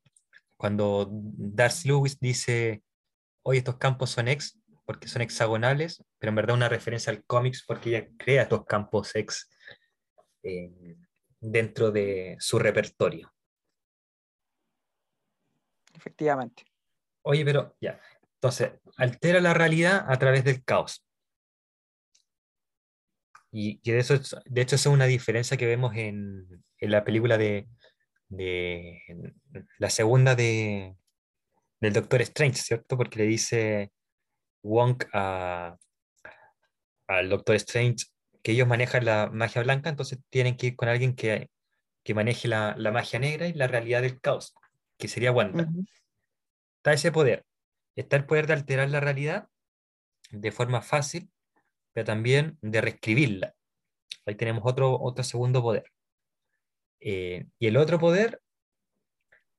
cuando 0.56 1.08
Darcy 1.10 1.88
Lewis 1.88 2.18
dice, 2.20 2.82
hoy 3.42 3.58
estos 3.58 3.76
campos 3.76 4.10
son 4.10 4.28
X, 4.28 4.58
porque 4.84 5.08
son 5.08 5.22
hexagonales, 5.22 6.02
pero 6.18 6.30
en 6.30 6.36
verdad 6.36 6.56
una 6.56 6.68
referencia 6.68 7.12
al 7.12 7.24
cómics 7.24 7.64
porque 7.66 7.90
ella 7.90 8.08
crea 8.16 8.42
estos 8.42 8.64
campos 8.64 9.14
X 9.14 9.50
eh, 10.44 10.96
dentro 11.40 11.90
de 11.90 12.36
su 12.38 12.58
repertorio. 12.58 13.35
Efectivamente. 15.96 16.64
Oye, 17.22 17.44
pero 17.44 17.74
ya. 17.80 18.00
Entonces, 18.34 18.72
altera 18.98 19.40
la 19.40 19.54
realidad 19.54 20.04
a 20.08 20.18
través 20.18 20.44
del 20.44 20.62
caos. 20.62 21.04
Y, 23.50 23.80
de, 23.90 23.98
eso, 23.98 24.14
es- 24.14 24.36
de 24.44 24.60
hecho, 24.60 24.76
es 24.76 24.86
una 24.86 25.06
diferencia 25.06 25.56
que 25.56 25.66
vemos 25.66 25.94
en, 25.96 26.46
en 26.78 26.90
la 26.90 27.04
película 27.04 27.38
de, 27.38 27.68
de 28.28 29.00
la 29.78 29.88
segunda 29.90 30.34
de, 30.34 30.94
del 31.80 31.92
Doctor 31.94 32.20
Strange, 32.22 32.58
¿cierto? 32.60 32.96
Porque 32.96 33.18
le 33.20 33.24
dice 33.26 33.92
Wong 34.62 35.02
a, 35.14 35.76
al 37.08 37.28
Doctor 37.30 37.56
Strange 37.56 38.06
que 38.42 38.52
ellos 38.52 38.68
manejan 38.68 39.04
la 39.04 39.30
magia 39.32 39.62
blanca, 39.62 39.90
entonces 39.90 40.20
tienen 40.30 40.56
que 40.56 40.68
ir 40.68 40.76
con 40.76 40.88
alguien 40.88 41.14
que, 41.16 41.50
que 42.04 42.14
maneje 42.14 42.46
la, 42.48 42.74
la 42.78 42.92
magia 42.92 43.18
negra 43.18 43.48
y 43.48 43.54
la 43.54 43.66
realidad 43.66 44.02
del 44.02 44.20
caos, 44.20 44.54
que 44.98 45.08
sería 45.08 45.32
Wanda. 45.32 45.64
Ujú. 45.64 45.84
Está 46.78 46.92
ese 46.92 47.12
poder. 47.12 47.44
Está 47.96 48.16
el 48.16 48.26
poder 48.26 48.46
de 48.46 48.52
alterar 48.52 48.90
la 48.90 49.00
realidad 49.00 49.48
de 50.30 50.52
forma 50.52 50.82
fácil, 50.82 51.30
pero 51.92 52.04
también 52.04 52.58
de 52.60 52.80
reescribirla. 52.80 53.54
Ahí 54.26 54.34
tenemos 54.34 54.62
otro, 54.64 55.00
otro 55.00 55.24
segundo 55.24 55.62
poder. 55.62 55.84
Eh, 57.00 57.46
y 57.58 57.66
el 57.66 57.76
otro 57.76 57.98
poder, 57.98 58.40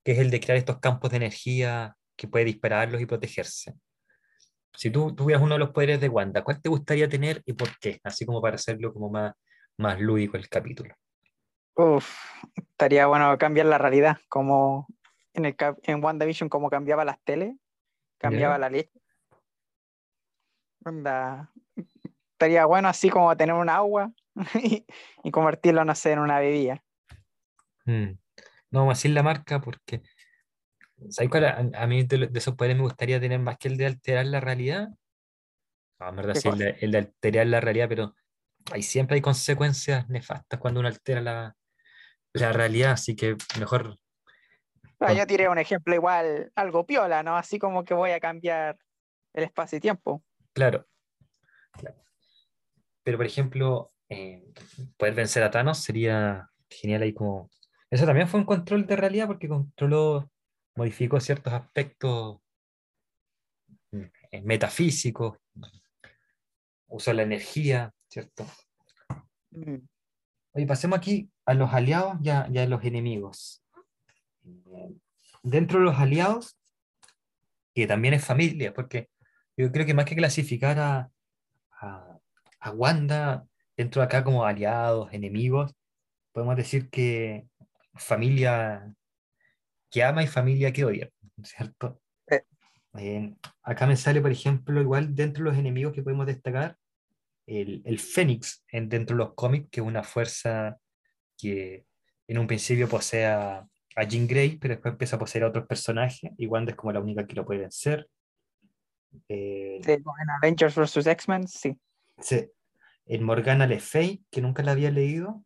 que 0.04 0.12
es 0.12 0.18
el 0.18 0.30
de 0.30 0.40
crear 0.40 0.58
estos 0.58 0.78
campos 0.78 1.10
de 1.10 1.16
energía 1.16 1.96
que 2.16 2.28
puede 2.28 2.44
dispararlos 2.44 3.00
y 3.00 3.06
protegerse. 3.06 3.74
Si 4.74 4.90
tú 4.90 5.14
tuvieras 5.14 5.42
uno 5.42 5.54
de 5.54 5.58
los 5.60 5.70
poderes 5.70 6.00
de 6.00 6.08
Wanda, 6.08 6.44
¿cuál 6.44 6.60
te 6.60 6.68
gustaría 6.68 7.08
tener 7.08 7.42
y 7.44 7.54
por 7.54 7.76
qué? 7.78 8.00
Así 8.04 8.24
como 8.24 8.40
para 8.40 8.56
hacerlo 8.56 8.92
como 8.92 9.10
más, 9.10 9.34
más 9.76 10.00
lúdico 10.00 10.36
el 10.36 10.48
capítulo. 10.48 10.94
Uf, 11.74 12.08
estaría 12.54 13.06
bueno 13.06 13.36
cambiar 13.38 13.66
la 13.66 13.78
realidad, 13.78 14.18
como 14.28 14.86
en, 15.38 15.46
el, 15.46 15.56
en 15.82 16.04
WandaVision, 16.04 16.48
como 16.48 16.70
cambiaba 16.70 17.04
las 17.04 17.18
teles, 17.24 17.56
cambiaba 18.18 18.58
la 18.58 18.68
leche. 18.68 19.00
Onda, 20.84 21.50
estaría 22.32 22.66
bueno 22.66 22.88
así 22.88 23.10
como 23.10 23.36
tener 23.36 23.54
un 23.54 23.68
agua 23.68 24.12
y, 24.62 24.86
y 25.24 25.30
convertirlo, 25.30 25.84
no 25.84 25.94
sé, 25.94 26.12
en 26.12 26.20
una 26.20 26.38
bebida. 26.38 26.82
Mm. 27.84 28.18
No 28.70 28.80
vamos 28.80 28.92
a 28.92 28.98
decir 28.98 29.12
la 29.12 29.22
marca 29.22 29.60
porque, 29.60 30.02
¿sabes 31.08 31.30
cuál? 31.30 31.44
A, 31.46 31.70
a 31.74 31.86
mí 31.86 32.04
de, 32.04 32.30
esos 32.34 32.54
poderes 32.54 32.76
me 32.76 32.82
gustaría 32.82 33.18
tener 33.20 33.40
más 33.40 33.56
que 33.58 33.68
el 33.68 33.76
de 33.76 33.86
alterar 33.86 34.26
la 34.26 34.40
realidad. 34.40 34.88
No, 35.98 36.08
en 36.10 36.16
verdad 36.16 36.34
¿Qué 36.34 36.40
sí, 36.40 36.48
el 36.48 36.58
de, 36.58 36.76
el 36.80 36.90
de 36.92 36.98
alterar 36.98 37.46
la 37.46 37.60
realidad, 37.60 37.88
pero 37.88 38.14
ahí 38.72 38.82
siempre 38.82 39.16
hay 39.16 39.20
consecuencias 39.20 40.08
nefastas 40.08 40.60
cuando 40.60 40.80
uno 40.80 40.88
altera 40.88 41.20
la, 41.22 41.56
la 42.34 42.52
realidad, 42.52 42.92
así 42.92 43.16
que 43.16 43.36
mejor, 43.58 43.98
Ah, 45.00 45.12
yo 45.12 45.26
tiré 45.26 45.48
un 45.48 45.58
ejemplo 45.58 45.94
igual, 45.94 46.50
algo 46.54 46.84
piola, 46.84 47.22
¿no? 47.22 47.36
Así 47.36 47.58
como 47.58 47.84
que 47.84 47.94
voy 47.94 48.10
a 48.10 48.20
cambiar 48.20 48.78
el 49.32 49.44
espacio 49.44 49.78
y 49.78 49.80
tiempo. 49.80 50.22
claro. 50.52 50.86
claro. 51.72 51.96
Pero 53.04 53.16
por 53.16 53.26
ejemplo, 53.26 53.92
eh, 54.08 54.52
poder 54.96 55.14
vencer 55.14 55.42
a 55.42 55.50
Thanos 55.50 55.78
sería 55.78 56.50
genial 56.68 57.02
ahí 57.02 57.12
como... 57.12 57.50
Eso 57.90 58.04
también 58.04 58.28
fue 58.28 58.40
un 58.40 58.46
control 58.46 58.86
de 58.86 58.96
realidad 58.96 59.26
porque 59.26 59.48
controló, 59.48 60.30
modificó 60.74 61.20
ciertos 61.20 61.52
aspectos 61.52 62.40
mm, 63.92 64.02
eh, 64.32 64.42
metafísicos, 64.42 65.38
usó 66.88 67.12
la 67.12 67.22
energía, 67.22 67.94
¿cierto? 68.08 68.44
Mm, 69.50 69.76
Oye, 70.52 70.66
pasemos 70.66 70.98
aquí 70.98 71.30
a 71.46 71.54
los 71.54 71.72
aliados 71.72 72.16
y 72.22 72.30
a, 72.30 72.48
y 72.50 72.58
a 72.58 72.66
los 72.66 72.82
enemigos. 72.84 73.62
Dentro 75.42 75.78
de 75.78 75.84
los 75.84 75.98
aliados, 75.98 76.58
que 77.74 77.86
también 77.86 78.14
es 78.14 78.24
familia, 78.24 78.74
porque 78.74 79.08
yo 79.56 79.70
creo 79.72 79.86
que 79.86 79.94
más 79.94 80.04
que 80.04 80.16
clasificar 80.16 80.78
a, 80.78 81.10
a, 81.80 82.18
a 82.60 82.70
Wanda 82.72 83.46
dentro 83.76 84.00
de 84.00 84.06
acá 84.06 84.24
como 84.24 84.44
aliados, 84.44 85.12
enemigos, 85.12 85.74
podemos 86.32 86.56
decir 86.56 86.90
que 86.90 87.46
familia 87.94 88.92
que 89.90 90.02
ama 90.02 90.22
y 90.22 90.26
familia 90.26 90.72
que 90.72 90.84
odia, 90.84 91.10
¿cierto? 91.42 92.00
Eh. 92.26 92.42
Eh, 92.98 93.34
acá 93.62 93.86
me 93.86 93.96
sale, 93.96 94.20
por 94.20 94.30
ejemplo, 94.30 94.80
igual 94.80 95.14
dentro 95.14 95.44
de 95.44 95.50
los 95.50 95.58
enemigos 95.58 95.92
que 95.92 96.02
podemos 96.02 96.26
destacar, 96.26 96.76
el, 97.46 97.82
el 97.86 97.98
Fénix 97.98 98.64
en, 98.70 98.88
dentro 98.88 99.16
de 99.16 99.24
los 99.24 99.34
cómics, 99.34 99.68
que 99.70 99.80
es 99.80 99.86
una 99.86 100.02
fuerza 100.02 100.78
que 101.38 101.86
en 102.26 102.38
un 102.38 102.46
principio 102.46 102.88
posee 102.88 103.26
a, 103.26 103.66
a 103.98 104.04
Jean 104.04 104.26
Grey, 104.26 104.56
pero 104.58 104.74
después 104.74 104.92
empieza 104.92 105.16
a 105.16 105.18
poseer 105.18 105.44
a 105.44 105.48
otros 105.48 105.66
personajes, 105.66 106.30
y 106.36 106.46
Wanda 106.46 106.70
es 106.70 106.76
como 106.76 106.92
la 106.92 107.00
única 107.00 107.26
que 107.26 107.34
lo 107.34 107.44
puede 107.44 107.60
vencer. 107.60 108.08
Eh, 109.28 109.80
sí, 109.84 109.90
en 109.92 110.30
Avengers 110.42 110.74
vs. 110.74 111.06
X-Men, 111.06 111.48
sí. 111.48 111.76
sí. 112.18 112.48
En 113.06 113.22
Morgana 113.24 113.66
Le 113.66 113.80
Fay, 113.80 114.22
que 114.30 114.40
nunca 114.40 114.62
la 114.62 114.72
había 114.72 114.90
leído. 114.90 115.42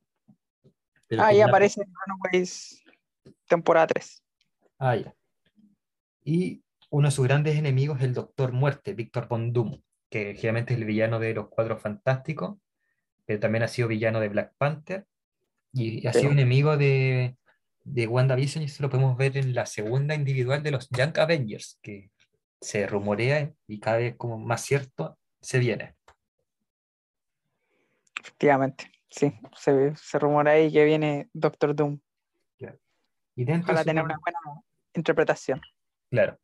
pero 1.06 1.22
Ah, 1.22 1.32
ya 1.32 1.46
aparece 1.46 1.80
en 1.82 1.92
Runaways 1.94 2.82
temporada 3.46 3.86
3. 3.88 4.22
Ah, 4.78 4.96
ya. 4.96 5.14
Y 6.24 6.62
uno 6.90 7.08
de 7.08 7.12
sus 7.12 7.24
grandes 7.26 7.56
enemigos 7.56 7.98
es 7.98 8.04
el 8.04 8.14
Doctor 8.14 8.52
Muerte, 8.52 8.94
Víctor 8.94 9.28
Von 9.28 9.52
Doom, 9.52 9.80
que 10.10 10.34
generalmente 10.34 10.74
es 10.74 10.78
el 10.80 10.84
villano 10.84 11.18
de 11.20 11.34
los 11.34 11.48
Cuatro 11.48 11.78
Fantásticos, 11.78 12.58
pero 13.24 13.40
también 13.40 13.62
ha 13.62 13.68
sido 13.68 13.88
villano 13.88 14.20
de 14.20 14.28
Black 14.28 14.54
Panther 14.58 15.06
y 15.72 16.06
ha 16.06 16.12
Sí. 16.12 16.20
sido 16.20 16.32
enemigo 16.32 16.76
de, 16.76 17.36
de 17.84 18.06
WandaVision 18.06 18.62
y 18.62 18.66
eso 18.66 18.82
lo 18.82 18.90
podemos 18.90 19.16
ver 19.16 19.36
en 19.36 19.54
la 19.54 19.66
segunda 19.66 20.14
individual 20.14 20.62
de 20.62 20.70
los 20.70 20.88
Young 20.90 21.18
Avengers, 21.18 21.78
que 21.82 22.10
se 22.60 22.86
rumorea 22.86 23.52
y 23.66 23.80
cada 23.80 23.96
vez 23.98 24.14
como 24.16 24.38
más 24.38 24.60
cierto 24.62 25.18
se 25.40 25.58
viene. 25.58 25.96
Efectivamente, 28.20 28.90
sí. 29.10 29.32
Se, 29.56 29.94
se 29.96 30.18
rumora 30.18 30.52
ahí 30.52 30.72
que 30.72 30.84
viene 30.84 31.28
Doctor 31.32 31.74
Doom. 31.74 31.98
Y 33.34 33.44
dentro 33.46 33.68
de 33.68 33.72
Ojalá 33.72 33.80
su- 33.80 33.86
tener 33.86 34.04
una 34.04 34.18
buena 34.18 34.38
interpretación. 34.92 35.62
Claro. 36.10 36.38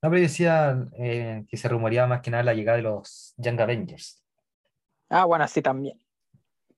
No, 0.00 0.08
pero 0.10 0.18
yo 0.18 0.22
decía 0.22 0.86
eh, 0.96 1.44
que 1.48 1.56
se 1.56 1.68
rumoreaba 1.68 2.06
más 2.06 2.20
que 2.20 2.30
nada 2.30 2.44
la 2.44 2.54
llegada 2.54 2.76
de 2.76 2.84
los 2.84 3.34
Young 3.36 3.60
Avengers. 3.60 4.22
Ah, 5.08 5.24
bueno, 5.24 5.46
sí 5.48 5.60
también. 5.60 6.00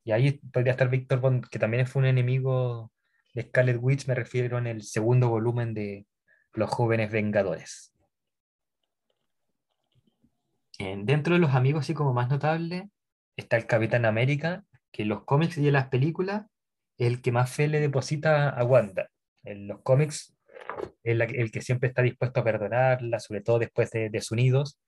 Y 0.04 0.12
ahí 0.12 0.32
podría 0.32 0.72
estar 0.72 0.88
Víctor 0.88 1.20
Bond, 1.20 1.46
que 1.48 1.58
también 1.58 1.86
fue 1.86 2.00
un 2.00 2.06
enemigo 2.08 2.90
de 3.34 3.42
Scarlet 3.42 3.78
Witch, 3.80 4.06
me 4.06 4.14
refiero 4.14 4.58
en 4.58 4.66
el 4.66 4.82
segundo 4.82 5.28
volumen 5.28 5.74
de 5.74 6.06
Los 6.52 6.70
Jóvenes 6.70 7.10
Vengadores. 7.10 7.94
Eh, 10.78 11.00
dentro 11.04 11.34
de 11.34 11.40
los 11.40 11.54
amigos, 11.54 11.82
así 11.82 11.94
como 11.94 12.12
más 12.12 12.28
notable, 12.28 12.90
está 13.36 13.56
el 13.56 13.66
Capitán 13.66 14.04
América, 14.04 14.64
que 14.90 15.02
en 15.02 15.08
los 15.08 15.24
cómics 15.24 15.58
y 15.58 15.66
en 15.66 15.74
las 15.74 15.88
películas 15.88 16.46
es 16.98 17.06
el 17.06 17.22
que 17.22 17.32
más 17.32 17.50
fe 17.50 17.68
le 17.68 17.80
deposita 17.80 18.50
a 18.50 18.64
Wanda. 18.64 19.08
En 19.44 19.66
los 19.66 19.80
cómics 19.82 20.36
es 21.02 21.16
la- 21.16 21.24
el 21.24 21.50
que 21.50 21.62
siempre 21.62 21.88
está 21.88 22.02
dispuesto 22.02 22.40
a 22.40 22.44
perdonarla, 22.44 23.18
sobre 23.20 23.40
todo 23.40 23.58
después 23.58 23.90
de 23.90 24.10
Desunidos, 24.10 24.80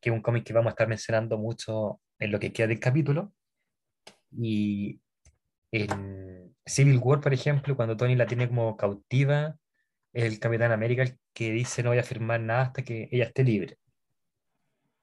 que 0.00 0.10
es 0.10 0.14
un 0.14 0.22
cómic 0.22 0.44
que 0.44 0.52
vamos 0.52 0.70
a 0.70 0.70
estar 0.70 0.88
mencionando 0.88 1.38
mucho 1.38 2.00
en 2.18 2.30
lo 2.30 2.38
que 2.38 2.52
queda 2.52 2.68
del 2.68 2.80
capítulo. 2.80 3.32
Y 4.30 5.00
en 5.72 6.45
Civil 6.66 6.98
War, 7.02 7.20
por 7.20 7.32
ejemplo, 7.32 7.76
cuando 7.76 7.96
Tony 7.96 8.16
la 8.16 8.26
tiene 8.26 8.48
como 8.48 8.76
cautiva, 8.76 9.56
es 10.12 10.24
el 10.24 10.40
Capitán 10.40 10.72
América 10.72 11.02
el 11.02 11.18
que 11.32 11.52
dice 11.52 11.82
no 11.82 11.90
voy 11.90 11.98
a 11.98 12.02
firmar 12.02 12.40
nada 12.40 12.62
hasta 12.62 12.82
que 12.82 13.08
ella 13.12 13.24
esté 13.24 13.44
libre. 13.44 13.78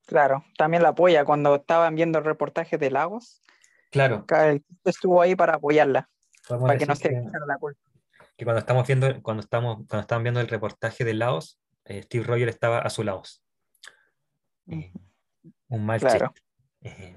Claro, 0.05 0.43
también 0.57 0.83
la 0.83 0.89
apoya 0.89 1.23
cuando 1.23 1.55
estaban 1.55 1.95
viendo 1.95 2.19
el 2.19 2.25
reportaje 2.25 2.77
de 2.77 2.91
Lagos. 2.91 3.41
Claro, 3.89 4.25
Estuvo 4.83 5.21
ahí 5.21 5.35
para 5.35 5.55
apoyarla, 5.55 6.09
podemos 6.47 6.67
para 6.67 6.79
que 6.79 6.85
no 6.85 6.95
se 6.95 7.09
que, 7.09 7.15
echara 7.17 7.45
la 7.45 7.57
culpa. 7.57 7.79
que 8.35 8.43
cuando 8.43 8.59
estamos 8.59 8.85
viendo, 8.87 9.21
cuando 9.21 9.41
estamos, 9.41 9.75
cuando 9.87 10.01
estaban 10.01 10.23
viendo 10.23 10.41
el 10.41 10.47
reportaje 10.47 11.05
de 11.05 11.13
Laos, 11.13 11.59
eh, 11.85 12.01
Steve 12.03 12.25
Rogers 12.25 12.51
estaba 12.53 12.79
a 12.79 12.89
su 12.89 13.03
lado. 13.03 13.21
Eh, 14.67 14.91
un 15.69 15.85
mal 15.85 15.99
Claro. 15.99 16.33
chiste. 16.33 17.03
Eh, 17.03 17.15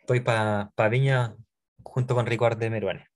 estoy 0.00 0.20
para 0.20 0.70
Viña 0.90 1.34
junto 1.82 2.14
con 2.14 2.26
Ricardo 2.26 2.58
de 2.58 2.70
Meruane. 2.70 3.06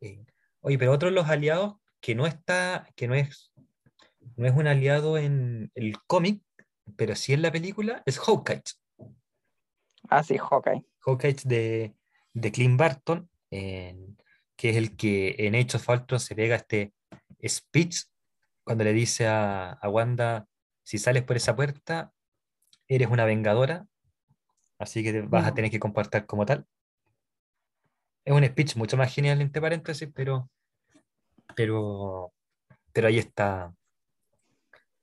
Eh, 0.00 0.24
oye, 0.66 0.78
pero 0.78 0.90
otro 0.90 1.08
de 1.08 1.14
los 1.14 1.28
aliados 1.28 1.76
que 2.00 2.16
no 2.16 2.26
está, 2.26 2.88
que 2.96 3.06
no 3.06 3.14
es, 3.14 3.52
no 4.36 4.46
es 4.48 4.52
un 4.52 4.66
aliado 4.66 5.16
en 5.16 5.70
el 5.76 5.96
cómic, 6.08 6.42
pero 6.96 7.14
sí 7.14 7.32
en 7.32 7.42
la 7.42 7.52
película, 7.52 8.02
es 8.04 8.18
Hawkeye. 8.18 8.62
Ah, 10.08 10.24
sí, 10.24 10.36
Hawkeye. 10.38 10.84
Hawkeye 11.00 11.36
de, 11.44 11.94
de 12.32 12.52
Clint 12.52 12.78
Barton, 12.78 13.30
en- 13.50 14.16
que 14.56 14.70
es 14.70 14.76
el 14.76 14.96
que 14.96 15.36
en 15.38 15.54
Hechos 15.54 15.82
of 15.82 15.88
Ultron 15.90 16.18
se 16.18 16.34
pega 16.34 16.56
este 16.56 16.92
speech 17.46 18.04
cuando 18.64 18.82
le 18.82 18.92
dice 18.92 19.28
a, 19.28 19.70
a 19.70 19.88
Wanda, 19.88 20.48
si 20.82 20.98
sales 20.98 21.22
por 21.22 21.36
esa 21.36 21.54
puerta, 21.54 22.12
eres 22.88 23.08
una 23.08 23.24
vengadora, 23.24 23.86
así 24.80 25.04
que 25.04 25.12
te 25.12 25.22
vas 25.22 25.46
a 25.46 25.52
Mm. 25.52 25.54
tener 25.54 25.70
que 25.70 25.78
comportar 25.78 26.26
como 26.26 26.44
tal. 26.44 26.66
Es 28.24 28.34
un 28.34 28.44
speech 28.44 28.74
mucho 28.74 28.96
más 28.96 29.14
genial, 29.14 29.40
entre 29.40 29.62
paréntesis, 29.62 30.08
pero, 30.12 30.50
pero, 31.54 32.32
pero 32.92 33.08
ahí 33.08 33.18
está. 33.18 33.74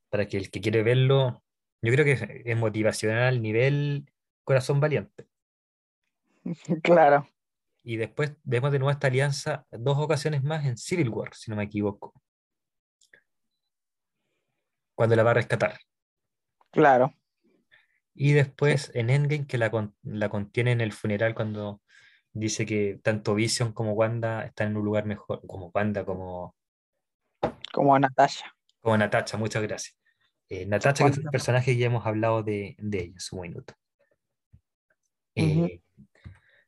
Para 0.09 0.27
que 0.27 0.37
el 0.37 0.51
que 0.51 0.61
quiere 0.61 0.83
verlo, 0.83 1.43
yo 1.81 1.91
creo 1.91 2.05
que 2.05 2.43
es, 2.45 2.57
motivacional, 2.57 3.41
nivel 3.41 4.11
corazón 4.43 4.79
valiente. 4.79 5.27
Claro. 6.83 7.27
Y 7.85 7.97
después 7.97 8.33
vemos 8.43 8.71
de 8.71 8.79
nuevo 8.79 8.91
esta 8.91 9.07
alianza 9.07 9.65
dos 9.71 9.97
ocasiones 9.97 10.41
más 10.41 10.65
en 10.65 10.77
Civil 10.77 11.09
War, 11.09 11.33
si 11.33 11.51
no 11.51 11.57
me 11.57 11.65
equivoco. 11.65 12.13
Cuando 14.95 15.17
la 15.17 15.23
va 15.23 15.31
a 15.31 15.35
rescatar. 15.35 15.77
Claro. 16.71 17.13
Y 18.15 18.31
después 18.31 18.91
en 18.93 19.09
Endgame, 19.09 19.47
que 19.47 19.57
la, 19.57 19.91
la 20.03 20.29
contiene 20.29 20.71
en 20.71 20.79
el 20.79 20.93
funeral 20.93 21.35
cuando 21.35 21.81
dice 22.34 22.65
que 22.65 22.99
tanto 23.03 23.36
Vision 23.36 23.71
como 23.73 23.93
Wanda 23.93 24.43
están 24.43 24.69
en 24.69 24.77
un 24.77 24.86
lugar 24.86 25.05
mejor, 25.05 25.41
como 25.47 25.71
Wanda, 25.73 26.03
como, 26.05 26.55
Como 27.71 27.97
Natasha. 27.99 28.53
como 28.81 28.97
Natasha, 28.97 29.38
muchas 29.38 29.61
gracias. 29.63 29.97
Eh, 30.49 30.65
Natasha, 30.65 31.05
que 31.05 31.11
es 31.11 31.17
un 31.17 31.25
personaje 31.31 31.71
que 31.73 31.77
ya 31.77 31.86
hemos 31.88 32.05
hablado 32.05 32.43
de, 32.43 32.75
de 32.79 32.97
ella 32.99 33.13
en 33.13 33.19
su 33.19 33.39
minuto. 33.39 33.73
Eh, 35.36 35.81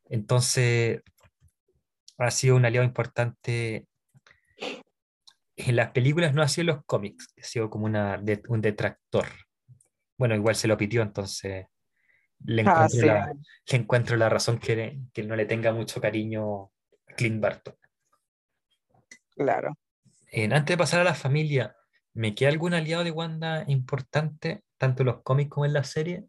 entonces, 0.09 1.01
ha 2.17 2.31
sido 2.31 2.55
un 2.55 2.65
aliado 2.65 2.85
importante. 2.85 3.87
En 5.57 5.75
las 5.75 5.91
películas 5.91 6.33
no 6.33 6.41
ha 6.41 6.47
sido 6.47 6.61
en 6.61 6.67
los 6.77 6.85
cómics, 6.85 7.33
ha 7.39 7.43
sido 7.43 7.69
como 7.69 7.85
una, 7.85 8.17
de- 8.17 8.41
un 8.49 8.61
detractor. 8.61 9.27
Bueno, 10.17 10.35
igual 10.35 10.55
se 10.55 10.67
lo 10.67 10.77
pitió, 10.77 11.01
entonces 11.01 11.67
le 12.45 12.61
Ah, 12.61 12.85
encuentro, 12.85 12.99
sí. 12.99 13.05
la, 13.05 13.33
le 13.33 13.77
encuentro 13.77 14.17
la 14.17 14.29
razón 14.29 14.59
que, 14.59 14.99
que 15.13 15.23
no 15.23 15.35
le 15.35 15.45
tenga 15.45 15.73
mucho 15.73 15.99
cariño 16.01 16.71
a 17.07 17.13
Clint 17.15 17.41
Barton. 17.41 17.75
Claro. 19.35 19.73
Eh, 20.31 20.45
antes 20.45 20.65
de 20.65 20.77
pasar 20.77 21.01
a 21.01 21.03
la 21.03 21.13
familia, 21.15 21.75
¿me 22.13 22.35
queda 22.35 22.49
algún 22.49 22.73
aliado 22.73 23.03
de 23.03 23.11
Wanda 23.11 23.63
importante, 23.67 24.63
tanto 24.77 25.03
en 25.03 25.07
los 25.07 25.21
cómics 25.23 25.49
como 25.49 25.65
en 25.65 25.73
la 25.73 25.83
serie? 25.83 26.25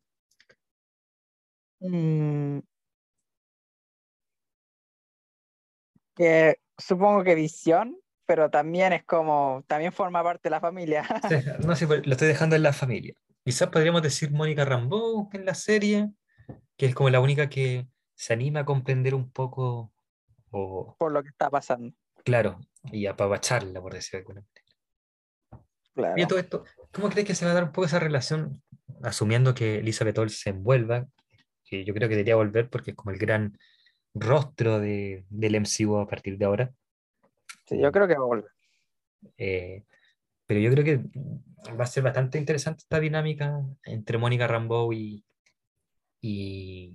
Mm, 1.81 2.61
que 6.15 6.57
supongo 6.79 7.23
que 7.23 7.35
Visión, 7.35 7.99
pero 8.25 8.51
también 8.51 8.93
es 8.93 9.05
como, 9.05 9.65
también 9.67 9.93
forma 9.93 10.23
parte 10.23 10.45
de 10.45 10.51
la 10.51 10.61
familia. 10.61 11.05
Sí, 11.29 11.37
No 11.67 11.77
sé, 11.77 11.87
lo 11.87 12.13
estoy 12.13 12.29
dejando 12.29 12.57
en 12.57 12.63
la 12.63 12.73
familia. 12.73 13.15
Quizás 13.47 13.69
podríamos 13.69 14.03
decir 14.03 14.33
Mónica 14.33 14.65
Rambeau 14.65 15.31
en 15.33 15.45
la 15.45 15.55
serie, 15.55 16.11
que 16.77 16.87
es 16.87 16.97
como 16.97 17.11
la 17.11 17.21
única 17.21 17.49
que 17.49 17.87
se 18.17 18.33
anima 18.33 18.59
a 18.59 18.65
comprender 18.65 19.15
un 19.15 19.31
poco, 19.31 19.93
o 20.51 20.97
por 20.99 21.13
lo 21.13 21.23
que 21.23 21.29
está 21.29 21.49
pasando. 21.49 21.95
claro, 22.25 22.59
y 22.91 23.07
apapacharla, 23.07 23.81
por 23.81 23.95
decirlo 23.95 24.19
de 24.19 24.23
alguna 24.23 24.41
manera. 24.41 25.65
Claro. 25.95 26.15
Y 26.17 26.23
a 26.23 26.27
todo 26.27 26.41
esto, 26.41 26.65
¿cómo 26.91 27.09
crees 27.09 27.25
que 27.25 27.37
se 27.37 27.45
va 27.45 27.53
a 27.53 27.55
dar 27.55 27.63
un 27.63 27.71
poco 27.71 27.85
esa 27.85 28.01
relación, 28.01 28.65
asumiendo 29.05 29.55
que 29.55 29.79
Elizabeth 29.79 30.19
Olsen 30.19 30.37
se 30.37 30.51
envuelva? 30.51 31.07
Que 31.65 31.85
yo 31.85 31.95
creo 31.95 32.09
que 32.09 32.17
debería 32.17 32.35
volver 32.35 32.69
porque 32.69 32.91
es 32.91 32.97
como 32.97 33.13
el 33.13 33.19
gran 33.19 33.57
rostro 34.13 34.81
de, 34.81 35.25
del 35.31 35.61
MCU 35.61 35.99
a 35.99 36.09
partir 36.09 36.37
de 36.37 36.47
ahora. 36.47 36.75
Sí, 37.65 37.79
yo 37.81 37.93
creo 37.93 38.09
que 38.09 38.15
va 38.15 38.25
a 38.25 38.27
volver. 38.27 38.51
Eh, 39.39 39.85
pero 40.47 40.61
yo 40.61 40.71
creo 40.71 40.85
que 40.85 40.97
va 41.75 41.85
a 41.85 41.87
ser 41.87 42.03
bastante 42.05 42.39
interesante 42.39 42.83
esta 42.83 43.01
dinámica 43.01 43.61
entre 43.85 44.19
Mónica 44.19 44.47
Rambeau 44.47 44.93
y, 44.93 45.25
y, 46.21 46.95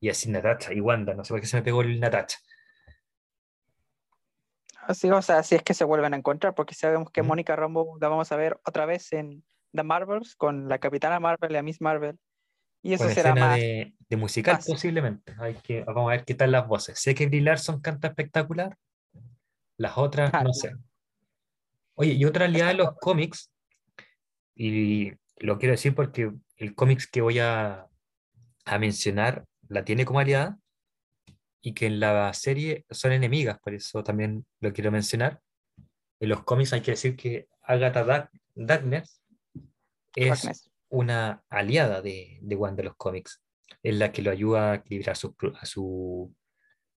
y 0.00 0.08
así 0.08 0.30
Natacha 0.30 0.72
y 0.72 0.80
Wanda. 0.80 1.14
No 1.14 1.24
sé 1.24 1.32
por 1.32 1.40
qué 1.40 1.46
se 1.46 1.56
me 1.56 1.62
pegó 1.62 1.82
el 1.82 2.00
Natacha. 2.00 2.38
Así, 4.82 5.10
o 5.10 5.22
sea, 5.22 5.42
si 5.42 5.54
es 5.54 5.62
que 5.62 5.74
se 5.74 5.84
vuelven 5.84 6.14
a 6.14 6.16
encontrar, 6.16 6.54
porque 6.54 6.74
sabemos 6.74 7.10
que. 7.10 7.22
Mónica 7.22 7.54
Rambeau 7.54 7.98
la 8.00 8.08
vamos 8.08 8.32
a 8.32 8.36
ver 8.36 8.58
otra 8.64 8.86
vez 8.86 9.12
en 9.12 9.44
The 9.72 9.82
Marvels 9.84 10.34
con 10.34 10.68
la 10.68 10.78
Capitana 10.78 11.20
Marvel 11.20 11.50
y 11.50 11.54
la 11.54 11.62
Miss 11.62 11.80
Marvel. 11.80 12.18
Y 12.82 12.94
eso 12.94 13.04
Con 13.04 13.12
será 13.14 13.34
más. 13.34 13.56
de, 13.56 13.94
de 14.08 14.16
musical 14.16 14.54
más. 14.54 14.66
posiblemente. 14.66 15.34
Hay 15.38 15.54
que, 15.56 15.84
vamos 15.84 16.08
a 16.08 16.16
ver 16.16 16.24
qué 16.24 16.34
tal 16.34 16.50
las 16.50 16.66
voces. 16.66 16.98
Sé 16.98 17.14
que 17.14 17.26
Brie 17.26 17.42
Larson 17.42 17.80
canta 17.80 18.08
espectacular. 18.08 18.76
Las 19.76 19.96
otras, 19.98 20.30
Ah, 20.32 20.42
no 20.42 20.52
sé. 20.54 20.72
Oye, 22.00 22.14
y 22.14 22.24
otra 22.24 22.46
realidad 22.46 22.68
de 22.68 22.74
los 22.74 22.96
cómics, 22.98 23.52
y 24.54 25.12
lo 25.36 25.58
quiero 25.58 25.72
decir 25.72 25.94
porque 25.94 26.32
el 26.56 26.74
cómics 26.74 27.06
que 27.06 27.20
voy 27.20 27.38
a, 27.40 27.86
a 28.64 28.78
mencionar 28.78 29.44
la 29.68 29.84
tiene 29.84 30.06
como 30.06 30.18
aliada 30.18 30.58
y 31.60 31.74
que 31.74 31.84
en 31.84 32.00
la 32.00 32.32
serie 32.32 32.86
son 32.88 33.12
enemigas, 33.12 33.58
por 33.60 33.74
eso 33.74 34.02
también 34.02 34.46
lo 34.60 34.72
quiero 34.72 34.90
mencionar. 34.90 35.42
En 36.20 36.30
los 36.30 36.42
cómics 36.42 36.72
hay 36.72 36.80
que 36.80 36.92
decir 36.92 37.16
que 37.16 37.48
Agatha 37.60 38.02
Dark- 38.02 38.30
Darkness 38.54 39.22
es 40.16 40.28
Darkness. 40.28 40.70
una 40.88 41.44
aliada 41.50 42.00
de, 42.00 42.38
de 42.40 42.56
Wanda 42.56 42.80
en 42.80 42.86
los 42.86 42.96
cómics. 42.96 43.42
Es 43.82 43.94
la 43.94 44.10
que 44.10 44.22
lo 44.22 44.30
ayuda 44.30 44.72
a 44.72 44.74
equilibrar 44.76 45.18
su, 45.18 45.36
a 45.60 45.66
su 45.66 46.34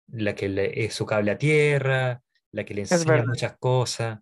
la 0.09 0.35
que 0.35 0.47
le, 0.47 0.85
es 0.85 0.93
su 0.93 1.07
cable 1.07 1.31
a 1.31 1.39
tierra, 1.39 2.21
la 2.51 2.63
que 2.65 2.75
le 2.75 2.81
enseña 2.81 3.23
muchas 3.25 3.57
cosas. 3.57 4.19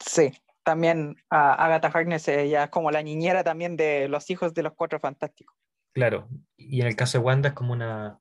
Sí. 0.00 0.32
También 0.62 1.16
Agatha 1.30 1.88
Harkness, 1.88 2.28
ella 2.28 2.64
es 2.64 2.70
como 2.70 2.90
la 2.90 3.02
niñera 3.02 3.42
también 3.42 3.76
de 3.76 4.06
los 4.08 4.28
hijos 4.28 4.52
de 4.52 4.62
los 4.62 4.74
cuatro 4.74 5.00
fantásticos. 5.00 5.56
Claro, 5.92 6.28
y 6.56 6.82
en 6.82 6.86
el 6.86 6.94
caso 6.94 7.18
de 7.18 7.24
Wanda 7.24 7.48
es 7.48 7.54
como 7.54 7.72
una, 7.72 8.20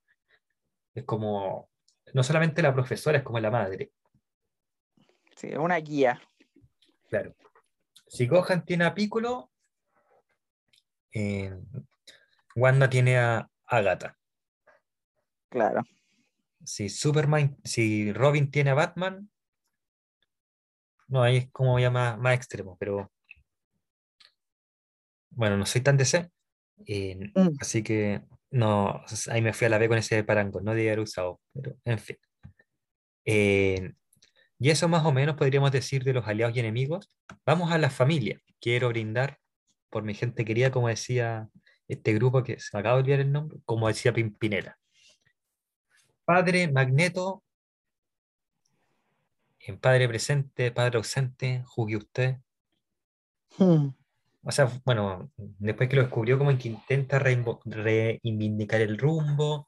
es 0.95 1.03
como, 1.03 1.69
no 2.13 2.23
solamente 2.23 2.61
la 2.61 2.73
profesora, 2.73 3.17
es 3.17 3.23
como 3.23 3.39
la 3.39 3.51
madre. 3.51 3.91
Sí, 5.35 5.53
una 5.55 5.75
guía. 5.75 6.21
Claro. 7.09 7.35
Si 8.07 8.25
Gohan 8.27 8.63
tiene 8.63 8.85
a 8.85 8.95
Piccolo, 8.95 9.51
eh, 11.11 11.53
Wanda 12.55 12.89
tiene 12.89 13.17
a 13.17 13.49
Agatha. 13.65 14.17
Claro. 15.49 15.83
Si 16.63 16.89
Superman, 16.89 17.57
si 17.63 18.13
Robin 18.13 18.49
tiene 18.49 18.71
a 18.71 18.75
Batman, 18.75 19.29
no, 21.07 21.23
ahí 21.23 21.37
es 21.37 21.51
como 21.51 21.79
ya 21.79 21.89
más, 21.91 22.17
más 22.17 22.35
extremo, 22.35 22.77
pero 22.79 23.11
bueno, 25.31 25.57
no 25.57 25.65
soy 25.65 25.81
tan 25.81 25.97
DC, 25.97 26.29
eh, 26.85 27.17
Mm. 27.35 27.55
así 27.59 27.83
que 27.83 28.21
no, 28.51 29.03
ahí 29.29 29.41
me 29.41 29.53
fui 29.53 29.67
a 29.67 29.69
la 29.69 29.77
B 29.77 29.87
con 29.87 29.97
ese 29.97 30.23
parango, 30.23 30.61
no 30.61 30.71
debería 30.71 30.91
haber 30.91 31.01
usado, 31.03 31.39
pero 31.53 31.75
en 31.85 31.99
fin. 31.99 32.17
Eh, 33.25 33.93
y 34.59 34.69
eso 34.69 34.87
más 34.87 35.05
o 35.05 35.11
menos 35.11 35.35
podríamos 35.35 35.71
decir 35.71 36.03
de 36.03 36.13
los 36.13 36.27
aliados 36.27 36.55
y 36.55 36.59
enemigos. 36.61 37.11
Vamos 37.45 37.71
a 37.71 37.77
la 37.77 37.89
familia. 37.89 38.39
Quiero 38.59 38.89
brindar 38.89 39.37
por 39.89 40.03
mi 40.03 40.13
gente 40.15 40.45
querida, 40.45 40.71
como 40.71 40.87
decía 40.87 41.49
este 41.87 42.13
grupo 42.13 42.43
que 42.43 42.59
se 42.59 42.69
me 42.75 42.79
acaba 42.79 42.95
de 42.95 43.01
olvidar 43.03 43.19
el 43.19 43.31
nombre, 43.31 43.59
como 43.65 43.87
decía 43.87 44.13
Pimpinela. 44.13 44.77
Padre 46.25 46.69
Magneto, 46.71 47.43
en 49.67 49.79
padre 49.79 50.07
presente, 50.07 50.71
padre 50.71 50.97
ausente, 50.97 51.63
juzgue 51.65 51.97
usted. 51.97 52.37
Mm. 53.57 53.89
O 54.43 54.51
sea, 54.51 54.71
bueno, 54.85 55.29
después 55.35 55.89
que 55.89 55.97
lo 55.97 56.03
descubrió, 56.03 56.37
como 56.37 56.57
que 56.57 56.69
intenta 56.69 57.19
reivindicar 57.19 58.79
el 58.81 58.97
rumbo. 58.97 59.67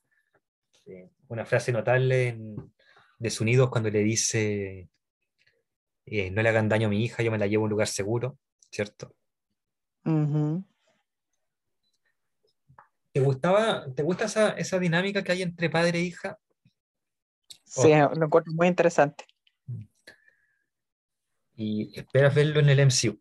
Eh, 0.86 1.10
una 1.28 1.46
frase 1.46 1.72
notable 1.72 2.30
en- 2.30 2.74
de 3.20 3.30
su 3.30 3.44
unidos 3.44 3.70
cuando 3.70 3.90
le 3.90 4.00
dice, 4.00 4.90
eh, 6.06 6.32
no 6.32 6.42
le 6.42 6.50
hagan 6.50 6.70
daño 6.70 6.88
a 6.88 6.90
mi 6.90 7.04
hija, 7.04 7.22
yo 7.22 7.32
me 7.32 7.38
la 7.38 7.48
llevo 7.48 7.64
a 7.64 7.66
un 7.66 7.72
lugar 7.72 7.88
seguro, 7.88 8.38
¿cierto? 8.72 9.14
¿Te 13.12 13.20
gustaba, 13.20 13.86
te 13.94 14.04
gusta 14.04 14.26
esa, 14.26 14.52
esa 14.52 14.80
dinámica 14.80 15.24
que 15.24 15.34
hay 15.34 15.42
entre 15.42 15.70
padre 15.70 16.00
e 16.00 16.04
hija? 16.04 16.40
Sí, 17.66 17.90
lo 17.90 18.26
encuentro 18.26 18.54
muy 18.54 18.68
interesante. 18.68 19.26
Y 21.62 21.92
esperas 22.00 22.34
verlo 22.34 22.62
en 22.62 22.70
el 22.70 22.80
MCU. 22.80 23.20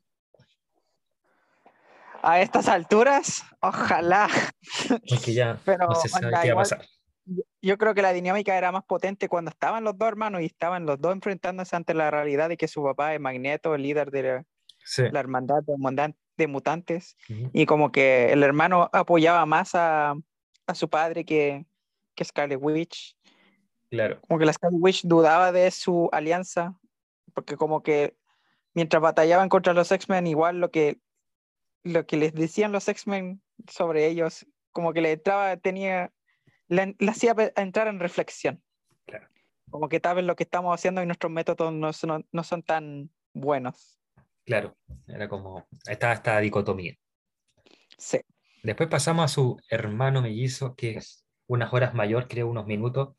A 2.22 2.40
estas 2.40 2.68
alturas, 2.68 3.42
ojalá. 3.60 4.28
Porque 5.08 5.34
ya 5.34 5.58
Pero 5.64 5.88
no 5.88 5.94
se 5.96 6.08
sabe 6.08 6.26
onda, 6.26 6.42
qué 6.42 6.52
va 6.52 6.60
a 6.60 6.62
pasar. 6.62 6.86
Yo 7.60 7.76
creo 7.78 7.94
que 7.94 8.02
la 8.02 8.12
dinámica 8.12 8.56
era 8.56 8.70
más 8.70 8.84
potente 8.84 9.28
cuando 9.28 9.50
estaban 9.50 9.82
los 9.82 9.98
dos 9.98 10.06
hermanos 10.06 10.42
y 10.42 10.46
estaban 10.46 10.86
los 10.86 11.00
dos 11.00 11.12
enfrentándose 11.14 11.74
ante 11.74 11.94
la 11.94 12.12
realidad 12.12 12.48
de 12.48 12.56
que 12.56 12.68
su 12.68 12.80
papá 12.84 13.12
es 13.12 13.20
Magneto, 13.20 13.74
el 13.74 13.82
líder 13.82 14.12
de 14.12 14.22
la, 14.22 14.44
Sí. 14.84 15.02
la 15.10 15.18
hermandad 15.18 15.64
de, 16.36 16.46
mutantes, 16.46 17.16
Ujú. 17.28 17.50
y 17.52 17.66
como 17.66 17.90
que 17.90 18.32
el 18.32 18.44
hermano 18.44 18.88
apoyaba 18.92 19.44
más 19.46 19.74
a, 19.74 20.14
a 20.68 20.74
su 20.76 20.88
padre 20.88 21.24
que, 21.24 21.66
que 22.14 22.24
Scarlet 22.24 22.60
Witch. 22.62 23.16
Claro, 23.90 24.20
Como 24.28 24.38
que 24.38 24.46
la 24.46 24.52
Scarlet 24.52 24.80
Witch 24.80 25.02
dudaba 25.02 25.50
de 25.50 25.72
su 25.72 26.08
alianza, 26.12 26.78
porque 27.34 27.56
como 27.56 27.82
que 27.82 28.16
mientras 28.74 29.02
batallaban 29.02 29.48
contra 29.48 29.72
los 29.72 29.90
X-Men, 29.90 30.26
igual 30.26 30.60
lo 30.60 30.70
que, 30.70 30.98
lo 31.82 32.06
que 32.06 32.16
les 32.16 32.34
decían 32.34 32.72
los 32.72 32.88
X-Men 32.88 33.42
sobre 33.68 34.06
ellos, 34.06 34.46
como 34.72 34.92
que 34.92 35.00
le 35.00 35.12
entraba, 35.12 35.56
tenía, 35.56 36.12
le, 36.68 36.94
le 36.98 37.10
hacía 37.10 37.34
entrar 37.56 37.88
en 37.88 38.00
reflexión. 38.00 38.62
Claro. 39.06 39.28
Como 39.70 39.88
que 39.88 40.00
tal 40.00 40.16
vez 40.16 40.24
lo 40.24 40.36
que 40.36 40.44
estamos 40.44 40.74
haciendo 40.74 41.02
y 41.02 41.06
nuestros 41.06 41.32
métodos 41.32 41.72
no 41.72 41.92
son, 41.92 42.26
no 42.32 42.44
son 42.44 42.62
tan 42.62 43.10
buenos. 43.32 43.98
claro. 44.44 44.76
Era 45.06 45.28
como, 45.28 45.66
estaba 45.86 46.12
esta 46.12 46.38
dicotomía. 46.40 46.94
Sí, 47.96 48.20
Después 48.62 48.88
pasamos 48.88 49.24
a 49.24 49.28
su 49.28 49.60
hermano 49.70 50.20
mellizo, 50.20 50.74
que 50.74 50.96
es 50.96 51.24
unas 51.46 51.72
horas 51.72 51.94
mayor, 51.94 52.28
creo 52.28 52.48
unos 52.48 52.66
minutos, 52.66 53.14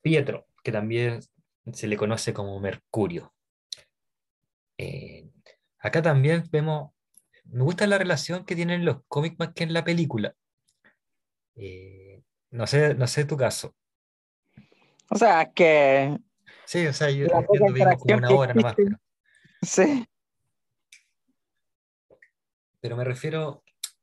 Pietro, 0.00 0.46
que 0.64 0.72
también 0.72 1.20
se 1.72 1.86
le 1.86 1.96
conoce 1.96 2.32
como 2.32 2.58
Mercurio. 2.60 3.32
Eh, 4.82 5.28
acá 5.78 6.00
también 6.00 6.42
vemos, 6.50 6.92
me 7.44 7.62
gusta 7.62 7.86
la 7.86 7.98
relación 7.98 8.46
que 8.46 8.56
tienen 8.56 8.86
los 8.86 9.04
cómics 9.08 9.38
más 9.38 9.52
que 9.52 9.64
en 9.64 9.74
la 9.74 9.84
película. 9.84 10.34
Eh, 11.54 12.22
no 12.50 12.66
sé, 12.66 12.94
no 12.94 13.06
sé 13.06 13.26
tu 13.26 13.36
caso. 13.36 13.74
O 15.10 15.16
sea, 15.16 15.52
que... 15.52 16.16
Sí, 16.64 16.86
o 16.86 16.94
sea, 16.94 17.10
yo 17.10 17.26
entiendo, 17.26 17.98
como 17.98 18.16
una 18.16 18.30
hora 18.30 18.54
nomás. 18.54 18.74
Pero... 18.74 18.96
Sí. 19.60 20.06
Pero 22.80 22.96
me 22.96 23.04
refiero, 23.04 23.62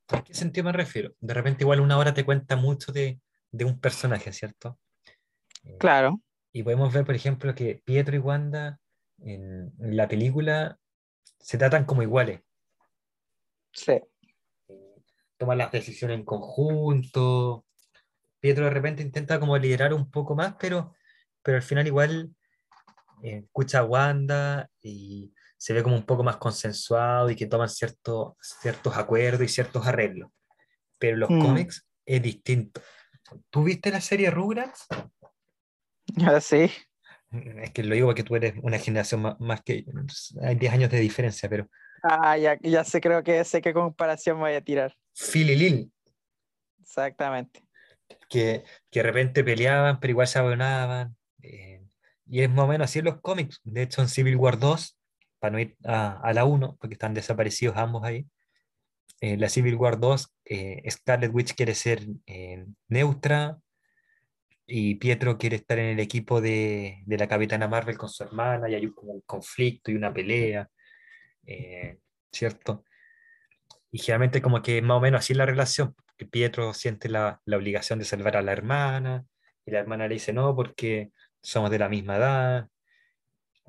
¿a 0.09 0.23
qué 0.23 0.35
sentido 0.35 0.65
me 0.65 0.73
refiero? 0.73 1.15
De 1.19 1.33
repente 1.33 1.63
igual 1.63 1.79
una 1.79 1.97
hora 1.97 2.13
te 2.13 2.23
cuenta 2.23 2.55
mucho 2.55 2.91
de, 2.91 3.19
de 3.51 3.65
un 3.65 3.79
personaje, 3.79 4.31
¿cierto? 4.31 4.77
Eh, 5.63 5.77
claro. 5.79 6.21
Y 6.51 6.61
podemos 6.61 6.93
ver, 6.93 7.03
por 7.03 7.15
ejemplo, 7.15 7.55
que 7.55 7.81
Pietro 7.83 8.15
y 8.15 8.19
Wanda 8.19 8.79
en, 9.19 9.73
la 9.79 10.07
película 10.07 10.79
se 11.39 11.57
tratan 11.57 11.85
como 11.85 12.03
iguales. 12.03 12.41
Sí. 13.71 14.01
Toman 15.37 15.57
las 15.57 15.71
decisiones 15.71 16.17
en 16.17 16.25
conjunto. 16.25 17.65
Pietro 18.39 18.65
de 18.65 18.71
repente 18.71 19.03
intenta 19.03 19.39
como 19.39 19.57
liderar 19.57 19.93
un 19.93 20.09
poco 20.09 20.35
más, 20.35 20.55
pero, 20.59 20.93
pero 21.43 21.57
al 21.57 21.63
final 21.63 21.87
igual 21.87 22.35
eh, 23.23 23.43
escucha 23.45 23.79
a 23.79 23.83
Wanda 23.83 24.69
y 24.81 25.33
se 25.57 25.73
ve 25.73 25.83
como 25.83 25.95
un 25.95 26.05
poco 26.05 26.23
más 26.23 26.37
consensuado 26.37 27.29
y 27.29 27.35
que 27.35 27.47
toman 27.47 27.69
ciertos 27.69 28.33
ciertos 28.41 28.95
acuerdos 28.95 29.41
y 29.41 29.47
ciertos 29.47 29.85
arreglos. 29.85 30.31
Pero 30.99 31.17
los 31.17 31.29
mm. 31.29 31.41
cómics 31.41 31.87
es 32.05 32.21
distinto. 32.21 32.81
¿Tú 33.49 33.63
viste 33.63 33.91
la 33.91 34.01
serie 34.01 34.31
Rugrats? 34.31 34.87
Ya 36.15 36.39
sí. 36.41 36.71
Es 37.63 37.71
que 37.71 37.83
lo 37.83 37.95
digo 37.95 38.07
porque 38.07 38.23
tú 38.23 38.35
eres 38.35 38.53
una 38.61 38.79
generación 38.79 39.35
más, 39.39 39.61
que... 39.61 39.85
Hay 40.41 40.55
10 40.55 40.73
años 40.73 40.91
de 40.91 40.99
diferencia, 40.99 41.49
pero... 41.49 41.69
Ah, 42.03 42.37
ya, 42.37 42.57
ya 42.61 42.83
sé, 42.83 43.01
creo 43.01 43.23
que 43.23 43.43
sé 43.43 43.61
qué 43.61 43.73
comparación 43.73 44.39
voy 44.39 44.53
a 44.53 44.61
tirar. 44.61 44.95
Phil 45.13 45.49
y 45.49 45.55
Lil. 45.55 45.91
Exactamente. 46.79 47.61
Que, 48.29 48.63
que 48.91 48.99
de 48.99 49.03
repente 49.03 49.43
peleaban, 49.43 49.99
pero 49.99 50.11
igual 50.11 50.27
se 50.27 50.39
abonaban. 50.39 51.15
Eh, 51.41 51.83
y 52.25 52.41
es 52.41 52.49
más 52.49 52.65
o 52.65 52.67
menos 52.67 52.85
así 52.85 52.99
en 52.99 53.05
los 53.05 53.21
cómics. 53.21 53.59
De 53.63 53.81
hecho, 53.81 54.01
en 54.01 54.09
Civil 54.09 54.35
War 54.35 54.59
2, 54.59 54.97
para 55.39 55.51
no 55.51 55.59
ir 55.59 55.75
a, 55.85 56.19
a 56.19 56.33
la 56.33 56.45
1, 56.45 56.77
porque 56.79 56.93
están 56.93 57.13
desaparecidos 57.13 57.77
ambos 57.77 58.03
ahí, 58.03 58.27
en 59.21 59.41
la 59.41 59.49
Civil 59.49 59.75
War 59.75 59.99
2, 59.99 60.33
eh, 60.45 60.83
Scarlet 60.89 61.33
Witch 61.33 61.55
quiere 61.55 61.73
ser 61.73 62.05
eh, 62.27 62.65
neutra 62.87 63.57
y 64.67 64.95
Pietro 64.95 65.37
quiere 65.37 65.55
estar 65.55 65.79
en 65.79 65.87
el 65.87 65.99
equipo 65.99 66.41
de, 66.41 67.01
de, 67.05 67.17
la 67.17 67.27
Capitana 67.27 67.67
Marvel 67.67 67.97
con 67.97 68.09
su 68.09 68.23
hermana 68.23 68.69
y 68.69 68.75
hay 68.75 68.87
como 68.91 69.13
un 69.13 69.21
conflicto 69.21 69.91
y 69.91 69.95
una 69.95 70.13
pelea, 70.13 70.69
eh, 71.45 71.99
¿cierto? 72.31 72.83
Y 73.91 73.99
generalmente 73.99 74.41
como 74.41 74.61
que 74.61 74.81
más 74.81 74.97
o 74.97 75.01
menos 75.01 75.19
así 75.19 75.33
es 75.33 75.37
la 75.37 75.45
relación, 75.45 75.95
que 76.17 76.25
Pietro 76.25 76.73
siente 76.73 77.09
la, 77.09 77.41
la, 77.45 77.57
obligación 77.57 77.99
de 77.99 78.05
salvar 78.05 78.37
a 78.37 78.41
la 78.41 78.51
hermana 78.51 79.25
y 79.65 79.71
la 79.71 79.79
hermana 79.79 80.07
le 80.07 80.15
dice 80.15 80.33
no 80.33 80.55
porque 80.55 81.11
somos 81.41 81.71
de 81.71 81.79
la 81.79 81.89
misma 81.89 82.17
edad, 82.17 82.67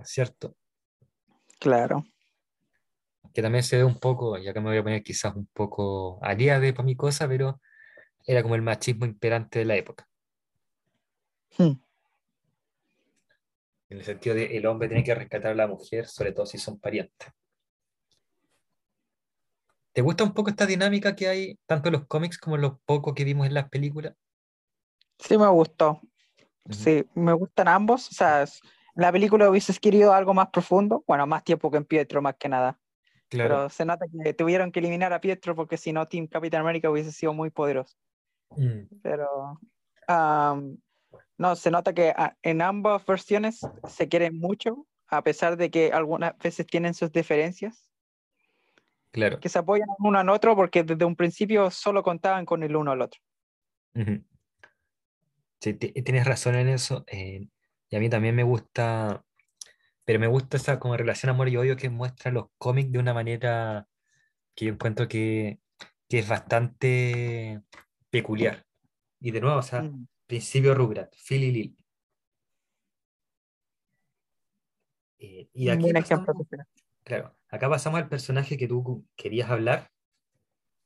¿cierto? 0.05 0.57
Claro 1.61 2.05
que 3.39 3.43
también 3.43 3.63
se 3.63 3.77
ve 3.77 3.85
un 3.85 3.99
poco, 3.99 4.37
ya 4.39 4.53
que 4.53 4.61
me 4.61 4.71
voy 4.71 4.79
a 4.79 4.83
poner 4.83 5.03
quizás 5.03 5.35
un 5.37 5.47
poco 5.53 6.19
aliade 6.23 6.73
para 6.73 6.85
mi 6.85 6.97
cosa, 6.97 7.29
pero 7.29 7.61
era 8.27 8.43
como 8.43 8.55
el 8.57 8.63
machismo 8.63 9.07
imperante 9.07 9.61
de 9.61 9.65
la 9.65 9.77
época. 9.77 10.09
Hmm. 11.57 11.81
En 13.91 13.99
el 13.99 14.05
sentido 14.05 14.35
de 14.35 14.57
el 14.57 14.67
hombre 14.67 14.89
tiene 14.89 15.03
que 15.03 15.15
rescatar 15.15 15.53
a 15.53 15.55
la 15.55 15.67
mujer, 15.67 16.07
sobre 16.07 16.33
todo 16.33 16.45
si 16.45 16.59
son 16.59 16.79
parientes. 16.79 17.29
¿Te 19.93 20.03
gusta 20.03 20.25
un 20.25 20.35
poco 20.35 20.51
esta 20.51 20.67
dinámica 20.67 21.17
que 21.17 21.27
hay 21.27 21.59
tanto 21.67 21.89
en 21.89 21.95
los 21.95 22.07
cómics 22.07 22.39
como 22.39 22.57
en 22.57 22.63
los 22.63 22.79
pocos 22.85 23.15
que 23.15 23.25
vimos 23.25 23.47
en 23.47 23.55
las 23.55 23.69
películas? 23.69 24.15
Sí, 25.19 25.37
me 25.37 25.49
gustó. 25.49 26.01
Sí, 26.71 27.05
me 27.15 27.33
gustan 27.33 27.67
ambos. 27.67 28.09
O 28.11 28.13
sea, 28.13 28.43
en 28.43 28.49
la 28.95 29.11
película 29.11 29.49
hubieses 29.49 29.81
querido 29.81 30.13
algo 30.13 30.35
más 30.35 30.51
profundo, 30.51 31.03
bueno, 31.07 31.27
más 31.27 31.43
tiempo 31.43 31.71
que 31.71 31.79
en 31.79 31.85
Pietro, 31.85 32.21
más 32.23 32.37
que 32.37 32.49
nada. 32.49 32.79
Pero 33.31 33.69
se 33.71 33.85
nota 33.85 34.07
que 34.23 34.35
tuvieron 34.35 34.71
que 34.71 34.81
eliminar 34.81 35.13
a 35.13 35.21
Pietro 35.21 35.55
porque 35.55 35.77
si 35.77 35.93
no, 35.93 36.07
Team 36.07 36.29
Capitán 36.29 36.61
América 36.61 36.91
hubiese 36.91 37.13
sido 37.13 37.33
muy 37.33 37.51
poderoso. 37.51 37.97
Mm. 38.51 38.83
Pero 39.03 39.59
no, 41.39 41.57
se 41.57 41.71
nota 41.71 41.95
que 41.95 42.13
ah, 42.17 42.37
en 42.43 42.61
ambas 42.61 43.05
versiones 43.07 43.61
se 43.89 44.09
quieren 44.09 44.39
mucho, 44.39 44.87
a 45.07 45.23
pesar 45.23 45.57
de 45.57 45.71
que 45.71 45.93
algunas 45.93 46.37
veces 46.39 46.67
tienen 46.67 46.95
sus 46.95 47.11
diferencias. 47.11 47.89
Claro. 49.11 49.41
Que 49.41 49.49
se 49.49 49.59
apoyan 49.59 49.89
uno 50.01 50.19
al 50.19 50.29
otro 50.29 50.55
porque 50.55 50.83
desde 50.83 51.05
un 51.05 51.17
principio 51.17 51.71
solo 51.71 52.03
contaban 52.03 52.45
con 52.45 52.63
el 52.63 52.77
uno 52.77 52.93
al 52.93 53.01
otro. 53.01 53.21
Sí, 55.61 55.75
tienes 55.75 56.27
razón 56.27 56.55
en 56.57 56.69
eso. 56.69 57.05
Eh, 57.07 57.49
y 57.89 57.97
a 57.97 58.01
mí 58.01 58.11
también 58.11 58.37
me 58.37 58.43
gusta 58.43 59.25
pero 60.09 60.21
me 60.21 60.27
gusta 60.27 60.57
esa 60.57 60.79
como 60.79 60.97
relación 60.97 61.29
amor 61.29 61.51
y 61.51 61.59
odio 61.59 61.77
que 61.77 61.91
muestra 61.91 62.33
los 62.33 62.47
cómics 62.57 62.91
de 62.91 62.99
una 62.99 63.13
manera 63.13 63.87
que 64.55 64.65
yo 64.65 64.73
encuentro 64.73 65.07
que, 65.07 65.61
que 66.09 66.21
es 66.21 66.27
bastante 66.27 67.61
peculiar. 68.09 68.65
Y 69.21 69.33
de 69.33 69.43
nuevo, 69.43 69.59
o 69.59 69.63
sea, 69.63 69.83
mm. 69.83 70.09
Principio 70.29 70.75
Rugrat, 70.75 71.13
Phil 71.17 71.43
y 71.43 71.51
Lil. 71.51 71.77
Eh, 75.19 75.49
y 75.53 75.69
aquí 75.69 75.91
ejemplo 75.91 76.33
claro, 77.03 77.37
acá 77.49 77.69
pasamos 77.69 77.99
al 77.99 78.09
personaje 78.09 78.57
que 78.57 78.69
tú 78.69 79.05
querías 79.17 79.51
hablar, 79.51 79.91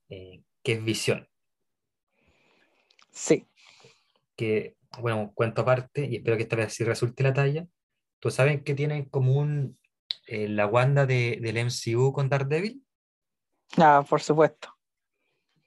eh, 0.08 0.42
que 0.62 0.72
es 0.72 0.84
Visión. 0.84 1.28
Sí. 3.10 3.46
Que, 4.34 4.78
bueno, 4.98 5.32
cuento 5.34 5.60
aparte, 5.60 6.06
y 6.06 6.16
espero 6.16 6.38
que 6.38 6.44
esta 6.44 6.56
vez 6.56 6.72
sí 6.72 6.84
resulte 6.84 7.22
la 7.22 7.34
talla, 7.34 7.68
¿Tú 8.22 8.30
sabes 8.30 8.62
qué 8.62 8.76
tiene 8.76 8.98
en 8.98 9.04
común 9.06 9.76
eh, 10.28 10.46
la 10.46 10.68
Wanda 10.68 11.06
de, 11.06 11.40
del 11.42 11.56
MCU 11.56 12.12
con 12.12 12.28
Daredevil? 12.28 12.86
Ah, 13.76 14.06
por 14.08 14.22
supuesto. 14.22 14.68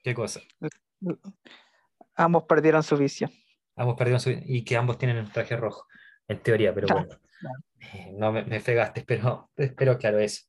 ¿Qué 0.02 0.16
cosa? 0.16 0.40
Ambos 2.16 2.44
perdieron 2.44 2.82
su 2.82 2.96
visión. 2.96 3.30
Ambos 3.76 3.96
perdieron 3.98 4.20
su 4.20 4.30
y 4.32 4.64
que 4.64 4.78
ambos 4.78 4.98
tienen 4.98 5.18
el 5.18 5.32
traje 5.32 5.58
rojo, 5.58 5.88
en 6.28 6.42
teoría, 6.42 6.74
pero 6.74 6.88
bueno. 6.88 7.08
Eh, 7.94 8.14
no 8.14 8.32
me, 8.32 8.44
me, 8.44 8.60
fregaste, 8.60 9.04
pero, 9.08 9.52
pero 9.56 9.98
claro, 9.98 10.20
eso. 10.20 10.44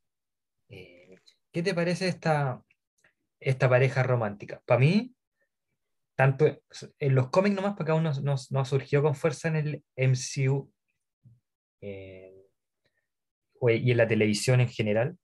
Eh, 0.68 1.16
¿Qué 1.52 1.62
te 1.62 1.74
parece 1.74 2.08
esta, 2.08 2.62
esta 3.40 3.68
pareja 3.68 4.02
romántica? 4.02 4.62
Para 4.64 4.80
mí, 4.80 5.14
tanto 6.14 6.46
en 6.98 7.14
los 7.14 7.28
cómics 7.28 7.56
nomás, 7.56 7.74
porque 7.76 7.92
aún 7.92 8.02
no, 8.02 8.12
no, 8.22 8.34
no 8.50 8.64
surgió 8.64 9.02
con 9.02 9.14
fuerza 9.14 9.48
en 9.48 9.56
el 9.56 9.84
MCU 9.96 10.72
eh, 11.80 12.46
y 13.68 13.90
en 13.90 13.96
la 13.96 14.06
televisión 14.06 14.60
en 14.60 14.68
general. 14.68 15.18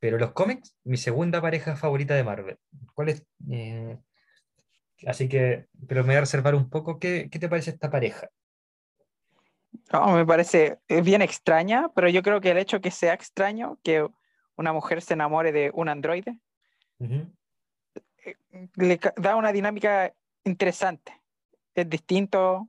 Pero 0.00 0.16
los 0.18 0.32
cómics, 0.32 0.76
mi 0.84 0.96
segunda 0.96 1.40
pareja 1.40 1.76
favorita 1.76 2.14
de 2.14 2.24
Marvel. 2.24 2.56
¿Cuál 2.94 3.08
es? 3.08 3.26
Eh, 3.50 3.98
así 5.06 5.28
que, 5.28 5.66
pero 5.86 6.02
me 6.02 6.08
voy 6.08 6.16
a 6.16 6.20
reservar 6.20 6.54
un 6.54 6.68
poco. 6.68 6.98
¿Qué, 6.98 7.28
qué 7.30 7.38
te 7.38 7.48
parece 7.48 7.70
esta 7.70 7.90
pareja? 7.90 8.28
No, 9.92 10.12
me 10.12 10.26
parece 10.26 10.78
bien 10.88 11.22
extraña, 11.22 11.90
pero 11.94 12.08
yo 12.08 12.22
creo 12.22 12.40
que 12.40 12.50
el 12.50 12.58
hecho 12.58 12.80
que 12.80 12.90
sea 12.90 13.14
extraño, 13.14 13.78
que 13.82 14.06
una 14.56 14.72
mujer 14.72 15.00
se 15.02 15.14
enamore 15.14 15.52
de 15.52 15.70
un 15.72 15.88
androide, 15.88 16.38
eh, 17.00 18.36
le 18.76 19.00
da 19.16 19.36
una 19.36 19.52
dinámica 19.52 20.12
interesante. 20.44 21.12
Es 21.74 21.88
distinto, 21.88 22.68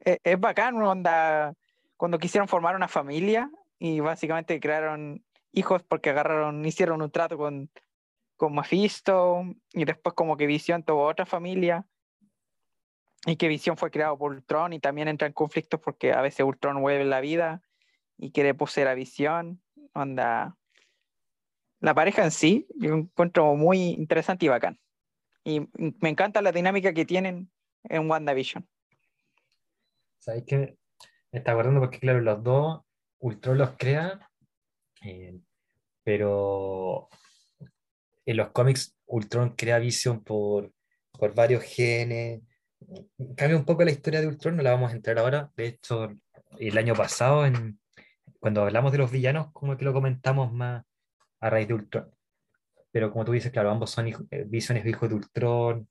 e, 0.00 0.18
es, 0.22 0.40
bacán, 0.40 0.82
onda, 0.82 1.54
cuando 1.96 2.18
quisieron 2.18 2.48
formar 2.48 2.76
una 2.76 2.88
familia 2.88 3.50
y 3.78 4.00
básicamente 4.00 4.60
crearon 4.60 5.24
hijos 5.52 5.82
porque 5.82 6.10
agarraron, 6.10 6.64
hicieron 6.64 7.00
un 7.00 7.10
trato 7.10 7.38
con, 7.38 7.70
con 8.42 8.56
Mephisto 8.56 9.44
y 9.72 9.84
después 9.84 10.16
como 10.16 10.36
que 10.36 10.48
Visión 10.48 10.82
tuvo 10.82 11.06
otra 11.06 11.24
familia 11.24 11.86
y 13.24 13.36
que 13.36 13.46
Visión 13.46 13.76
fue 13.76 13.92
creado 13.92 14.18
por 14.18 14.32
Ultron 14.32 14.72
y 14.72 14.80
también 14.80 15.06
entra 15.06 15.28
en 15.28 15.32
conflictos 15.32 15.78
porque 15.78 16.12
a 16.12 16.20
veces 16.22 16.44
Ultron 16.44 16.82
vuelve 16.82 17.04
la 17.04 17.20
vida 17.20 17.62
y 18.18 18.32
quiere 18.32 18.52
poseer 18.52 18.88
a 18.88 18.94
Visión. 18.94 19.62
Onda, 19.94 20.56
la 21.78 21.94
pareja 21.94 22.24
en 22.24 22.32
sí 22.32 22.66
yo 22.74 22.94
encuentro 22.94 23.54
muy 23.54 23.90
interesante 23.90 24.46
y 24.46 24.48
bacán. 24.48 24.80
Y 25.44 25.60
me 26.00 26.08
encanta 26.08 26.42
la 26.42 26.50
dinámica 26.50 26.92
que 26.92 27.04
tienen 27.04 27.48
en 27.84 28.10
WandaVision. 28.10 28.68
¿Sabes 30.18 30.42
qué? 30.48 30.76
Me 31.30 31.38
está 31.38 31.52
acordando 31.52 31.78
porque, 31.78 32.00
claro, 32.00 32.20
los 32.20 32.42
dos, 32.42 32.80
Ultron 33.20 33.58
los 33.58 33.76
crea, 33.76 34.28
eh, 35.04 35.38
pero 36.02 37.08
en 38.32 38.38
los 38.38 38.50
cómics 38.50 38.96
Ultron 39.06 39.50
crea 39.50 39.78
Vision 39.78 40.22
por, 40.24 40.72
por 41.12 41.34
varios 41.34 41.62
genes, 41.62 42.42
cambia 43.36 43.56
un 43.56 43.64
poco 43.64 43.84
la 43.84 43.90
historia 43.90 44.20
de 44.20 44.26
Ultron, 44.26 44.56
no 44.56 44.62
la 44.62 44.72
vamos 44.72 44.92
a 44.92 44.96
entrar 44.96 45.18
ahora. 45.18 45.50
De 45.56 45.66
hecho, 45.66 46.08
el 46.58 46.78
año 46.78 46.94
pasado, 46.94 47.44
cuando 48.40 48.62
hablamos 48.62 48.92
de 48.92 48.98
los 48.98 49.10
villanos, 49.10 49.52
como 49.52 49.76
que 49.76 49.84
lo 49.84 49.92
comentamos 49.92 50.52
más 50.52 50.84
a 51.40 51.50
raíz 51.50 51.68
de 51.68 51.74
Ultron. 51.74 52.10
Pero 52.90 53.10
como 53.10 53.24
tú 53.24 53.32
dices, 53.32 53.52
claro, 53.52 53.70
ambos 53.70 53.90
son 53.90 54.08
hijos, 54.08 54.26
eh, 54.30 54.44
Vision 54.46 54.76
es 54.78 54.86
hijo 54.86 55.08
de 55.08 55.14
Ultron 55.14 55.88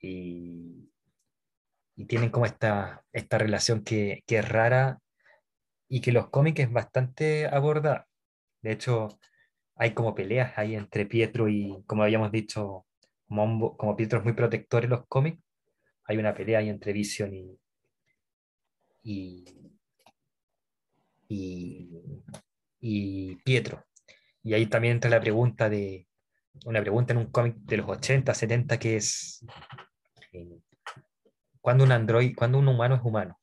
y, 0.00 0.90
y 1.96 2.04
tienen 2.06 2.30
como 2.30 2.46
esta, 2.46 3.04
esta 3.12 3.38
relación 3.38 3.82
que, 3.82 4.22
que 4.26 4.38
es 4.38 4.48
rara 4.48 5.00
y 5.88 6.00
que 6.00 6.12
los 6.12 6.30
cómics 6.30 6.60
es 6.60 6.72
bastante 6.72 7.46
abordada. 7.46 8.06
De 8.62 8.72
hecho, 8.72 9.18
hay 9.76 9.92
como 9.92 10.14
peleas 10.14 10.56
ahí 10.56 10.74
entre 10.74 11.06
Pietro 11.06 11.48
y, 11.48 11.82
como 11.86 12.02
habíamos 12.02 12.32
dicho, 12.32 12.86
como, 13.28 13.76
como 13.76 13.96
Pietro 13.96 14.18
es 14.18 14.24
muy 14.24 14.32
protector 14.32 14.84
en 14.84 14.90
los 14.90 15.06
cómics, 15.06 15.42
hay 16.04 16.16
una 16.16 16.34
pelea 16.34 16.60
ahí 16.60 16.68
entre 16.68 16.92
Vision 16.92 17.34
y, 17.34 17.58
y, 19.02 19.62
y, 22.80 23.36
Pietro. 23.36 23.84
Y 24.42 24.54
ahí 24.54 24.66
también 24.66 24.94
entra 24.94 25.10
la 25.10 25.20
pregunta 25.20 25.68
de, 25.68 26.06
una 26.64 26.80
pregunta 26.80 27.12
en 27.12 27.18
un 27.18 27.26
cómic 27.26 27.56
de 27.56 27.76
los 27.76 27.88
80, 27.88 28.32
70, 28.32 28.78
que 28.78 28.96
es, 28.96 29.44
eh, 30.32 30.60
¿cuándo 31.60 31.84
un 31.84 31.92
android, 31.92 32.34
cuándo 32.34 32.58
un 32.58 32.68
humano 32.68 32.94
es 32.94 33.02
humano? 33.02 33.38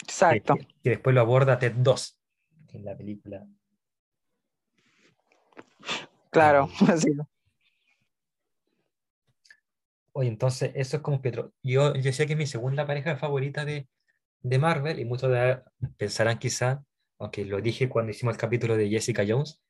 Exacto. 0.00 0.56
Que, 0.82 0.90
después 0.90 1.14
lo 1.14 1.20
aborda 1.20 1.58
Ted 1.58 1.74
2 1.76 2.18
en 2.72 2.84
la 2.84 2.96
película. 2.96 3.46
Claro, 6.32 6.68
así. 6.88 7.10
Oye, 10.12 10.28
entonces, 10.28 10.72
eso 10.74 10.96
es 10.96 11.02
como 11.02 11.20
Pietro. 11.22 11.52
Yo, 11.62 11.94
yo 11.94 12.02
decía 12.02 12.26
que 12.26 12.32
es 12.32 12.38
mi 12.38 12.46
segunda 12.46 12.86
pareja 12.86 13.16
favorita 13.16 13.64
de, 13.64 13.88
de 14.40 14.58
Marvel, 14.58 14.98
y 14.98 15.04
muchos 15.04 15.30
de, 15.30 15.60
pensarán 15.96 16.38
quizá, 16.38 16.84
aunque 17.18 17.44
lo 17.44 17.60
dije 17.60 17.88
cuando 17.88 18.10
hicimos 18.10 18.34
el 18.34 18.40
capítulo 18.40 18.76
de 18.76 18.88
Jessica 18.88 19.24
Jones, 19.26 19.62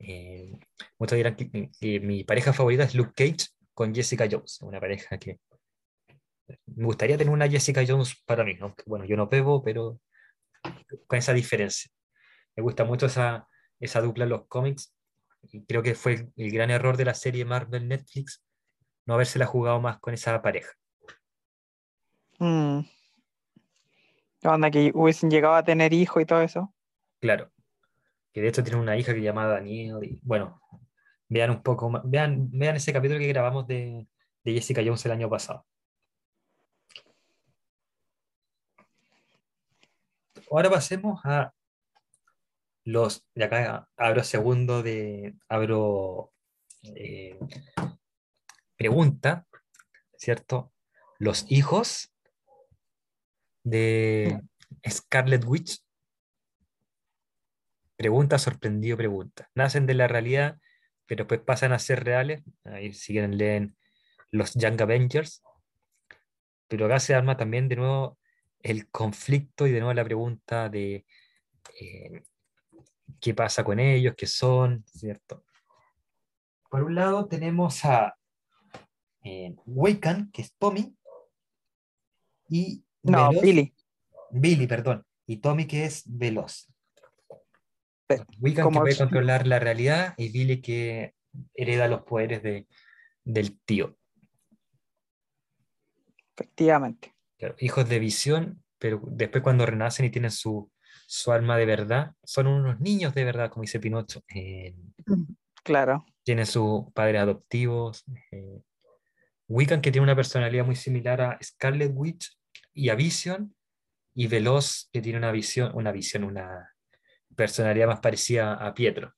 eh, 0.00 0.58
muchos 0.98 1.16
dirán 1.16 1.36
que, 1.36 2.00
mi 2.00 2.24
pareja 2.24 2.52
favorita 2.52 2.84
es 2.84 2.94
Luke 2.94 3.12
Cage 3.16 3.50
con 3.74 3.94
Jessica 3.94 4.28
Jones, 4.30 4.60
una 4.62 4.80
pareja 4.80 5.18
que 5.18 5.38
me 6.66 6.84
gustaría 6.84 7.16
tener 7.16 7.32
una 7.32 7.48
Jessica 7.48 7.84
Jones 7.86 8.16
para 8.26 8.44
mí, 8.44 8.56
aunque 8.60 8.82
bueno, 8.86 9.04
yo 9.04 9.16
no 9.16 9.28
pego, 9.28 9.62
pero 9.62 10.00
con 11.06 11.18
esa 11.18 11.32
diferencia. 11.32 11.90
Me 12.56 12.62
gusta 12.62 12.84
mucho 12.84 13.06
esa, 13.06 13.48
esa 13.80 14.00
dupla 14.00 14.24
en 14.24 14.30
los 14.30 14.46
cómics, 14.48 14.92
creo 15.66 15.82
que 15.82 15.94
fue 15.94 16.14
el, 16.14 16.32
el 16.36 16.50
gran 16.52 16.70
error 16.70 16.96
de 16.96 17.04
la 17.04 17.14
serie 17.14 17.44
Marvel 17.44 17.88
Netflix 17.88 18.42
no 19.06 19.14
habérsela 19.14 19.46
jugado 19.46 19.80
más 19.80 19.98
con 19.98 20.14
esa 20.14 20.40
pareja. 20.42 20.72
Mm. 22.38 22.80
Onda 24.44 24.70
que 24.70 24.90
hubiesen 24.94 25.30
llegado 25.30 25.54
a 25.54 25.62
tener 25.62 25.92
hijo 25.92 26.20
y 26.20 26.26
todo 26.26 26.42
eso. 26.42 26.74
Claro. 27.20 27.50
Que 28.32 28.40
de 28.40 28.48
hecho 28.48 28.64
tiene 28.64 28.80
una 28.80 28.96
hija 28.96 29.12
que 29.12 29.20
se 29.20 29.24
llama 29.24 29.46
Daniel. 29.46 29.98
Y 30.02 30.20
bueno, 30.22 30.60
vean 31.28 31.50
un 31.50 31.62
poco 31.62 31.88
más. 31.90 32.02
Vean, 32.04 32.50
vean 32.50 32.76
ese 32.76 32.92
capítulo 32.92 33.20
que 33.20 33.28
grabamos 33.28 33.66
de, 33.66 34.08
de 34.42 34.52
Jessica 34.52 34.82
Jones 34.84 35.04
el 35.06 35.12
año 35.12 35.30
pasado. 35.30 35.66
Ahora 40.50 40.68
pasemos 40.68 41.20
a 41.24 41.52
los. 42.84 43.24
De 43.34 43.44
acá 43.44 43.88
abro 43.96 44.24
segundo 44.24 44.82
de. 44.82 45.34
Abro 45.48 46.32
eh, 46.82 47.38
pregunta, 48.76 49.46
¿cierto? 50.16 50.72
Los 51.18 51.46
hijos 51.50 52.12
de 53.62 54.40
Scarlet 54.88 55.44
Witch. 55.44 55.78
Pregunta, 57.96 58.38
sorprendido, 58.38 58.96
pregunta. 58.96 59.48
Nacen 59.54 59.86
de 59.86 59.94
la 59.94 60.08
realidad, 60.08 60.58
pero 61.06 61.24
después 61.24 61.40
pasan 61.40 61.72
a 61.72 61.78
ser 61.78 62.02
reales. 62.02 62.42
Ahí 62.64 62.92
siguen, 62.92 63.38
leen 63.38 63.76
los 64.32 64.54
Young 64.54 64.80
Avengers. 64.82 65.42
Pero 66.66 66.86
acá 66.86 66.98
se 66.98 67.14
arma 67.14 67.36
también 67.36 67.68
de 67.68 67.76
nuevo 67.76 68.18
el 68.60 68.90
conflicto 68.90 69.66
y 69.66 69.72
de 69.72 69.80
nuevo 69.80 69.94
la 69.94 70.04
pregunta 70.04 70.68
de 70.68 71.04
eh, 71.80 72.22
qué 73.22 73.34
pasa 73.34 73.62
con 73.62 73.78
ellos, 73.78 74.14
qué 74.16 74.26
son, 74.26 74.84
¿cierto? 74.84 75.44
Por 76.68 76.82
un 76.82 76.96
lado 76.96 77.28
tenemos 77.28 77.84
a 77.84 78.16
eh, 79.22 79.54
que 80.32 80.42
es 80.42 80.52
Tommy, 80.58 80.96
y 82.48 82.84
no, 83.04 83.30
Billy. 83.30 83.72
Billy, 84.30 84.66
perdón, 84.66 85.06
y 85.26 85.36
Tommy, 85.36 85.66
que 85.66 85.84
es 85.84 86.02
Veloz. 86.04 86.68
Wiccan 88.40 88.70
que 88.70 88.78
puede 88.78 88.98
controlar 88.98 89.46
la 89.46 89.60
realidad 89.60 90.14
y 90.18 90.30
Billy 90.30 90.60
que 90.60 91.14
hereda 91.54 91.86
los 91.86 92.02
poderes 92.02 92.42
de, 92.42 92.66
del 93.24 93.58
tío. 93.60 93.96
Efectivamente. 96.34 97.14
hijos 97.60 97.88
de 97.88 97.98
visión, 98.00 98.64
pero 98.78 99.00
después 99.06 99.44
cuando 99.44 99.64
renacen 99.64 100.06
y 100.06 100.10
tienen 100.10 100.32
su, 100.32 100.71
su 101.14 101.30
alma 101.30 101.58
de 101.58 101.66
verdad, 101.66 102.14
son 102.24 102.46
unos 102.46 102.80
niños 102.80 103.14
de 103.14 103.24
verdad, 103.24 103.50
como 103.50 103.60
dice 103.60 103.78
Pinocho. 103.78 104.24
Eh, 104.34 104.74
claro. 105.62 106.06
Tienen 106.22 106.46
sus 106.46 106.90
padres 106.94 107.20
adoptivos. 107.20 108.06
Eh, 108.30 108.62
Wiccan, 109.46 109.82
que 109.82 109.92
tiene 109.92 110.04
una 110.04 110.16
personalidad 110.16 110.64
muy 110.64 110.74
similar 110.74 111.20
a 111.20 111.38
Scarlet 111.42 111.92
Witch 111.94 112.34
y 112.72 112.88
a 112.88 112.94
Vision, 112.94 113.54
y 114.14 114.26
Veloz, 114.26 114.88
que 114.90 115.02
tiene 115.02 115.18
una 115.18 115.32
visión, 115.32 115.70
una 115.74 115.92
visión, 115.92 116.24
una 116.24 116.72
personalidad 117.36 117.88
más 117.88 118.00
parecida 118.00 118.54
a 118.54 118.72
Pietro. 118.72 119.12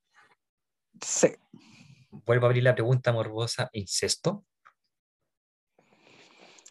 Sí. 1.00 1.28
Vuelvo 2.10 2.46
a 2.46 2.48
abrir 2.48 2.64
la 2.64 2.74
pregunta 2.74 3.12
morbosa, 3.12 3.68
¿incesto? 3.72 4.44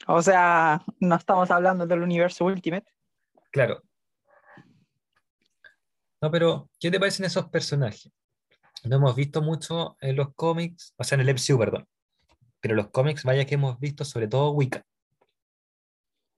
O 0.06 0.22
sea, 0.22 0.84
no 1.00 1.16
estamos 1.16 1.50
hablando 1.50 1.88
del 1.88 2.02
universo 2.02 2.44
Ultimate. 2.44 2.92
Claro. 3.52 3.84
No, 6.24 6.32
pero 6.32 6.70
¿qué 6.80 6.90
te 6.90 7.00
parecen 7.00 7.26
esos 7.26 7.50
personajes? 7.50 8.12
No 8.86 8.96
hemos 8.96 9.16
visto 9.16 9.44
mucho 9.44 9.98
en 10.02 10.16
los 10.16 10.34
cómics, 10.34 10.96
o 10.98 11.04
sea, 11.04 11.18
en 11.18 11.28
el 11.28 11.36
MCU, 11.36 11.60
perdón 11.60 11.88
pero 12.64 12.76
los 12.76 12.92
cómics, 12.92 13.26
vaya 13.26 13.46
que 13.46 13.56
hemos 13.56 13.78
visto, 13.78 14.06
sobre 14.06 14.30
todo 14.30 14.52
Wicca. 14.52 14.86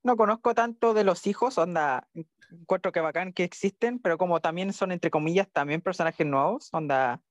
No 0.02 0.18
conozco 0.18 0.56
tanto 0.56 0.96
de 0.96 1.04
los 1.04 1.28
hijos, 1.28 1.60
onda, 1.60 2.10
encuentro 2.50 2.92
que 2.92 3.00
bacán 3.00 3.32
que 3.32 3.44
existen, 3.44 4.00
pero 4.00 4.18
como 4.18 4.42
también 4.42 4.74
son, 4.74 4.92
entre 4.92 5.12
comillas, 5.12 5.48
también 5.52 5.82
personajes 5.82 6.26
nuevos, 6.26 6.70
onda, 6.74 7.22